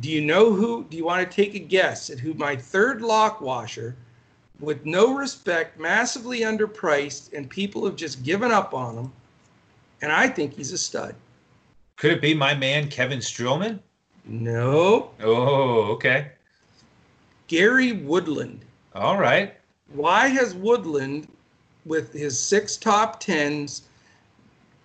Do 0.00 0.10
you 0.10 0.22
know 0.22 0.50
who? 0.54 0.84
Do 0.84 0.96
you 0.96 1.04
want 1.04 1.30
to 1.30 1.36
take 1.36 1.54
a 1.54 1.58
guess 1.58 2.08
at 2.08 2.20
who 2.20 2.32
my 2.32 2.56
third 2.56 3.02
lock 3.02 3.42
washer, 3.42 3.96
with 4.60 4.86
no 4.86 5.14
respect, 5.14 5.78
massively 5.78 6.40
underpriced, 6.40 7.34
and 7.34 7.50
people 7.50 7.84
have 7.84 7.96
just 7.96 8.22
given 8.22 8.50
up 8.50 8.72
on 8.72 8.96
him? 8.96 9.12
And 10.02 10.12
I 10.12 10.28
think 10.28 10.54
he's 10.54 10.72
a 10.72 10.78
stud. 10.78 11.14
Could 11.96 12.12
it 12.12 12.22
be 12.22 12.34
my 12.34 12.54
man 12.54 12.88
Kevin 12.88 13.20
Streelman? 13.20 13.80
No. 14.24 15.10
Oh, 15.20 15.92
okay. 15.92 16.32
Gary 17.46 17.92
Woodland. 17.92 18.64
All 18.94 19.18
right. 19.18 19.54
Why 19.92 20.28
has 20.28 20.54
Woodland, 20.54 21.28
with 21.86 22.12
his 22.12 22.38
six 22.38 22.76
top 22.76 23.20
tens, 23.20 23.82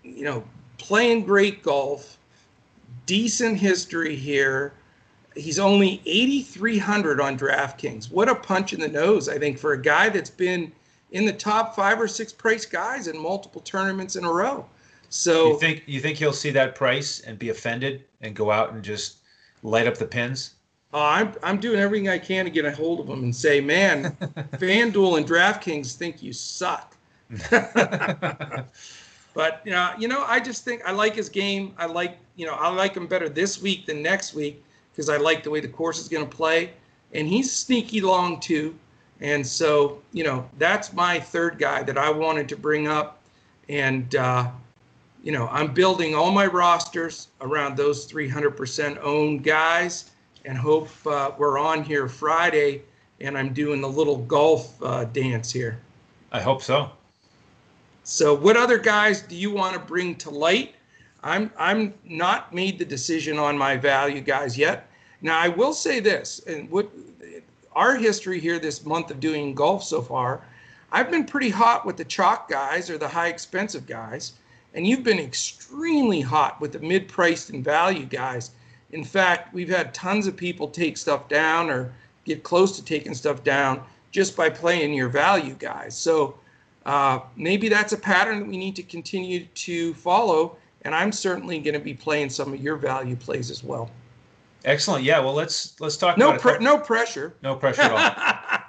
you 0.04 0.24
know, 0.24 0.44
playing 0.78 1.24
great 1.24 1.64
golf, 1.64 2.18
decent 3.06 3.58
history 3.58 4.16
here. 4.16 4.74
He's 5.36 5.60
only 5.60 6.02
8,300 6.06 7.22
on 7.22 7.38
DraftKings. 7.38 8.12
What 8.12 8.30
a 8.30 8.36
punch 8.36 8.74
in 8.74 8.80
the 8.80 8.88
nose, 8.88 9.30
I 9.30 9.38
think, 9.38 9.58
for 9.58 9.74
a 9.74 9.82
guy 9.82 10.10
that's 10.10 10.30
been 10.30 10.72
in 11.12 11.26
the 11.26 11.34
top 11.34 11.76
five 11.76 12.00
or 12.00 12.08
six 12.08 12.32
price 12.32 12.66
guys 12.66 13.08
in 13.08 13.18
multiple 13.18 13.62
tournaments 13.62 14.16
in 14.16 14.26
a 14.26 14.32
row. 14.32 14.66
So 15.12 15.50
you 15.50 15.60
think 15.60 15.84
you 15.88 16.00
think 16.00 16.18
he'll 16.18 16.32
see 16.32 16.52
that 16.52 16.74
price 16.74 17.20
and 17.20 17.38
be 17.38 17.50
offended 17.50 18.06
and 18.22 18.34
go 18.34 18.50
out 18.50 18.72
and 18.72 18.82
just 18.82 19.18
light 19.62 19.86
up 19.86 19.98
the 19.98 20.06
pins? 20.06 20.52
Uh, 20.94 21.04
I'm 21.04 21.36
I'm 21.44 21.60
doing 21.60 21.80
everything 21.80 22.08
I 22.08 22.18
can 22.18 22.46
to 22.46 22.52
get 22.52 22.64
a 22.64 22.72
hold 22.72 23.02
of 23.02 23.10
him 23.10 23.24
and 23.24 23.36
say, 23.36 23.60
man, 23.60 24.04
FanDuel 24.54 25.18
and 25.18 25.28
DraftKings 25.28 25.96
think 25.96 26.24
you 26.24 26.32
suck. 26.32 26.96
but 27.50 28.70
you 29.66 29.72
know, 29.72 29.92
you 30.00 30.08
know, 30.08 30.24
I 30.26 30.40
just 30.40 30.64
think 30.64 30.82
I 30.86 30.92
like 30.92 31.14
his 31.14 31.28
game. 31.28 31.74
I 31.78 31.88
like, 31.88 32.18
you 32.38 32.46
know, 32.46 32.54
I 32.54 32.70
like 32.70 32.96
him 32.96 33.06
better 33.06 33.28
this 33.28 33.62
week 33.62 33.86
than 33.86 34.02
next 34.02 34.34
week 34.34 34.64
because 34.94 35.10
I 35.10 35.18
like 35.18 35.44
the 35.44 35.50
way 35.50 35.60
the 35.60 35.68
course 35.68 36.00
is 36.00 36.08
going 36.08 36.28
to 36.28 36.36
play, 36.36 36.72
and 37.14 37.28
he's 37.28 37.52
sneaky 37.52 38.00
long 38.00 38.40
too. 38.40 38.74
And 39.20 39.46
so, 39.46 40.02
you 40.14 40.24
know, 40.24 40.50
that's 40.58 40.94
my 40.94 41.20
third 41.20 41.60
guy 41.60 41.84
that 41.84 41.98
I 41.98 42.10
wanted 42.10 42.48
to 42.48 42.56
bring 42.56 42.88
up, 42.88 43.22
and 43.68 44.16
uh, 44.16 44.50
you 45.24 45.32
know, 45.32 45.48
I'm 45.50 45.74
building 45.74 46.16
all 46.16 46.32
my 46.32 46.48
rosters 46.48 47.28
around 47.42 47.78
those 47.78 48.12
300% 48.12 48.98
owned 49.02 49.44
guys, 49.44 50.12
and 50.46 50.58
hope 50.58 50.90
uh, 51.06 51.32
we're 51.38 51.60
on 51.60 51.84
here 51.84 52.08
Friday, 52.08 52.82
and 53.20 53.38
I'm 53.38 53.54
doing 53.54 53.82
the 53.82 53.90
little 53.90 54.18
golf 54.18 54.82
uh, 54.82 55.06
dance 55.06 55.52
here. 55.52 55.80
I 56.32 56.42
hope 56.42 56.64
so. 56.64 56.90
So, 58.04 58.34
what 58.34 58.58
other 58.58 58.80
guys 58.80 59.22
do 59.22 59.36
you 59.36 59.52
want 59.52 59.74
to 59.74 59.80
bring 59.80 60.16
to 60.16 60.32
light? 60.32 60.74
I'm 61.24 61.52
I'm 61.58 61.94
not 62.04 62.54
made 62.54 62.80
the 62.80 62.86
decision 62.86 63.38
on 63.38 63.56
my 63.56 63.78
value 63.78 64.22
guys 64.22 64.58
yet. 64.58 64.90
Now, 65.22 65.38
I 65.40 65.50
will 65.50 65.74
say 65.74 66.00
this, 66.00 66.40
and 66.48 66.70
what 66.72 66.90
our 67.74 67.96
history 67.96 68.40
here 68.40 68.58
this 68.58 68.86
month 68.86 69.12
of 69.12 69.20
doing 69.20 69.54
golf 69.54 69.84
so 69.84 70.02
far, 70.02 70.42
I've 70.92 71.12
been 71.12 71.26
pretty 71.26 71.50
hot 71.50 71.86
with 71.86 71.96
the 71.96 72.06
chalk 72.06 72.50
guys 72.50 72.90
or 72.90 72.98
the 72.98 73.08
high 73.08 73.28
expensive 73.28 73.86
guys, 73.86 74.34
and 74.74 74.88
you've 74.88 75.04
been 75.04 75.20
extremely 75.20 76.22
hot 76.22 76.60
with 76.62 76.72
the 76.72 76.80
mid-priced 76.80 77.50
and 77.50 77.64
value 77.64 78.06
guys. 78.06 78.52
In 78.92 79.04
fact, 79.04 79.54
we've 79.54 79.70
had 79.70 79.94
tons 79.94 80.28
of 80.28 80.36
people 80.36 80.68
take 80.68 80.98
stuff 80.98 81.28
down 81.28 81.70
or 81.70 81.94
get 82.26 82.44
close 82.44 82.76
to 82.78 82.84
taking 82.84 83.14
stuff 83.14 83.44
down 83.44 83.84
just 84.12 84.36
by 84.36 84.50
playing 84.50 84.94
your 84.94 85.10
value 85.10 85.56
guys. 85.56 85.98
So 85.98 86.38
uh, 86.86 87.20
maybe 87.36 87.70
that's 87.70 87.94
a 87.94 87.98
pattern 87.98 88.40
that 88.40 88.48
we 88.48 88.58
need 88.58 88.76
to 88.76 88.84
continue 88.84 89.46
to 89.46 89.94
follow. 89.96 90.58
And 90.84 90.96
I'm 90.96 91.12
certainly 91.12 91.60
going 91.60 91.74
to 91.74 91.80
be 91.80 91.94
playing 91.94 92.30
some 92.30 92.54
of 92.54 92.62
your 92.62 92.76
value 92.76 93.16
plays 93.16 93.52
as 93.52 93.64
well. 93.64 93.90
Excellent. 94.66 95.04
Yeah. 95.04 95.20
Well, 95.20 95.34
let's 95.34 95.80
let's 95.80 95.98
talk. 95.98 96.18
No, 96.18 96.34
pre- 96.34 96.54
couple, 96.54 96.66
no 96.66 96.78
pressure. 96.78 97.34
No 97.42 97.56
pressure 97.56 97.82
at 97.82 97.92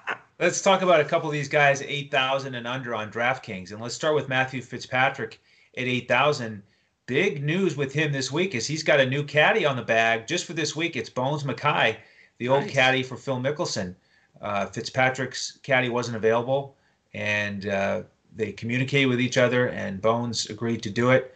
all. 0.08 0.16
let's 0.40 0.62
talk 0.62 0.82
about 0.82 1.00
a 1.00 1.04
couple 1.04 1.28
of 1.28 1.34
these 1.34 1.48
guys, 1.48 1.82
eight 1.82 2.10
thousand 2.10 2.54
and 2.54 2.66
under 2.66 2.94
on 2.94 3.10
DraftKings, 3.10 3.72
and 3.72 3.80
let's 3.80 3.94
start 3.94 4.14
with 4.14 4.28
Matthew 4.28 4.62
Fitzpatrick 4.62 5.40
at 5.76 5.84
eight 5.84 6.08
thousand. 6.08 6.62
Big 7.06 7.42
news 7.42 7.76
with 7.76 7.92
him 7.92 8.12
this 8.12 8.30
week 8.30 8.54
is 8.54 8.66
he's 8.66 8.82
got 8.82 9.00
a 9.00 9.06
new 9.06 9.24
caddy 9.24 9.66
on 9.66 9.76
the 9.76 9.82
bag 9.82 10.26
just 10.26 10.44
for 10.44 10.52
this 10.52 10.76
week. 10.76 10.96
It's 10.96 11.10
Bones 11.10 11.44
Mackay, 11.44 11.98
the 12.38 12.48
old 12.48 12.64
nice. 12.64 12.72
caddy 12.72 13.02
for 13.02 13.16
Phil 13.16 13.38
Mickelson. 13.38 13.94
Uh, 14.40 14.66
Fitzpatrick's 14.66 15.58
caddy 15.62 15.88
wasn't 15.88 16.16
available 16.16 16.76
and 17.14 17.66
uh, 17.66 18.02
they 18.34 18.52
communicated 18.52 19.06
with 19.06 19.20
each 19.20 19.36
other, 19.36 19.68
and 19.68 20.00
Bones 20.00 20.46
agreed 20.46 20.82
to 20.82 20.90
do 20.90 21.10
it. 21.10 21.34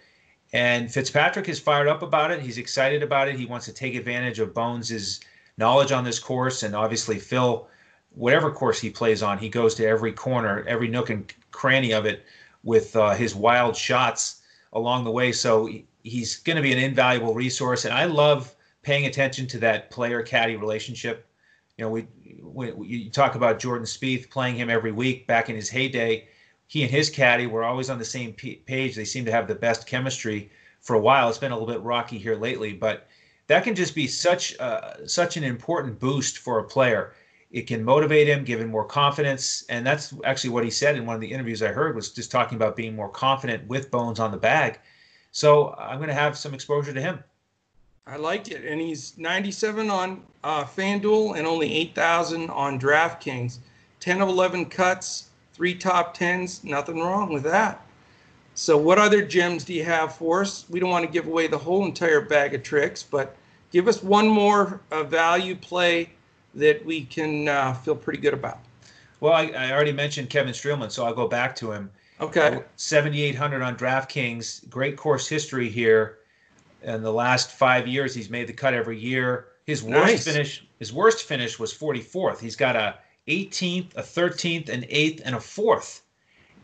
And 0.53 0.91
Fitzpatrick 0.91 1.49
is 1.49 1.59
fired 1.59 1.89
up 1.89 2.03
about 2.03 2.31
it. 2.31 2.41
He's 2.41 2.59
excited 2.59 3.03
about 3.03 3.29
it. 3.29 3.37
He 3.37 3.47
wants 3.47 3.67
to 3.67 3.73
take 3.73 3.95
advantage 3.95 4.39
of 4.39 4.55
Bones's 4.55 5.21
knowledge 5.59 5.93
on 5.93 6.05
this 6.05 6.19
course, 6.19 6.63
and 6.63 6.75
obviously 6.75 7.19
Phil, 7.19 7.69
whatever 8.15 8.51
course 8.51 8.81
he 8.81 8.91
plays 8.91 9.23
on, 9.23 9.39
he 9.39 9.49
goes 9.49 9.75
to 9.75 9.87
every 9.87 10.13
corner, 10.13 10.65
every 10.67 10.89
nook 10.89 11.11
and 11.11 11.33
cranny 11.51 11.93
of 11.93 12.07
it 12.07 12.25
with 12.67 12.97
uh, 12.97 13.15
his 13.15 13.35
wild 13.35 13.77
shots 13.77 14.43
along 14.75 15.05
the 15.05 15.11
way. 15.11 15.33
So 15.33 15.71
he's 16.03 16.37
going 16.39 16.57
to 16.57 16.63
be 16.63 16.73
an 16.73 16.79
invaluable 16.79 17.33
resource, 17.33 17.87
and 17.87 17.95
I 17.95 18.05
love 18.05 18.55
paying 18.83 19.07
attention 19.07 19.47
to 19.47 19.59
that 19.61 19.91
player 19.91 20.23
caddy 20.23 20.57
relationship. 20.57 21.27
You 21.79 21.85
know, 21.85 21.91
we 21.91 22.03
when 22.43 22.85
you 22.85 23.11
talk 23.11 23.37
about 23.37 23.59
Jordan 23.59 23.87
Spieth 23.87 24.29
playing 24.31 24.57
him 24.57 24.69
every 24.69 24.93
week 24.93 25.27
back 25.27 25.49
in 25.49 25.57
his 25.57 25.71
heyday, 25.71 26.29
he 26.67 26.83
and 26.83 26.91
his 26.91 27.09
caddy 27.09 27.47
were 27.47 27.65
always 27.65 27.89
on 27.89 27.99
the 27.99 28.05
same 28.05 28.33
page. 28.33 28.97
They 28.97 29.05
seem 29.05 29.25
to 29.27 29.33
have 29.33 29.47
the 29.47 29.55
best 29.55 29.87
chemistry 29.87 30.51
for 30.81 30.95
a 30.95 31.01
while. 31.01 31.29
It's 31.29 31.39
been 31.39 31.53
a 31.53 31.59
little 31.59 31.73
bit 31.73 31.83
rocky 31.83 32.19
here 32.19 32.37
lately, 32.37 32.73
but 32.73 33.07
that 33.47 33.63
can 33.63 33.75
just 33.75 33.95
be 33.95 34.09
such 34.09 34.59
uh, 34.59 35.07
such 35.07 35.37
an 35.37 35.45
important 35.45 36.01
boost 36.01 36.39
for 36.39 36.59
a 36.59 36.65
player. 36.65 37.13
It 37.51 37.67
can 37.67 37.85
motivate 37.85 38.29
him, 38.29 38.45
give 38.45 38.61
him 38.61 38.69
more 38.69 38.85
confidence, 38.85 39.65
and 39.69 39.87
that's 39.87 40.13
actually 40.25 40.51
what 40.51 40.65
he 40.65 40.71
said 40.71 40.97
in 40.97 41.07
one 41.07 41.15
of 41.15 41.21
the 41.21 41.31
interviews 41.31 41.63
I 41.63 41.69
heard 41.69 41.95
was 41.95 42.11
just 42.11 42.31
talking 42.31 42.57
about 42.57 42.77
being 42.77 42.97
more 42.97 43.09
confident 43.09 43.67
with 43.69 43.91
Bones 43.91 44.19
on 44.19 44.33
the 44.33 44.37
bag. 44.37 44.81
So 45.31 45.75
I'm 45.79 45.99
going 45.99 46.09
to 46.09 46.15
have 46.15 46.37
some 46.37 46.55
exposure 46.55 46.93
to 46.93 47.01
him. 47.01 47.23
I 48.07 48.17
like 48.17 48.49
it, 48.49 48.65
and 48.65 48.81
he's 48.81 49.19
97 49.19 49.91
on 49.91 50.23
uh, 50.45 50.65
FanDuel 50.65 51.37
and 51.37 51.47
only 51.47 51.73
8,000 51.75 52.51
on 52.51 52.81
DraftKings. 52.81 53.59
10 54.01 54.21
of 54.21 54.29
11 54.29 54.67
cuts, 54.67 55.31
three 55.53 55.75
top 55.75 56.15
tens, 56.15 56.63
nothing 56.63 57.01
wrong 57.01 57.33
with 57.33 57.43
that. 57.43 57.85
So, 58.55 58.79
what 58.79 58.99
other 58.99 59.23
gems 59.23 59.65
do 59.65 59.75
you 59.75 59.85
have 59.85 60.15
for 60.15 60.43
us? 60.43 60.65
We 60.71 60.81
don't 60.81 60.91
want 60.91 61.05
to 61.05 61.11
give 61.11 61.27
away 61.27 61.47
the 61.47 61.59
whole 61.59 61.85
entire 61.85 62.21
bag 62.21 62.55
of 62.55 62.63
tricks, 62.63 63.03
but 63.03 63.37
give 63.73 63.89
us 63.89 64.03
one 64.03 64.29
more 64.29 64.81
uh, 64.91 65.03
value 65.03 65.57
play 65.57 66.11
that 66.57 66.85
we 66.85 67.05
can 67.05 67.49
uh, 67.49 67.75
feel 67.75 67.95
pretty 67.95 68.19
good 68.19 68.35
about. 68.35 68.59
Well, 69.21 69.33
I, 69.33 69.47
I, 69.49 69.73
already 69.73 69.93
mentioned 69.93 70.29
Kevin 70.29 70.53
Streelman, 70.53 70.91
so 70.91 71.05
I'll 71.05 71.15
go 71.15 71.27
back 71.27 71.57
to 71.57 71.73
him. 71.73 71.91
Okay. 72.21 72.63
7,800 72.77 73.63
on 73.63 73.77
DraftKings. 73.77 74.69
Great 74.69 74.97
course 74.97 75.27
history 75.27 75.69
here 75.69 76.19
in 76.87 77.03
the 77.03 77.13
last 77.13 77.51
five 77.51 77.87
years, 77.87 78.15
he's 78.15 78.31
made 78.31 78.47
the 78.47 78.53
cut 78.53 78.73
every 78.73 78.99
year. 78.99 79.49
His 79.65 79.83
worst 79.83 80.07
nice. 80.07 80.25
finish, 80.25 80.67
his 80.79 80.93
worst 80.93 81.25
finish 81.25 81.59
was 81.59 81.75
44th. 81.75 82.39
He's 82.39 82.57
got 82.57 82.77
a 82.77 82.97
18th, 83.29 83.97
a 83.97 84.03
13th, 84.03 84.69
an 84.69 84.83
8th, 84.83 85.23
and 85.25 85.35
a 85.35 85.39
4th. 85.39 86.01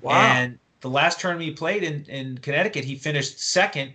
Wow. 0.01 0.12
And 0.12 0.59
the 0.80 0.90
last 0.90 1.20
tournament 1.20 1.49
he 1.49 1.55
played 1.55 1.82
in, 1.82 2.05
in 2.05 2.38
Connecticut, 2.38 2.84
he 2.84 2.95
finished 2.95 3.40
second. 3.40 3.93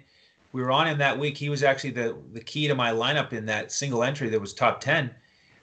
We 0.52 0.62
were 0.62 0.72
on 0.72 0.88
him 0.88 0.98
that 0.98 1.18
week. 1.18 1.38
He 1.38 1.50
was 1.50 1.64
actually 1.64 1.92
the, 1.92 2.18
the 2.34 2.42
key 2.42 2.68
to 2.68 2.76
my 2.76 2.92
lineup 2.92 3.32
in 3.32 3.46
that 3.46 3.72
single 3.72 4.04
entry 4.04 4.28
that 4.30 4.40
was 4.40 4.54
top 4.54 4.82
10. 4.82 5.10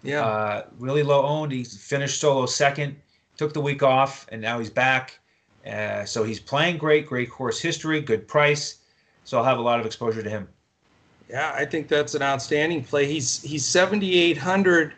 Yeah. 0.05 0.24
Uh, 0.24 0.66
really 0.78 1.02
low 1.02 1.24
owned. 1.24 1.50
He 1.50 1.64
finished 1.64 2.20
solo 2.20 2.46
second, 2.46 2.94
took 3.36 3.52
the 3.52 3.61
week 3.61 3.82
off, 3.82 4.26
and 4.30 4.40
now 4.40 4.59
he's 4.59 4.70
back. 4.70 5.18
Uh, 5.66 6.05
so 6.05 6.22
he's 6.22 6.38
playing 6.38 6.76
great, 6.76 7.07
great 7.07 7.30
course 7.30 7.59
history, 7.61 8.00
good 8.00 8.28
price. 8.28 8.76
So 9.24 9.38
I'll 9.38 9.44
have 9.44 9.59
a 9.59 9.62
lot 9.62 9.80
of 9.80 9.86
exposure 9.86 10.22
to 10.22 10.28
him. 10.28 10.46
Yeah, 11.30 11.52
I 11.57 11.64
think 11.64 11.88
that's 11.88 12.14
an 12.14 12.22
outstanding 12.22 12.84
play. 12.84 13.07
He's 13.07 13.40
he's 13.40 13.64
7,800 13.64 14.92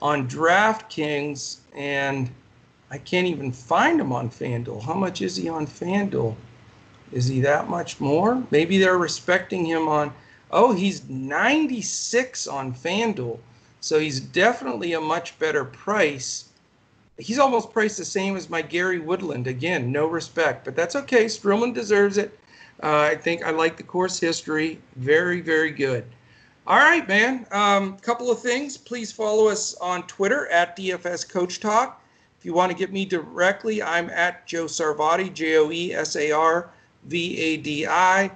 on 0.00 0.28
DraftKings, 0.28 1.58
and 1.74 2.30
I 2.90 2.98
can't 2.98 3.26
even 3.26 3.50
find 3.50 4.00
him 4.00 4.12
on 4.12 4.30
FanDuel. 4.30 4.82
How 4.82 4.94
much 4.94 5.20
is 5.20 5.34
he 5.34 5.48
on 5.48 5.66
FanDuel? 5.66 6.36
Is 7.10 7.26
he 7.26 7.40
that 7.40 7.68
much 7.68 8.00
more? 8.00 8.42
Maybe 8.52 8.78
they're 8.78 8.98
respecting 8.98 9.66
him 9.66 9.88
on. 9.88 10.12
Oh, 10.52 10.72
he's 10.72 11.08
96 11.08 12.46
on 12.46 12.72
FanDuel, 12.72 13.38
so 13.84 13.98
he's 13.98 14.18
definitely 14.18 14.94
a 14.94 15.00
much 15.00 15.38
better 15.38 15.62
price. 15.62 16.46
He's 17.18 17.38
almost 17.38 17.70
priced 17.70 17.98
the 17.98 18.04
same 18.06 18.34
as 18.34 18.48
my 18.48 18.62
Gary 18.62 18.98
Woodland. 18.98 19.46
Again, 19.46 19.92
no 19.92 20.06
respect, 20.06 20.64
but 20.64 20.74
that's 20.74 20.96
okay. 20.96 21.26
Streelman 21.26 21.74
deserves 21.74 22.16
it. 22.16 22.38
Uh, 22.82 23.10
I 23.12 23.14
think 23.14 23.44
I 23.44 23.50
like 23.50 23.76
the 23.76 23.82
course 23.82 24.18
history. 24.18 24.80
Very, 24.96 25.42
very 25.42 25.70
good. 25.70 26.06
All 26.66 26.78
right, 26.78 27.06
man. 27.06 27.46
A 27.50 27.58
um, 27.58 27.98
couple 27.98 28.30
of 28.30 28.40
things. 28.40 28.78
Please 28.78 29.12
follow 29.12 29.48
us 29.48 29.74
on 29.82 30.06
Twitter 30.06 30.46
at 30.46 30.78
DFS 30.78 31.28
Coach 31.28 31.60
Talk. 31.60 32.02
If 32.38 32.46
you 32.46 32.54
want 32.54 32.72
to 32.72 32.78
get 32.78 32.90
me 32.90 33.04
directly, 33.04 33.82
I'm 33.82 34.08
at 34.08 34.46
Joe 34.46 34.64
Sarvadi, 34.64 35.30
J 35.30 35.58
O 35.58 35.70
E 35.70 35.92
S 35.92 36.16
A 36.16 36.32
R 36.32 36.70
V 37.04 37.38
A 37.38 37.56
D 37.58 37.86
I. 37.86 38.30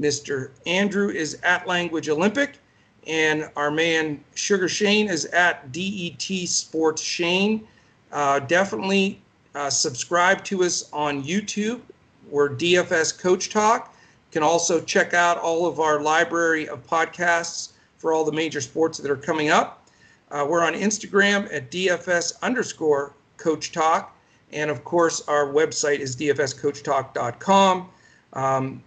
Mr. 0.00 0.52
Andrew 0.66 1.10
is 1.10 1.38
at 1.42 1.66
Language 1.66 2.08
Olympic, 2.08 2.58
and 3.06 3.50
our 3.56 3.70
man 3.70 4.22
Sugar 4.34 4.68
Shane 4.68 5.08
is 5.08 5.26
at 5.26 5.72
DET 5.72 6.22
Sports 6.48 7.02
Shane. 7.02 7.66
Uh, 8.12 8.38
definitely 8.40 9.20
uh, 9.54 9.70
subscribe 9.70 10.44
to 10.44 10.62
us 10.64 10.88
on 10.92 11.22
YouTube. 11.22 11.80
We're 12.30 12.50
DFS 12.50 13.18
Coach 13.18 13.50
Talk 13.50 13.94
can 14.34 14.42
also 14.42 14.80
check 14.80 15.14
out 15.14 15.38
all 15.38 15.64
of 15.64 15.78
our 15.78 16.00
library 16.00 16.68
of 16.68 16.84
podcasts 16.88 17.70
for 17.98 18.12
all 18.12 18.24
the 18.24 18.32
major 18.32 18.60
sports 18.60 18.98
that 18.98 19.08
are 19.08 19.16
coming 19.16 19.48
up. 19.48 19.86
Uh, 20.32 20.44
we're 20.46 20.64
on 20.64 20.74
Instagram 20.74 21.50
at 21.54 21.70
DFS 21.70 22.32
underscore 22.42 23.12
Coach 23.36 23.70
Talk. 23.70 24.16
And 24.52 24.72
of 24.72 24.82
course, 24.82 25.22
our 25.28 25.46
website 25.46 26.00
is 26.00 26.16
dfscoachtalk.com. 26.16 27.88
Um, 28.32 28.82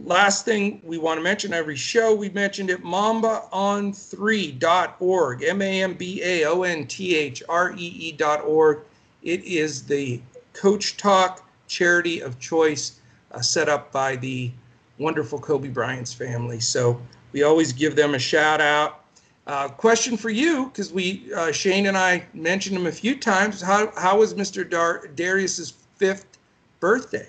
last 0.00 0.44
thing 0.44 0.80
we 0.84 0.98
want 0.98 1.18
to 1.18 1.22
mention 1.22 1.52
every 1.52 1.76
show, 1.76 2.14
we 2.14 2.28
mentioned 2.30 2.70
it 2.70 2.82
mambaon3.org, 2.82 5.42
M 5.42 5.62
A 5.62 5.82
M 5.82 5.94
B 5.94 6.22
A 6.22 6.44
O 6.44 6.62
N 6.62 6.86
T 6.86 7.16
H 7.16 7.42
R 7.48 7.74
E 7.76 8.16
E.org. 8.18 8.80
It 9.22 9.44
is 9.44 9.84
the 9.84 10.20
Coach 10.52 10.96
Talk 10.96 11.48
charity 11.66 12.20
of 12.20 12.38
choice 12.38 13.00
uh, 13.32 13.40
set 13.40 13.68
up 13.68 13.92
by 13.92 14.16
the 14.16 14.50
wonderful 14.98 15.38
Kobe 15.38 15.68
Bryant's 15.68 16.12
family. 16.12 16.60
So 16.60 17.00
we 17.32 17.42
always 17.42 17.72
give 17.72 17.96
them 17.96 18.14
a 18.14 18.18
shout 18.18 18.60
out. 18.60 19.04
Uh, 19.46 19.68
question 19.68 20.16
for 20.16 20.30
you, 20.30 20.66
because 20.66 20.92
we 20.92 21.32
uh, 21.34 21.52
Shane 21.52 21.86
and 21.86 21.96
I 21.96 22.26
mentioned 22.34 22.76
him 22.76 22.86
a 22.86 22.92
few 22.92 23.16
times. 23.16 23.62
How 23.62 23.90
how 23.96 24.18
was 24.18 24.34
Mr. 24.34 24.68
Dar- 24.68 25.06
Darius's 25.14 25.72
fifth 25.96 26.38
birthday? 26.80 27.28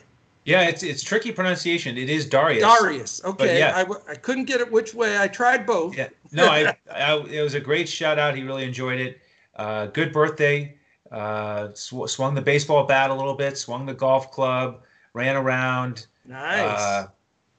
Yeah, 0.50 0.64
it's 0.64 0.84
it's 0.84 1.04
tricky 1.04 1.32
pronunciation. 1.32 1.98
It 1.98 2.10
is 2.10 2.26
Darius. 2.26 2.64
Darius. 2.64 3.24
Okay, 3.24 3.60
yeah. 3.60 3.76
I, 3.76 3.84
w- 3.84 4.02
I 4.10 4.16
couldn't 4.16 4.46
get 4.46 4.62
it 4.62 4.72
which 4.72 4.94
way. 4.94 5.18
I 5.20 5.28
tried 5.28 5.66
both. 5.66 5.96
Yeah. 5.98 6.10
No, 6.32 6.46
I, 6.48 6.76
I 6.94 7.16
it 7.30 7.42
was 7.42 7.54
a 7.54 7.60
great 7.60 7.88
shout 7.88 8.18
out. 8.18 8.36
He 8.36 8.44
really 8.44 8.64
enjoyed 8.64 9.00
it. 9.00 9.20
Uh, 9.56 9.86
good 9.88 10.12
birthday. 10.12 10.76
Uh, 11.12 11.70
sw- 11.74 12.08
swung 12.08 12.34
the 12.36 12.42
baseball 12.42 12.86
bat 12.86 13.10
a 13.10 13.14
little 13.14 13.34
bit. 13.36 13.58
Swung 13.58 13.86
the 13.86 13.94
golf 13.94 14.32
club. 14.32 14.82
Ran 15.14 15.36
around. 15.36 16.08
Nice. 16.26 16.80
Uh, 16.80 17.08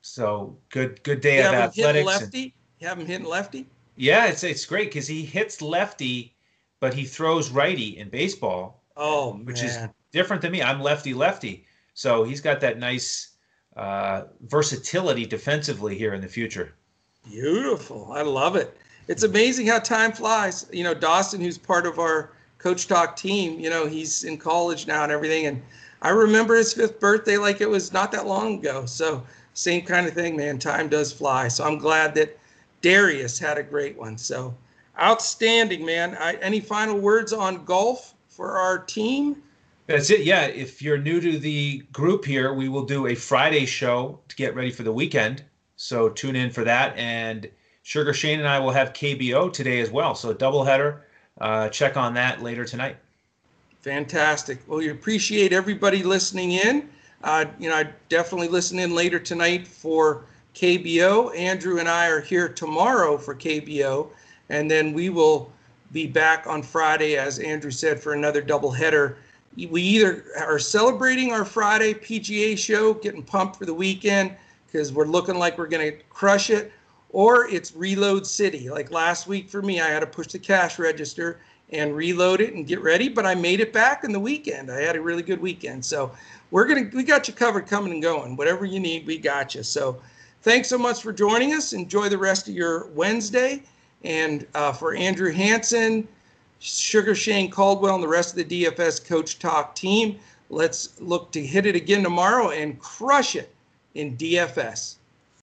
so 0.03 0.57
good 0.71 1.03
good 1.03 1.21
day 1.21 1.39
you 1.39 1.47
of 1.49 1.53
have 1.55 1.75
him 1.75 1.85
hitting 1.85 2.01
athletics. 2.07 2.09
and- 2.15 2.23
lefty. 2.25 2.55
You 2.81 2.89
have 2.89 2.99
him 2.99 3.07
hitting 3.07 3.27
lefty. 3.27 3.67
yeah, 3.97 4.27
it's 4.27 4.43
it's 4.43 4.65
great 4.65 4.89
because 4.91 5.07
he 5.07 5.23
hits 5.25 5.61
lefty, 5.61 6.35
but 6.81 6.95
he 6.95 7.05
throws 7.05 7.51
righty 7.51 7.99
in 7.99 8.09
baseball. 8.09 8.83
Oh 8.97 9.35
Which 9.45 9.63
man. 9.63 9.67
is- 9.67 9.79
different 10.13 10.43
than 10.43 10.51
me. 10.53 10.63
I'm 10.63 10.81
lefty 10.81 11.13
lefty, 11.15 11.65
so 11.95 12.25
he's 12.25 12.41
got 12.41 12.61
that 12.61 12.79
nice 12.79 13.37
uh, 13.77 14.25
versatility 14.43 15.27
defensively 15.27 15.97
here 15.97 16.15
in 16.15 16.21
the 16.21 16.29
future. 16.29 16.75
Beautiful. 17.29 18.13
I 18.13 18.23
love 18.23 18.57
it. 18.57 18.77
It's 19.09 19.23
amazing 19.23 19.67
how 19.67 19.79
time 19.79 20.13
flies. 20.13 20.67
You 20.73 20.85
know, 20.85 20.95
Dawson, 20.95 21.41
who's 21.41 21.59
part 21.59 21.87
of 21.87 21.99
our 21.99 22.31
Coach 22.59 22.87
Talk 22.87 23.17
team, 23.17 23.59
you 23.59 23.71
know, 23.71 23.87
he's 23.87 24.25
in 24.25 24.39
college 24.39 24.87
now 24.87 25.03
and 25.03 25.13
everything. 25.13 25.47
And 25.47 25.63
I 26.03 26.11
remember 26.11 26.55
his 26.55 26.73
fifth 26.73 27.01
birthday 27.01 27.37
like 27.37 27.61
it 27.61 27.69
was 27.69 27.93
not 27.93 28.13
that 28.13 28.27
long 28.27 28.59
ago. 28.59 28.87
So, 28.87 29.23
same 29.55 29.85
kind 29.85 30.07
of 30.07 30.15
thing, 30.15 30.37
man. 30.37 30.59
Time 30.59 30.89
does 30.89 31.13
fly. 31.13 31.49
So, 31.49 31.65
I'm 31.65 31.79
glad 31.79 32.15
that 32.15 32.39
Darius 32.83 33.39
had 33.39 33.59
a 33.59 33.63
great 33.63 33.99
one. 33.99 34.17
So, 34.17 34.55
outstanding, 35.01 35.85
man. 35.85 36.17
I, 36.21 36.35
any 36.35 36.61
final 36.61 36.99
words 36.99 37.33
on 37.33 37.65
golf 37.65 38.15
for 38.29 38.59
our 38.59 38.79
team? 38.79 39.43
That's 39.91 40.09
it. 40.11 40.21
Yeah. 40.21 40.45
If 40.45 40.81
you're 40.81 40.99
new 40.99 41.21
to 41.21 41.37
the 41.37 41.79
group 41.91 42.25
here, 42.25 42.55
we 42.55 42.69
will 42.69 42.85
do 42.85 43.09
a 43.09 43.15
Friday 43.17 43.67
show 43.67 44.21
to 44.29 44.37
get 44.37 44.55
ready 44.55 44.71
for 44.71 44.85
the 44.85 44.93
weekend. 44.93 45.43
So 45.75 46.09
tune 46.09 46.37
in 46.37 46.53
for 46.53 46.63
that. 46.63 46.97
And 46.97 47.51
Sugar 47.83 48.15
Shane 48.15 48.39
and 48.39 48.47
I 48.47 48.61
will 48.61 48.71
have 48.71 48.93
KBO 48.93 49.53
today 49.53 49.81
as 49.81 49.91
well. 49.91 50.15
So 50.15 50.33
doubleheader. 50.33 51.01
Uh, 51.41 51.71
check 51.71 51.97
on 51.97 52.15
that 52.15 52.41
later 52.41 52.65
tonight. 52.65 52.99
Fantastic. 53.83 54.61
Well, 54.69 54.79
we 54.79 54.91
appreciate 54.91 55.53
everybody 55.53 56.05
listening 56.05 56.53
in. 56.53 56.89
Uh, 57.25 57.47
you 57.59 57.69
know, 57.69 57.75
I 57.75 57.89
definitely 58.09 58.47
listen 58.47 58.79
in 58.79 58.95
later 58.95 59.19
tonight 59.19 59.67
for 59.67 60.23
KBO. 60.55 61.37
Andrew 61.37 61.81
and 61.81 61.89
I 61.89 62.07
are 62.07 62.21
here 62.21 62.49
tomorrow 62.49 63.19
for 63.19 63.35
KBO, 63.35 64.11
and 64.51 64.71
then 64.71 64.93
we 64.93 65.09
will 65.09 65.51
be 65.91 66.07
back 66.07 66.47
on 66.47 66.63
Friday, 66.63 67.17
as 67.17 67.41
Andrew 67.41 67.73
said, 67.73 67.99
for 67.99 68.13
another 68.13 68.41
doubleheader. 68.41 69.17
We 69.57 69.83
either 69.83 70.27
are 70.39 70.59
celebrating 70.61 71.33
our 71.33 71.45
Friday 71.45 71.93
PGA 71.93 72.57
show, 72.57 72.95
getting 72.95 73.23
pumped 73.23 73.57
for 73.57 73.67
the 73.67 73.75
weekend 73.75 74.37
because 74.67 74.93
we're 74.93 75.07
looking 75.07 75.37
like 75.37 75.59
we're 75.59 75.67
going 75.67 75.91
to 75.91 75.99
crush 76.09 76.51
it, 76.51 76.73
or 77.11 77.49
it's 77.49 77.75
Reload 77.75 78.27
City. 78.27 78.71
Like 78.71 78.93
last 78.93 79.27
week 79.27 79.49
for 79.51 79.61
me, 79.61 79.81
I 79.81 79.89
had 79.89 80.01
to 80.01 80.07
push 80.07 80.29
the 80.29 80.39
cash 80.39 80.79
register 80.79 81.41
and 81.73 81.97
reload 81.97 82.41
it 82.41 82.55
and 82.55 82.67
get 82.67 82.81
ready, 82.81 83.09
but 83.09 83.27
I 83.27 83.35
made 83.35 83.61
it 83.61 83.73
back 83.73 84.05
in 84.05 84.13
the 84.13 84.21
weekend. 84.21 84.71
I 84.71 84.81
had 84.81 84.97
a 84.97 85.01
really 85.01 85.23
good 85.23 85.41
weekend. 85.41 85.85
So 85.85 86.13
we're 86.51 86.67
gonna 86.67 86.91
we 86.93 87.03
got 87.03 87.29
you 87.29 87.35
covered 87.35 87.67
coming 87.67 87.93
and 87.93 88.03
going. 88.03 88.37
Whatever 88.37 88.65
you 88.65 88.81
need, 88.81 89.07
we 89.07 89.19
got 89.19 89.55
you. 89.55 89.63
So 89.63 90.01
thanks 90.43 90.69
so 90.69 90.79
much 90.79 91.03
for 91.03 91.13
joining 91.13 91.55
us. 91.55 91.73
Enjoy 91.73 92.09
the 92.09 92.19
rest 92.19 92.49
of 92.49 92.55
your 92.55 92.87
Wednesday. 92.89 93.63
And 94.03 94.47
uh, 94.55 94.73
for 94.73 94.95
Andrew 94.95 95.31
Hanson, 95.31 96.09
Sugar 96.61 97.15
Shane 97.15 97.51
Caldwell, 97.51 97.95
and 97.95 98.05
the 98.05 98.09
rest 98.09 98.37
of 98.39 98.49
the 98.49 98.65
DFS 98.65 99.05
Coach 99.05 99.39
Talk 99.39 99.75
team, 99.75 100.19
let's 100.51 101.01
look 101.01 101.33
to 101.33 101.45
hit 101.45 101.65
it 101.67 101.75
again 101.75 102.03
tomorrow 102.03 102.51
and 102.51 102.79
crush 102.79 103.35
it 103.35 103.55
in 103.95 104.17
DFS. 104.17 104.97